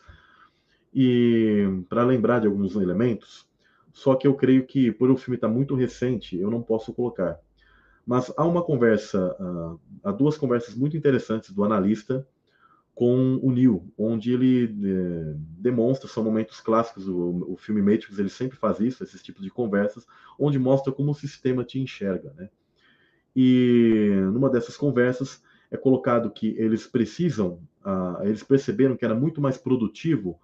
[0.94, 3.48] e para lembrar de alguns elementos.
[3.92, 6.94] Só que eu creio que por o filme estar tá muito recente, eu não posso
[6.94, 7.40] colocar.
[8.06, 12.26] Mas há uma conversa, uh, há duas conversas muito interessantes do analista
[12.96, 18.28] com o Neil, onde ele eh, demonstra, são momentos clássicos, o, o, filme Matrix ele
[18.28, 20.04] sempre faz isso, esses tipos de conversas,
[20.40, 22.50] onde mostra como o sistema te enxerga, né?
[23.36, 29.42] E numa dessas conversas é colocado que eles precisam, uh, eles perceberam que era muito
[29.42, 30.40] mais produtivo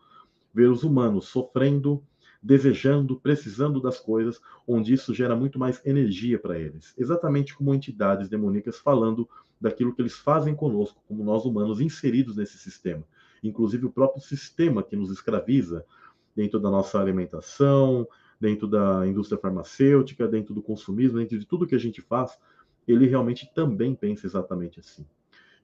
[0.54, 2.04] ver os humanos sofrendo
[2.44, 6.94] desejando, precisando das coisas, onde isso gera muito mais energia para eles.
[6.98, 9.28] Exatamente como entidades demoníacas falando
[9.60, 13.04] daquilo que eles fazem conosco, como nós humanos inseridos nesse sistema.
[13.42, 15.86] Inclusive o próprio sistema que nos escraviza
[16.36, 18.06] dentro da nossa alimentação,
[18.42, 22.38] dentro da indústria farmacêutica, dentro do consumismo, dentro de tudo que a gente faz,
[22.88, 25.06] ele realmente também pensa exatamente assim.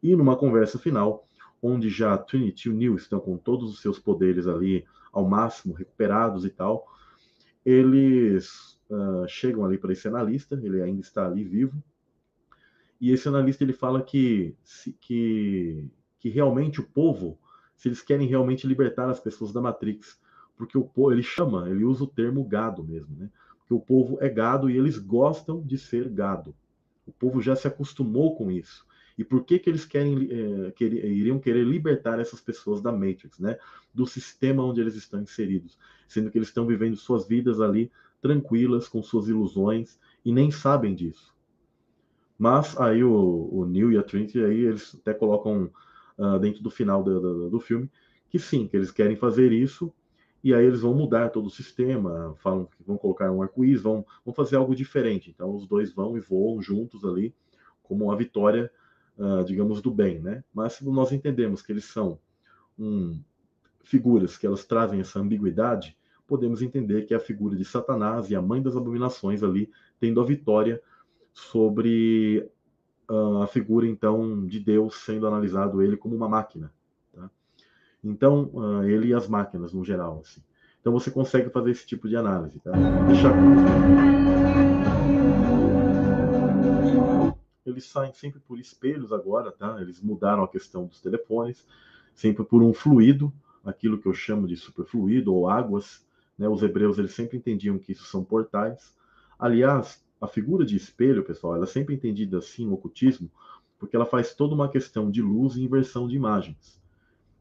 [0.02, 1.28] E numa conversa final,
[1.62, 5.74] onde já Trinity e o Neil estão com todos os seus poderes ali ao máximo,
[5.74, 6.88] recuperados e tal,
[7.66, 11.82] eles uh, chegam ali para esse analista, ele ainda está ali vivo,
[13.00, 14.56] e esse analista ele fala que,
[15.00, 15.90] que,
[16.20, 17.40] que realmente o povo,
[17.76, 20.20] se eles querem realmente libertar as pessoas da Matrix,
[20.58, 23.30] porque o povo, ele chama, ele usa o termo gado mesmo, né?
[23.60, 26.54] Porque o povo é gado e eles gostam de ser gado.
[27.10, 28.86] O povo já se acostumou com isso.
[29.18, 33.58] E por que, que eles querem, é, iriam querer libertar essas pessoas da Matrix, né?
[33.94, 35.78] Do sistema onde eles estão inseridos,
[36.08, 37.92] sendo que eles estão vivendo suas vidas ali
[38.22, 41.36] tranquilas, com suas ilusões, e nem sabem disso.
[42.38, 45.70] Mas aí o, o Neil e a Trinity, aí eles até colocam
[46.18, 47.90] uh, dentro do final do, do, do filme,
[48.30, 49.92] que sim, que eles querem fazer isso,
[50.44, 54.06] e aí eles vão mudar todo o sistema, falam que vão colocar um arco-íris, vão,
[54.24, 55.30] vão fazer algo diferente.
[55.30, 57.36] Então os dois vão e voam juntos ali,
[57.84, 58.72] como uma vitória
[59.20, 60.44] uh, digamos, do bem, né?
[60.54, 62.18] Mas nós entendemos que eles são
[62.78, 63.22] um,
[63.84, 68.36] figuras que elas trazem essa ambiguidade, podemos entender que é a figura de Satanás e
[68.36, 70.82] a mãe das abominações ali tendo a vitória
[71.34, 72.50] sobre
[73.10, 76.72] uh, a figura então de Deus sendo analisado ele como uma máquina?
[78.04, 80.42] Então uh, ele e as máquinas no geral, assim.
[80.80, 82.72] Então você consegue fazer esse tipo de análise, tá?
[83.08, 83.30] Deixa
[87.66, 89.82] eles saem sempre por espelhos agora, tá?
[89.82, 91.66] Eles mudaram a questão dos telefones,
[92.14, 93.32] sempre por um fluido,
[93.64, 96.06] aquilo que eu chamo de superfluido ou águas,
[96.38, 96.48] né?
[96.48, 98.96] Os hebreus eles sempre entendiam que isso são portais.
[99.38, 103.30] Aliás, a figura de espelho, pessoal, ela é sempre entendida assim no ocultismo,
[103.78, 106.80] porque ela faz toda uma questão de luz e inversão de imagens.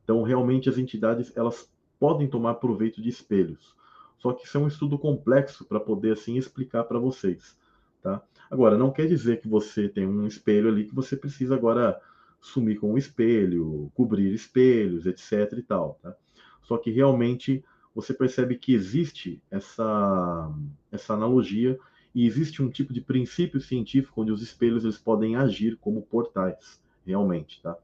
[0.08, 1.70] Então, realmente as entidades elas
[2.00, 3.76] podem tomar proveito de espelhos.
[4.16, 7.58] Só que isso é um estudo complexo para poder assim explicar para vocês,
[8.02, 8.22] tá?
[8.50, 12.00] Agora, não quer dizer que você tem um espelho ali que você precisa agora
[12.40, 16.16] sumir com o espelho, cobrir espelhos, etc e tal, tá?
[16.62, 17.62] Só que realmente
[17.94, 20.50] você percebe que existe essa,
[20.90, 21.78] essa analogia
[22.14, 26.80] e existe um tipo de princípio científico onde os espelhos eles podem agir como portais,
[27.04, 27.76] realmente, tá?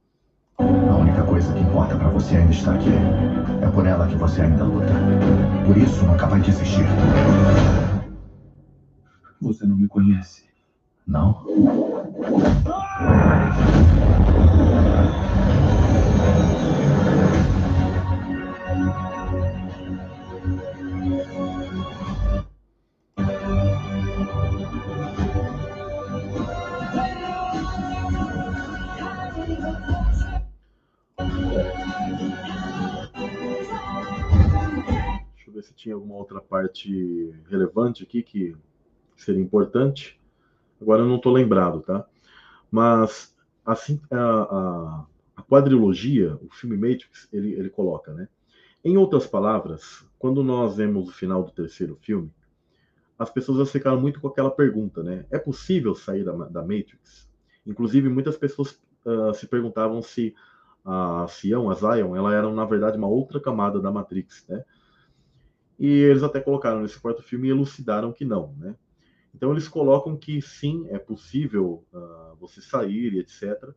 [0.90, 2.90] A única coisa que importa para você ainda estar aqui
[3.62, 4.92] é por ela que você ainda luta.
[5.66, 6.86] Por isso, nunca vai desistir.
[9.40, 10.44] Você não me conhece.
[11.06, 11.44] Não?
[35.74, 38.56] Tinha alguma outra parte relevante aqui que
[39.16, 40.20] seria importante.
[40.80, 42.06] Agora eu não estou lembrado, tá?
[42.70, 45.06] Mas assim a, a,
[45.36, 48.28] a, quadrilogia, o filme Matrix, ele, ele coloca, né?
[48.84, 52.30] Em outras palavras, quando nós vemos o final do terceiro filme,
[53.18, 55.24] as pessoas ficaram muito com aquela pergunta, né?
[55.30, 57.28] É possível sair da, da Matrix?
[57.66, 60.34] Inclusive, muitas pessoas uh, se perguntavam se
[60.84, 64.62] a Sion, a Zion, ela era na verdade uma outra camada da Matrix, né?
[65.78, 68.76] E eles até colocaram nesse quarto filme e elucidaram que não, né?
[69.34, 73.74] Então eles colocam que sim, é possível uh, você sair e etc.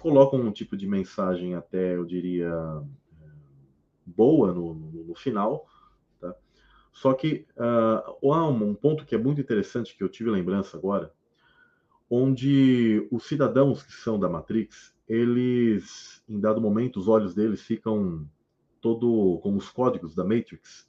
[0.00, 3.28] Colocam um tipo de mensagem até, eu diria, eh,
[4.06, 5.68] boa no, no, no final,
[6.18, 6.34] tá?
[6.90, 11.12] Só que uh, há um ponto que é muito interessante que eu tive lembrança agora,
[12.10, 18.26] onde os cidadãos que são da Matrix, eles, em dado momento, os olhos deles ficam
[18.80, 20.88] todo com os códigos da Matrix,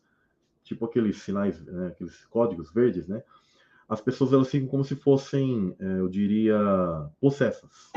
[0.64, 3.24] tipo aqueles sinais, né, aqueles códigos verdes, né?
[3.88, 6.58] As pessoas elas ficam como se fossem, é, eu diria,
[7.20, 7.94] possessas.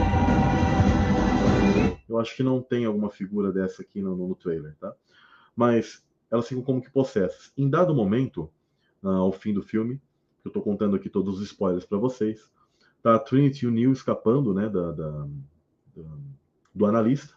[2.09, 4.95] Eu acho que não tem alguma figura dessa aqui no, no trailer, tá?
[5.55, 7.53] Mas elas ficam como que possessas.
[7.57, 8.51] Em dado momento,
[9.03, 10.01] ao fim do filme,
[10.45, 12.51] eu estou contando aqui todos os spoilers para vocês,
[13.03, 15.27] tá a Trinity e o Neo escapando, né, da, da
[15.95, 16.21] do,
[16.75, 17.35] do analista.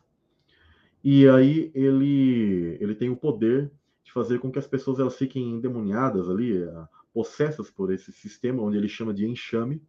[1.04, 3.72] E aí ele, ele tem o poder
[4.10, 8.64] de fazer com que as pessoas elas fiquem endemoniadas ali, eh, possessas por esse sistema,
[8.64, 9.82] onde ele chama de enxame.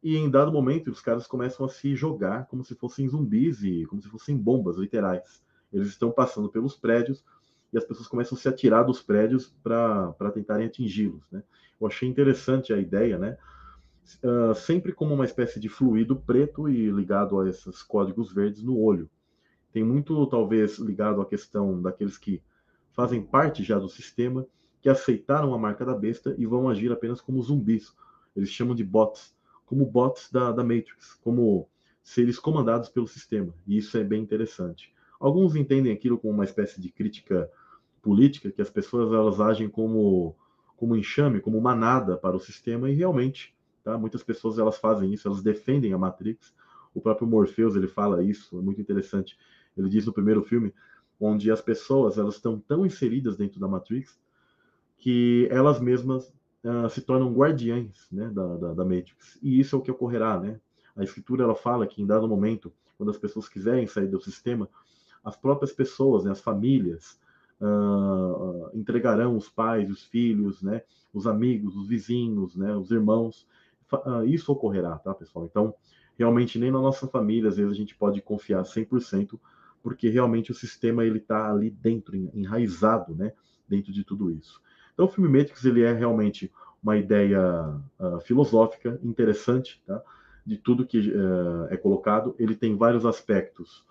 [0.00, 3.84] E em dado momento, os caras começam a se jogar como se fossem zumbis e
[3.86, 5.42] como se fossem bombas literais.
[5.72, 7.24] Eles estão passando pelos prédios
[7.72, 11.28] e as pessoas começam a se atirar dos prédios para tentarem atingi-los.
[11.32, 11.42] Né?
[11.80, 13.36] Eu achei interessante a ideia, né?
[14.22, 18.78] uh, sempre como uma espécie de fluido preto e ligado a esses códigos verdes no
[18.78, 19.10] olho.
[19.72, 22.42] Tem muito, talvez, ligado à questão daqueles que
[23.00, 24.46] fazem parte já do sistema,
[24.80, 27.94] que aceitaram a marca da besta e vão agir apenas como zumbis.
[28.34, 29.34] Eles chamam de bots,
[29.66, 31.68] como bots da, da Matrix, como
[32.02, 33.54] seres comandados pelo sistema.
[33.66, 34.92] E isso é bem interessante.
[35.18, 37.50] Alguns entendem aquilo como uma espécie de crítica
[38.02, 40.36] política, que as pessoas elas agem como
[40.76, 43.96] como enxame, como manada para o sistema e realmente Tá?
[43.96, 46.54] Muitas pessoas elas fazem isso, elas defendem a Matrix.
[46.94, 49.38] O próprio Morpheus ele fala isso, é muito interessante.
[49.76, 50.74] Ele diz no primeiro filme,
[51.20, 54.18] onde as pessoas elas estão tão inseridas dentro da Matrix
[54.96, 56.32] que elas mesmas
[56.64, 59.38] uh, se tornam guardiães né, da, da, da, Matrix.
[59.42, 60.38] E isso é o que ocorrerá.
[60.38, 60.60] Né?
[60.96, 64.68] A escritura ela fala que em dado momento, quando as pessoas quiserem sair do sistema,
[65.24, 67.18] as próprias pessoas, né, as famílias,
[67.60, 70.82] uh, entregarão os pais, os filhos, né,
[71.12, 73.46] os amigos, os vizinhos, né, os irmãos,
[74.04, 75.46] ah, isso ocorrerá, tá, pessoal?
[75.46, 75.74] Então,
[76.16, 79.38] realmente, nem na nossa família, às vezes, a gente pode confiar 100%,
[79.82, 83.32] porque realmente o sistema ele está ali dentro, enraizado, né,
[83.68, 84.60] dentro de tudo isso.
[84.92, 86.52] Então, o filme Matrix, ele é realmente
[86.82, 87.40] uma ideia
[87.98, 90.02] uh, filosófica interessante, tá?
[90.44, 92.34] De tudo que uh, é colocado.
[92.38, 93.84] Ele tem vários aspectos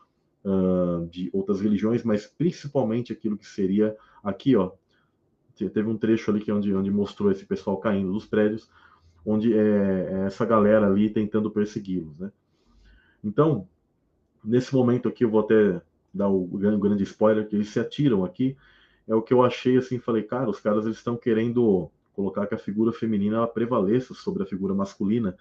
[0.44, 4.72] uh, de outras religiões, mas principalmente aquilo que seria aqui, ó.
[5.56, 8.70] Teve um trecho ali que é onde, onde mostrou esse pessoal caindo dos prédios
[9.26, 12.32] onde é, é essa galera ali tentando persegui-los, né?
[13.24, 13.68] Então,
[14.44, 15.82] nesse momento aqui, eu vou até
[16.14, 18.58] dar o grande, spoiler, que eles se atiram aqui,
[19.08, 22.56] é o que eu achei assim, falei, cara, os caras eles estão querendo colocar que
[22.56, 25.36] a figura feminina prevaleça sobre a figura masculina,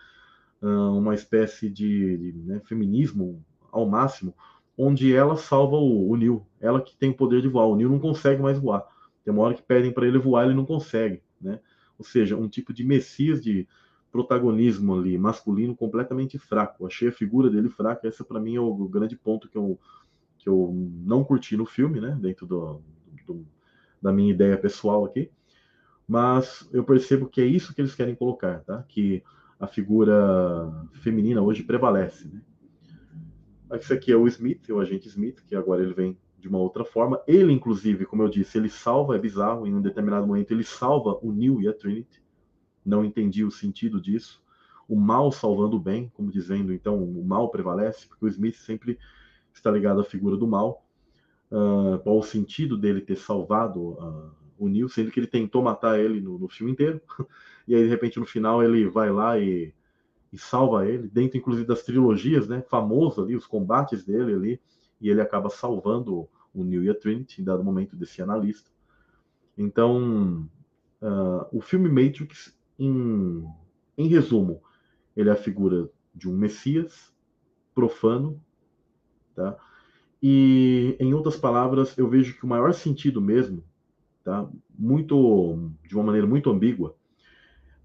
[0.60, 4.34] uma espécie de, de né, feminismo ao máximo,
[4.76, 7.88] onde ela salva o, o Neil, ela que tem o poder de voar, o Neil
[7.88, 8.86] não consegue mais voar,
[9.24, 11.60] tem uma hora que pedem para ele voar, ele não consegue, né?
[11.98, 13.66] ou seja, um tipo de messias de
[14.10, 16.86] protagonismo ali, masculino, completamente fraco.
[16.86, 19.78] achei a figura dele fraca, essa para mim é o grande ponto que eu,
[20.38, 20.72] que eu
[21.04, 22.80] não curti no filme, né, dentro do,
[23.26, 23.46] do,
[24.00, 25.30] da minha ideia pessoal aqui,
[26.06, 28.82] mas eu percebo que é isso que eles querem colocar, tá?
[28.88, 29.22] Que
[29.60, 32.40] a figura feminina hoje prevalece, né?
[33.72, 36.84] Esse aqui é o Smith, o agente Smith, que agora ele vem de uma outra
[36.84, 37.20] forma.
[37.26, 41.18] Ele, inclusive, como eu disse, ele salva, é bizarro, em um determinado momento ele salva
[41.20, 42.22] o Neil e a Trinity.
[42.88, 44.42] Não entendi o sentido disso.
[44.88, 48.98] O mal salvando o bem, como dizendo, então, o mal prevalece, porque o Smith sempre
[49.52, 50.84] está ligado à figura do mal.
[51.50, 55.98] Uh, qual o sentido dele ter salvado uh, o Neil, sendo que ele tentou matar
[55.98, 57.00] ele no, no, filme inteiro.
[57.66, 59.72] e aí, de repente, no final, ele vai lá e,
[60.32, 62.62] e salva ele, dentro, inclusive, das trilogias, né?
[62.62, 64.60] Famoso ali, os combates dele ali
[65.00, 68.70] e ele acaba salvando o Neil e a Trinity em dado momento desse analista.
[69.56, 70.48] Então,
[71.02, 73.44] uh, o filme Matrix, em,
[73.96, 74.62] em resumo,
[75.16, 77.12] ele é a figura de um Messias
[77.74, 78.40] profano,
[79.34, 79.56] tá?
[80.22, 83.62] E, em outras palavras, eu vejo que o maior sentido mesmo,
[84.24, 84.48] tá?
[84.76, 86.96] Muito, de uma maneira muito ambígua.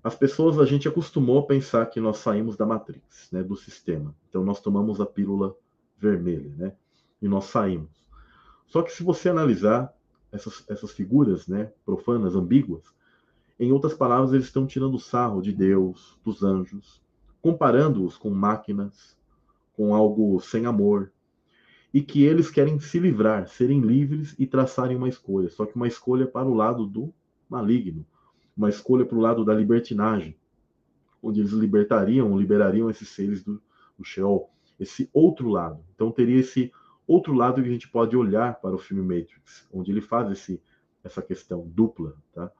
[0.03, 4.13] As pessoas, a gente acostumou a pensar que nós saímos da Matrix, né, do sistema.
[4.27, 5.55] Então nós tomamos a pílula
[5.97, 6.73] vermelha, né?
[7.21, 7.89] E nós saímos.
[8.67, 9.93] Só que se você analisar
[10.31, 12.83] essas, essas figuras, né, profanas, ambíguas,
[13.63, 17.01] em outras palavras, eles estão tirando sarro de Deus, dos anjos,
[17.41, 19.17] comparando-os com máquinas,
[19.75, 21.11] com algo sem amor,
[21.93, 25.87] e que eles querem se livrar, serem livres e traçarem uma escolha, só que uma
[25.87, 27.13] escolha para o lado do
[27.49, 28.05] maligno,
[28.55, 30.35] uma escolha para o lado da libertinagem,
[31.21, 33.61] onde eles libertariam, liberariam esses seres do,
[33.97, 34.49] do Sheol,
[34.79, 35.83] esse outro lado.
[35.93, 36.71] Então teria esse
[37.07, 40.61] outro lado que a gente pode olhar para o filme Matrix, onde ele faz esse,
[41.03, 42.51] essa questão dupla, tá?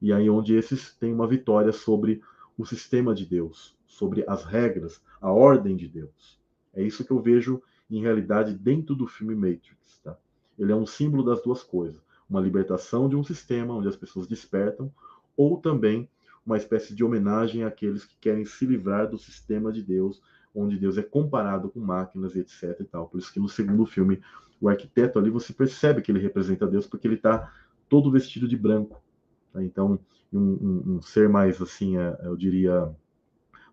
[0.00, 2.22] E aí onde esses têm uma vitória sobre
[2.56, 6.40] o sistema de Deus, sobre as regras, a ordem de Deus.
[6.74, 10.00] É isso que eu vejo em realidade dentro do filme Matrix.
[10.02, 10.16] Tá?
[10.58, 14.26] Ele é um símbolo das duas coisas: uma libertação de um sistema onde as pessoas
[14.26, 14.92] despertam,
[15.36, 16.08] ou também
[16.44, 20.22] uma espécie de homenagem àqueles que querem se livrar do sistema de Deus,
[20.54, 22.80] onde Deus é comparado com máquinas e etc.
[22.80, 23.08] E tal.
[23.08, 24.22] Por isso que no segundo filme,
[24.60, 27.52] o arquiteto ali você percebe que ele representa Deus porque ele está
[27.88, 29.02] todo vestido de branco.
[29.56, 29.64] Tá?
[29.64, 29.98] Então,
[30.30, 32.94] um, um, um, ser mais assim, é, eu diria,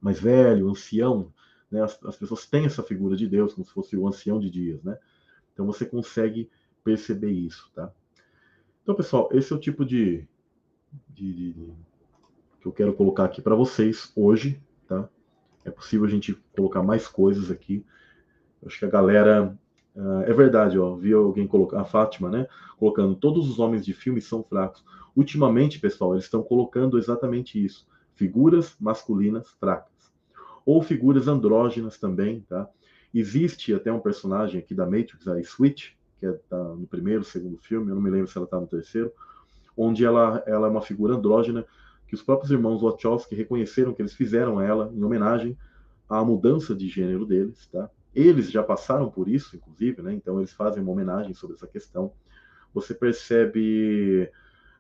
[0.02, 1.32] mais velho, ancião,
[1.70, 1.84] né?
[1.84, 4.82] As, as, pessoas têm essa figura de Deus, como se fosse o ancião de dias,
[4.82, 4.98] né?
[5.54, 6.50] Então você consegue
[6.84, 7.92] perceber isso, tá?
[8.82, 10.26] Então, pessoal, esse é o tipo de,
[11.10, 11.74] de, de, de
[12.62, 15.10] que eu quero colocar aqui para vocês hoje, tá?
[15.66, 17.86] É possível a gente colocar mais coisas aqui.
[18.66, 19.58] Acho que a galera
[19.96, 20.96] uh, é verdade, ó.
[20.96, 22.48] Vi alguém colocar a Fátima, né?
[22.78, 24.84] Colocando todos os homens de filme são fracos.
[25.16, 29.94] Ultimamente, pessoal, eles estão colocando exatamente isso: figuras masculinas fracas
[30.66, 32.68] ou figuras andrógenas também, tá?
[33.14, 37.58] Existe até um personagem aqui da Matrix, a Switch, que é tá no primeiro, segundo
[37.58, 39.12] filme, eu não me lembro se ela está no terceiro,
[39.76, 41.66] onde ela, ela é uma figura andrógena
[42.08, 45.58] que os próprios irmãos Wachowski reconheceram que eles fizeram ela em homenagem
[46.10, 47.90] à mudança de gênero deles, tá?
[48.16, 50.14] Eles já passaram por isso, inclusive, né?
[50.14, 52.12] Então eles fazem uma homenagem sobre essa questão.
[52.74, 54.30] Você percebe,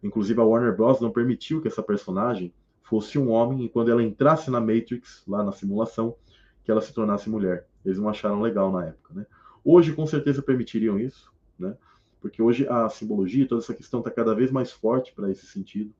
[0.03, 4.03] inclusive a Warner Bros não permitiu que essa personagem fosse um homem e quando ela
[4.03, 6.15] entrasse na Matrix, lá na simulação,
[6.63, 7.67] que ela se tornasse mulher.
[7.83, 9.25] Eles não acharam legal na época, né?
[9.63, 11.75] Hoje, com certeza, permitiriam isso, né?
[12.21, 15.93] Porque hoje a simbologia, toda essa questão está cada vez mais forte para esse sentido.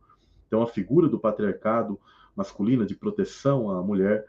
[0.47, 1.99] Então, a figura do patriarcado
[2.35, 4.25] masculina de proteção à mulher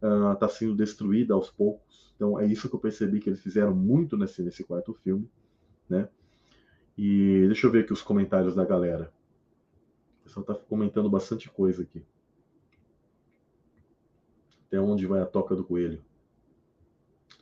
[0.00, 2.12] está uh, sendo destruída aos poucos.
[2.16, 5.28] Então, é isso que eu percebi que eles fizeram muito nesse, nesse quarto filme,
[5.88, 6.08] né?
[6.96, 9.12] E deixa eu ver aqui os comentários da galera
[10.28, 12.04] pessoal está comentando bastante coisa aqui.
[14.66, 16.04] Até onde vai a toca do coelho?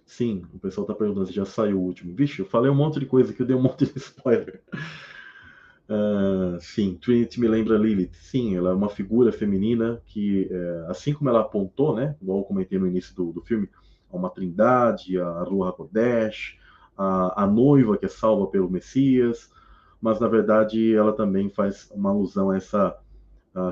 [0.05, 2.15] Sim, o pessoal está perguntando se já saiu o último.
[2.15, 4.63] Vixe, eu falei um monte de coisa que eu dei um monte de spoiler.
[5.89, 8.15] Uh, sim, Trinity me lembra Lilith.
[8.15, 12.45] Sim, ela é uma figura feminina que, é, assim como ela apontou, né, igual eu
[12.45, 13.69] comentei no início do, do filme,
[14.13, 16.59] a uma trindade, a Ruha Kodesh,
[16.99, 19.51] a, a noiva que é salva pelo Messias,
[20.01, 22.97] mas na verdade ela também faz uma alusão a essa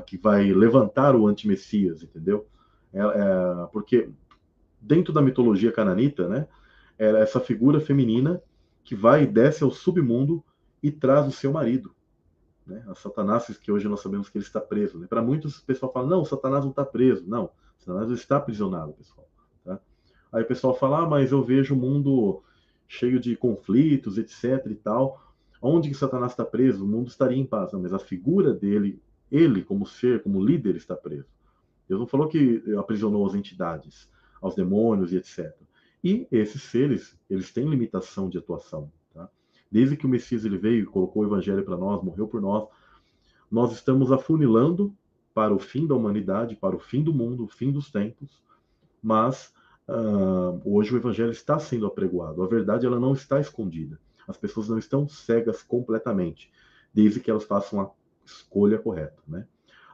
[0.07, 2.47] que vai levantar o anti-messias, entendeu?
[2.91, 4.09] É, é, porque
[4.81, 6.47] dentro da mitologia cananita, né,
[6.97, 8.41] é essa figura feminina
[8.83, 10.43] que vai e desce ao submundo
[10.81, 11.94] e traz o seu marido,
[12.65, 12.83] né?
[12.87, 14.97] A Satanás, que hoje nós sabemos que ele está preso.
[14.97, 15.07] Né?
[15.07, 17.25] Para muitos, o pessoal fala: não, Satanás não está preso.
[17.27, 19.27] Não, Satanás está aprisionado, pessoal.
[19.63, 19.79] Tá?
[20.31, 22.41] Aí o pessoal fala: ah, mas eu vejo o mundo
[22.87, 24.65] cheio de conflitos, etc.
[24.67, 25.21] e tal.
[25.61, 27.71] Onde que Satanás está preso, o mundo estaria em paz.
[27.71, 29.01] Não, mas a figura dele,
[29.31, 31.27] ele como ser, como líder, está preso.
[31.87, 34.09] Deus não falou que aprisionou as entidades,
[34.41, 35.55] aos demônios e etc.
[36.03, 38.91] E esses seres, eles têm limitação de atuação.
[39.75, 42.65] Desde que o Messias ele veio e colocou o evangelho para nós, morreu por nós,
[43.51, 44.95] nós estamos afunilando
[45.33, 48.41] para o fim da humanidade, para o fim do mundo, o fim dos tempos,
[49.03, 49.53] mas
[49.89, 52.41] uh, hoje o evangelho está sendo apregoado.
[52.41, 53.99] A verdade ela não está escondida.
[54.25, 56.49] As pessoas não estão cegas completamente,
[56.93, 57.91] desde que elas façam a
[58.25, 59.45] escolha correta, né?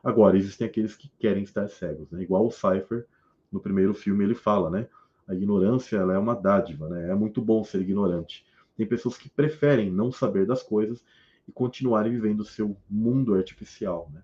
[0.04, 2.22] Agora, existem aqueles que querem estar cegos, né?
[2.22, 3.08] Igual o Cypher,
[3.52, 4.88] no primeiro filme, ele fala, né?
[5.28, 7.10] A ignorância, ela é uma dádiva, né?
[7.10, 8.46] É muito bom ser ignorante.
[8.82, 11.06] Tem pessoas que preferem não saber das coisas
[11.48, 14.24] e continuarem vivendo o seu mundo artificial, né?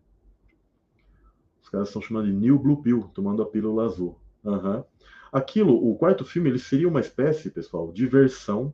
[1.62, 4.20] Os caras estão chamando de New Blue Pill, tomando a pílula azul.
[4.44, 4.84] Uhum.
[5.32, 8.74] Aquilo, o quarto filme, ele seria uma espécie, pessoal, de versão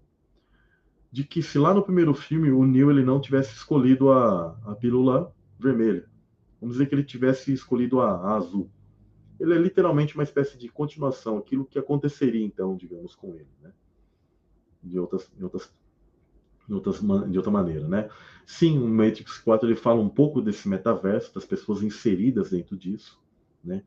[1.12, 4.76] de que se lá no primeiro filme o Neil ele não tivesse escolhido a, a
[4.76, 6.08] pílula vermelha,
[6.62, 8.72] vamos dizer que ele tivesse escolhido a, a, azul.
[9.38, 13.74] Ele é literalmente uma espécie de continuação, aquilo que aconteceria então, digamos, com ele, né?
[14.84, 15.72] De outras, em outras
[16.68, 18.10] de, outras, de outra maneira, né?
[18.46, 23.20] Sim, o Matrix 4 ele fala um pouco desse metaverso, das pessoas inseridas dentro disso,
[23.64, 23.84] né?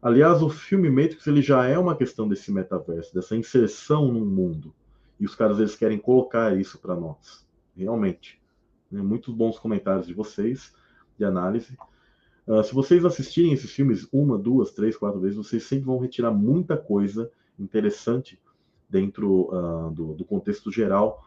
[0.00, 4.72] Aliás, o filme Matrix ele já é uma questão desse metaverso, dessa inserção no mundo.
[5.18, 7.44] E os caras eles querem colocar isso para nós,
[7.76, 8.40] realmente.
[8.88, 9.02] Né?
[9.02, 10.72] Muitos bons comentários de vocês,
[11.18, 11.76] de análise.
[12.46, 16.30] Uh, se vocês assistirem esses filmes uma, duas, três, quatro vezes, vocês sempre vão retirar
[16.30, 17.28] muita coisa
[17.58, 18.40] interessante
[18.88, 21.22] dentro uh, do, do, contexto geral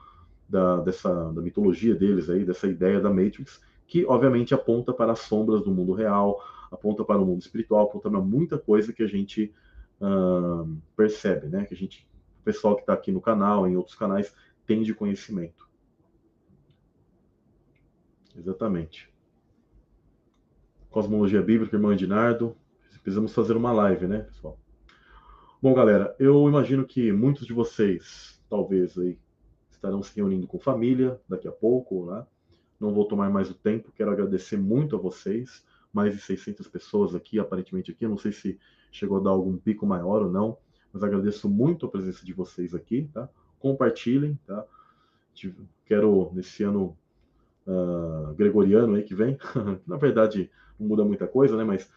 [0.50, 5.20] da, dessa, da mitologia deles aí, dessa ideia da Matrix, que obviamente aponta para as
[5.20, 9.08] sombras do mundo real, aponta para o mundo espiritual, aponta para muita coisa que a
[9.08, 9.54] gente
[10.00, 11.66] uh, percebe, né?
[11.66, 12.08] Que a gente,
[12.40, 14.34] o pessoal que está aqui no canal, em outros canais,
[14.66, 15.70] tem de conhecimento.
[18.38, 19.12] Exatamente.
[20.90, 22.56] Cosmologia Bíblica, irmão Edinardo.
[23.04, 24.61] Precisamos fazer uma live, né, pessoal?
[25.64, 29.16] Bom, galera, eu imagino que muitos de vocês, talvez, aí,
[29.70, 32.26] estarão se reunindo com família daqui a pouco, né?
[32.80, 35.64] Não vou tomar mais o tempo, quero agradecer muito a vocês
[35.94, 38.06] mais de 600 pessoas aqui, aparentemente aqui.
[38.06, 38.60] Eu não sei se
[38.92, 40.58] chegou a dar algum pico maior ou não,
[40.92, 43.30] mas agradeço muito a presença de vocês aqui, tá?
[43.60, 44.66] Compartilhem, tá?
[45.86, 46.98] Quero nesse ano
[47.68, 49.38] uh, gregoriano aí que vem,
[49.86, 51.64] na verdade não muda muita coisa, né?
[51.64, 51.88] Mas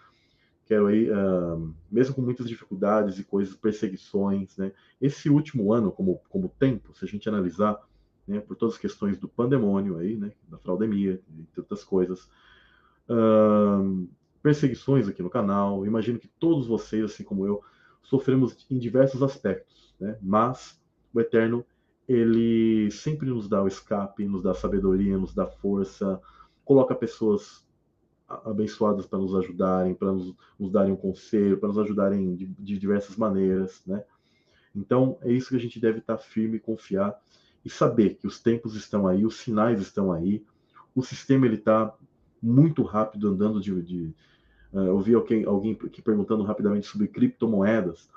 [0.67, 4.73] quero aí, uh, mesmo com muitas dificuldades e coisas, perseguições, né?
[5.01, 7.79] Esse último ano, como, como tempo, se a gente analisar,
[8.27, 12.29] né, por todas as questões do pandemônio aí, né, da fraudemia, entre outras coisas,
[13.09, 14.09] uh,
[14.43, 15.85] perseguições aqui no canal.
[15.87, 17.63] Imagino que todos vocês, assim como eu,
[18.03, 20.17] sofremos em diversos aspectos, né?
[20.23, 20.81] Mas
[21.13, 21.65] o Eterno,
[22.09, 26.21] ele sempre nos dá o escape, nos dá sabedoria, nos dá força,
[26.65, 27.64] coloca pessoas
[28.45, 32.79] abençoadas para nos ajudarem, para nos, nos, darem um conselho, para nos ajudarem de, de,
[32.79, 34.05] diversas maneiras, né?
[34.75, 37.19] Então, é isso que a gente deve estar firme, confiar
[37.65, 40.45] e saber que os tempos estão aí, os sinais estão aí,
[40.95, 41.95] o sistema ele está
[42.43, 43.83] muito rápido andando de.
[43.83, 44.15] de
[44.73, 48.09] uh, eu vi alguém, alguém aqui perguntando rapidamente sobre criptomoedas.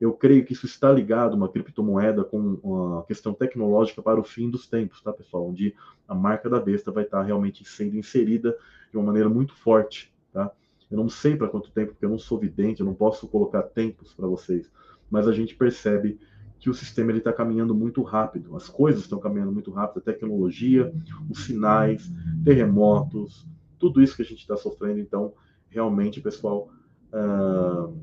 [0.00, 4.50] Eu creio que isso está ligado, uma criptomoeda, com uma questão tecnológica para o fim
[4.50, 5.48] dos tempos, tá, pessoal?
[5.48, 5.74] Onde
[6.08, 8.56] a marca da besta vai estar realmente sendo inserida
[8.90, 10.50] de uma maneira muito forte, tá?
[10.90, 13.62] Eu não sei para quanto tempo, porque eu não sou vidente, eu não posso colocar
[13.62, 14.70] tempos para vocês,
[15.10, 16.18] mas a gente percebe
[16.58, 20.92] que o sistema está caminhando muito rápido, as coisas estão caminhando muito rápido, a tecnologia,
[21.28, 22.10] os sinais,
[22.44, 23.46] terremotos,
[23.78, 25.34] tudo isso que a gente está sofrendo, então,
[25.68, 26.70] realmente, pessoal,
[27.12, 27.94] uh,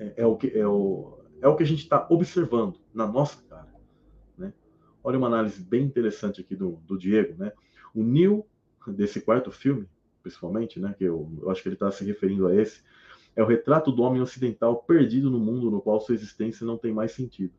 [0.00, 3.42] é, é, o que, é, o, é o que a gente está observando na nossa
[3.42, 3.68] cara.
[4.36, 4.52] Né?
[5.04, 7.34] Olha uma análise bem interessante aqui do, do Diego.
[7.38, 7.52] Né?
[7.94, 8.46] O Neil,
[8.88, 9.86] desse quarto filme,
[10.22, 12.82] principalmente, né, que eu, eu acho que ele está se referindo a esse,
[13.36, 16.92] é o retrato do homem ocidental perdido no mundo no qual sua existência não tem
[16.92, 17.52] mais sentido.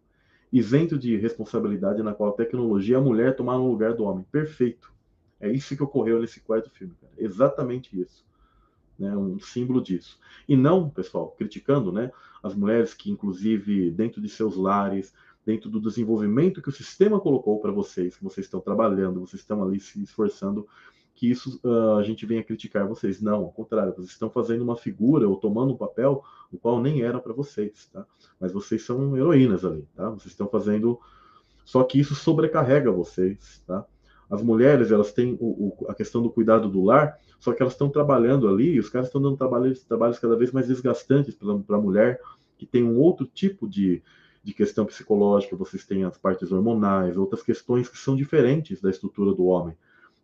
[0.51, 4.25] Isento de responsabilidade na qual a tecnologia e a mulher tomaram o lugar do homem.
[4.31, 4.91] Perfeito.
[5.39, 7.13] É isso que ocorreu nesse quarto filme, cara.
[7.17, 8.25] Exatamente isso.
[9.01, 10.19] Né, um símbolo disso.
[10.47, 12.11] E não, pessoal, criticando né,
[12.43, 15.11] as mulheres que, inclusive, dentro de seus lares,
[15.43, 19.63] dentro do desenvolvimento que o sistema colocou para vocês, que vocês estão trabalhando, vocês estão
[19.63, 20.67] ali se esforçando,
[21.15, 23.19] que isso uh, a gente venha criticar vocês.
[23.19, 27.01] Não, ao contrário, vocês estão fazendo uma figura ou tomando um papel o qual nem
[27.01, 28.05] era para vocês, tá?
[28.39, 30.11] Mas vocês são heroínas ali, tá?
[30.11, 30.99] Vocês estão fazendo.
[31.65, 33.83] Só que isso sobrecarrega vocês, tá?
[34.29, 37.73] As mulheres, elas têm o, o, a questão do cuidado do lar, só que elas
[37.73, 41.75] estão trabalhando ali, e os caras estão dando trabalhos, trabalhos cada vez mais desgastantes para
[41.75, 42.21] a mulher,
[42.55, 44.03] que tem um outro tipo de,
[44.43, 49.33] de questão psicológica, vocês têm as partes hormonais, outras questões que são diferentes da estrutura
[49.33, 49.75] do homem.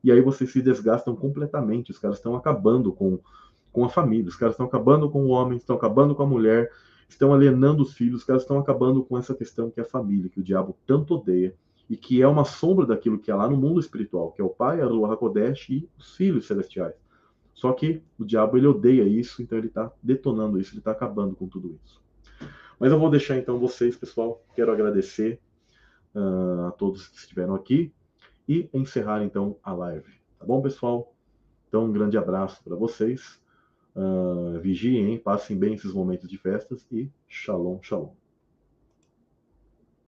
[0.03, 3.19] E aí vocês se desgastam completamente, os caras estão acabando com,
[3.71, 6.71] com a família, os caras estão acabando com o homem, estão acabando com a mulher,
[7.09, 10.29] estão alienando os filhos, os caras estão acabando com essa questão que é a família,
[10.29, 11.55] que o diabo tanto odeia
[11.89, 14.49] e que é uma sombra daquilo que é lá no mundo espiritual, que é o
[14.49, 17.06] Pai, a Ruach HaKodesh e os filhos celestiais.
[17.57, 21.35] Só que o diabo ele odeia isso, então ele está detonando isso, ele está acabando
[21.35, 21.99] com tudo isso.
[22.79, 24.45] Mas eu vou deixar então vocês, pessoal.
[24.53, 25.39] Quero agradecer
[26.13, 27.91] uh, a todos que estiveram aqui
[28.47, 30.13] e encerrar então a live.
[30.37, 31.15] Tá bom, pessoal?
[31.67, 33.41] Então, um grande abraço para vocês.
[33.95, 38.26] Uh, vigiem, passem bem esses momentos de festas e shalom, shalom.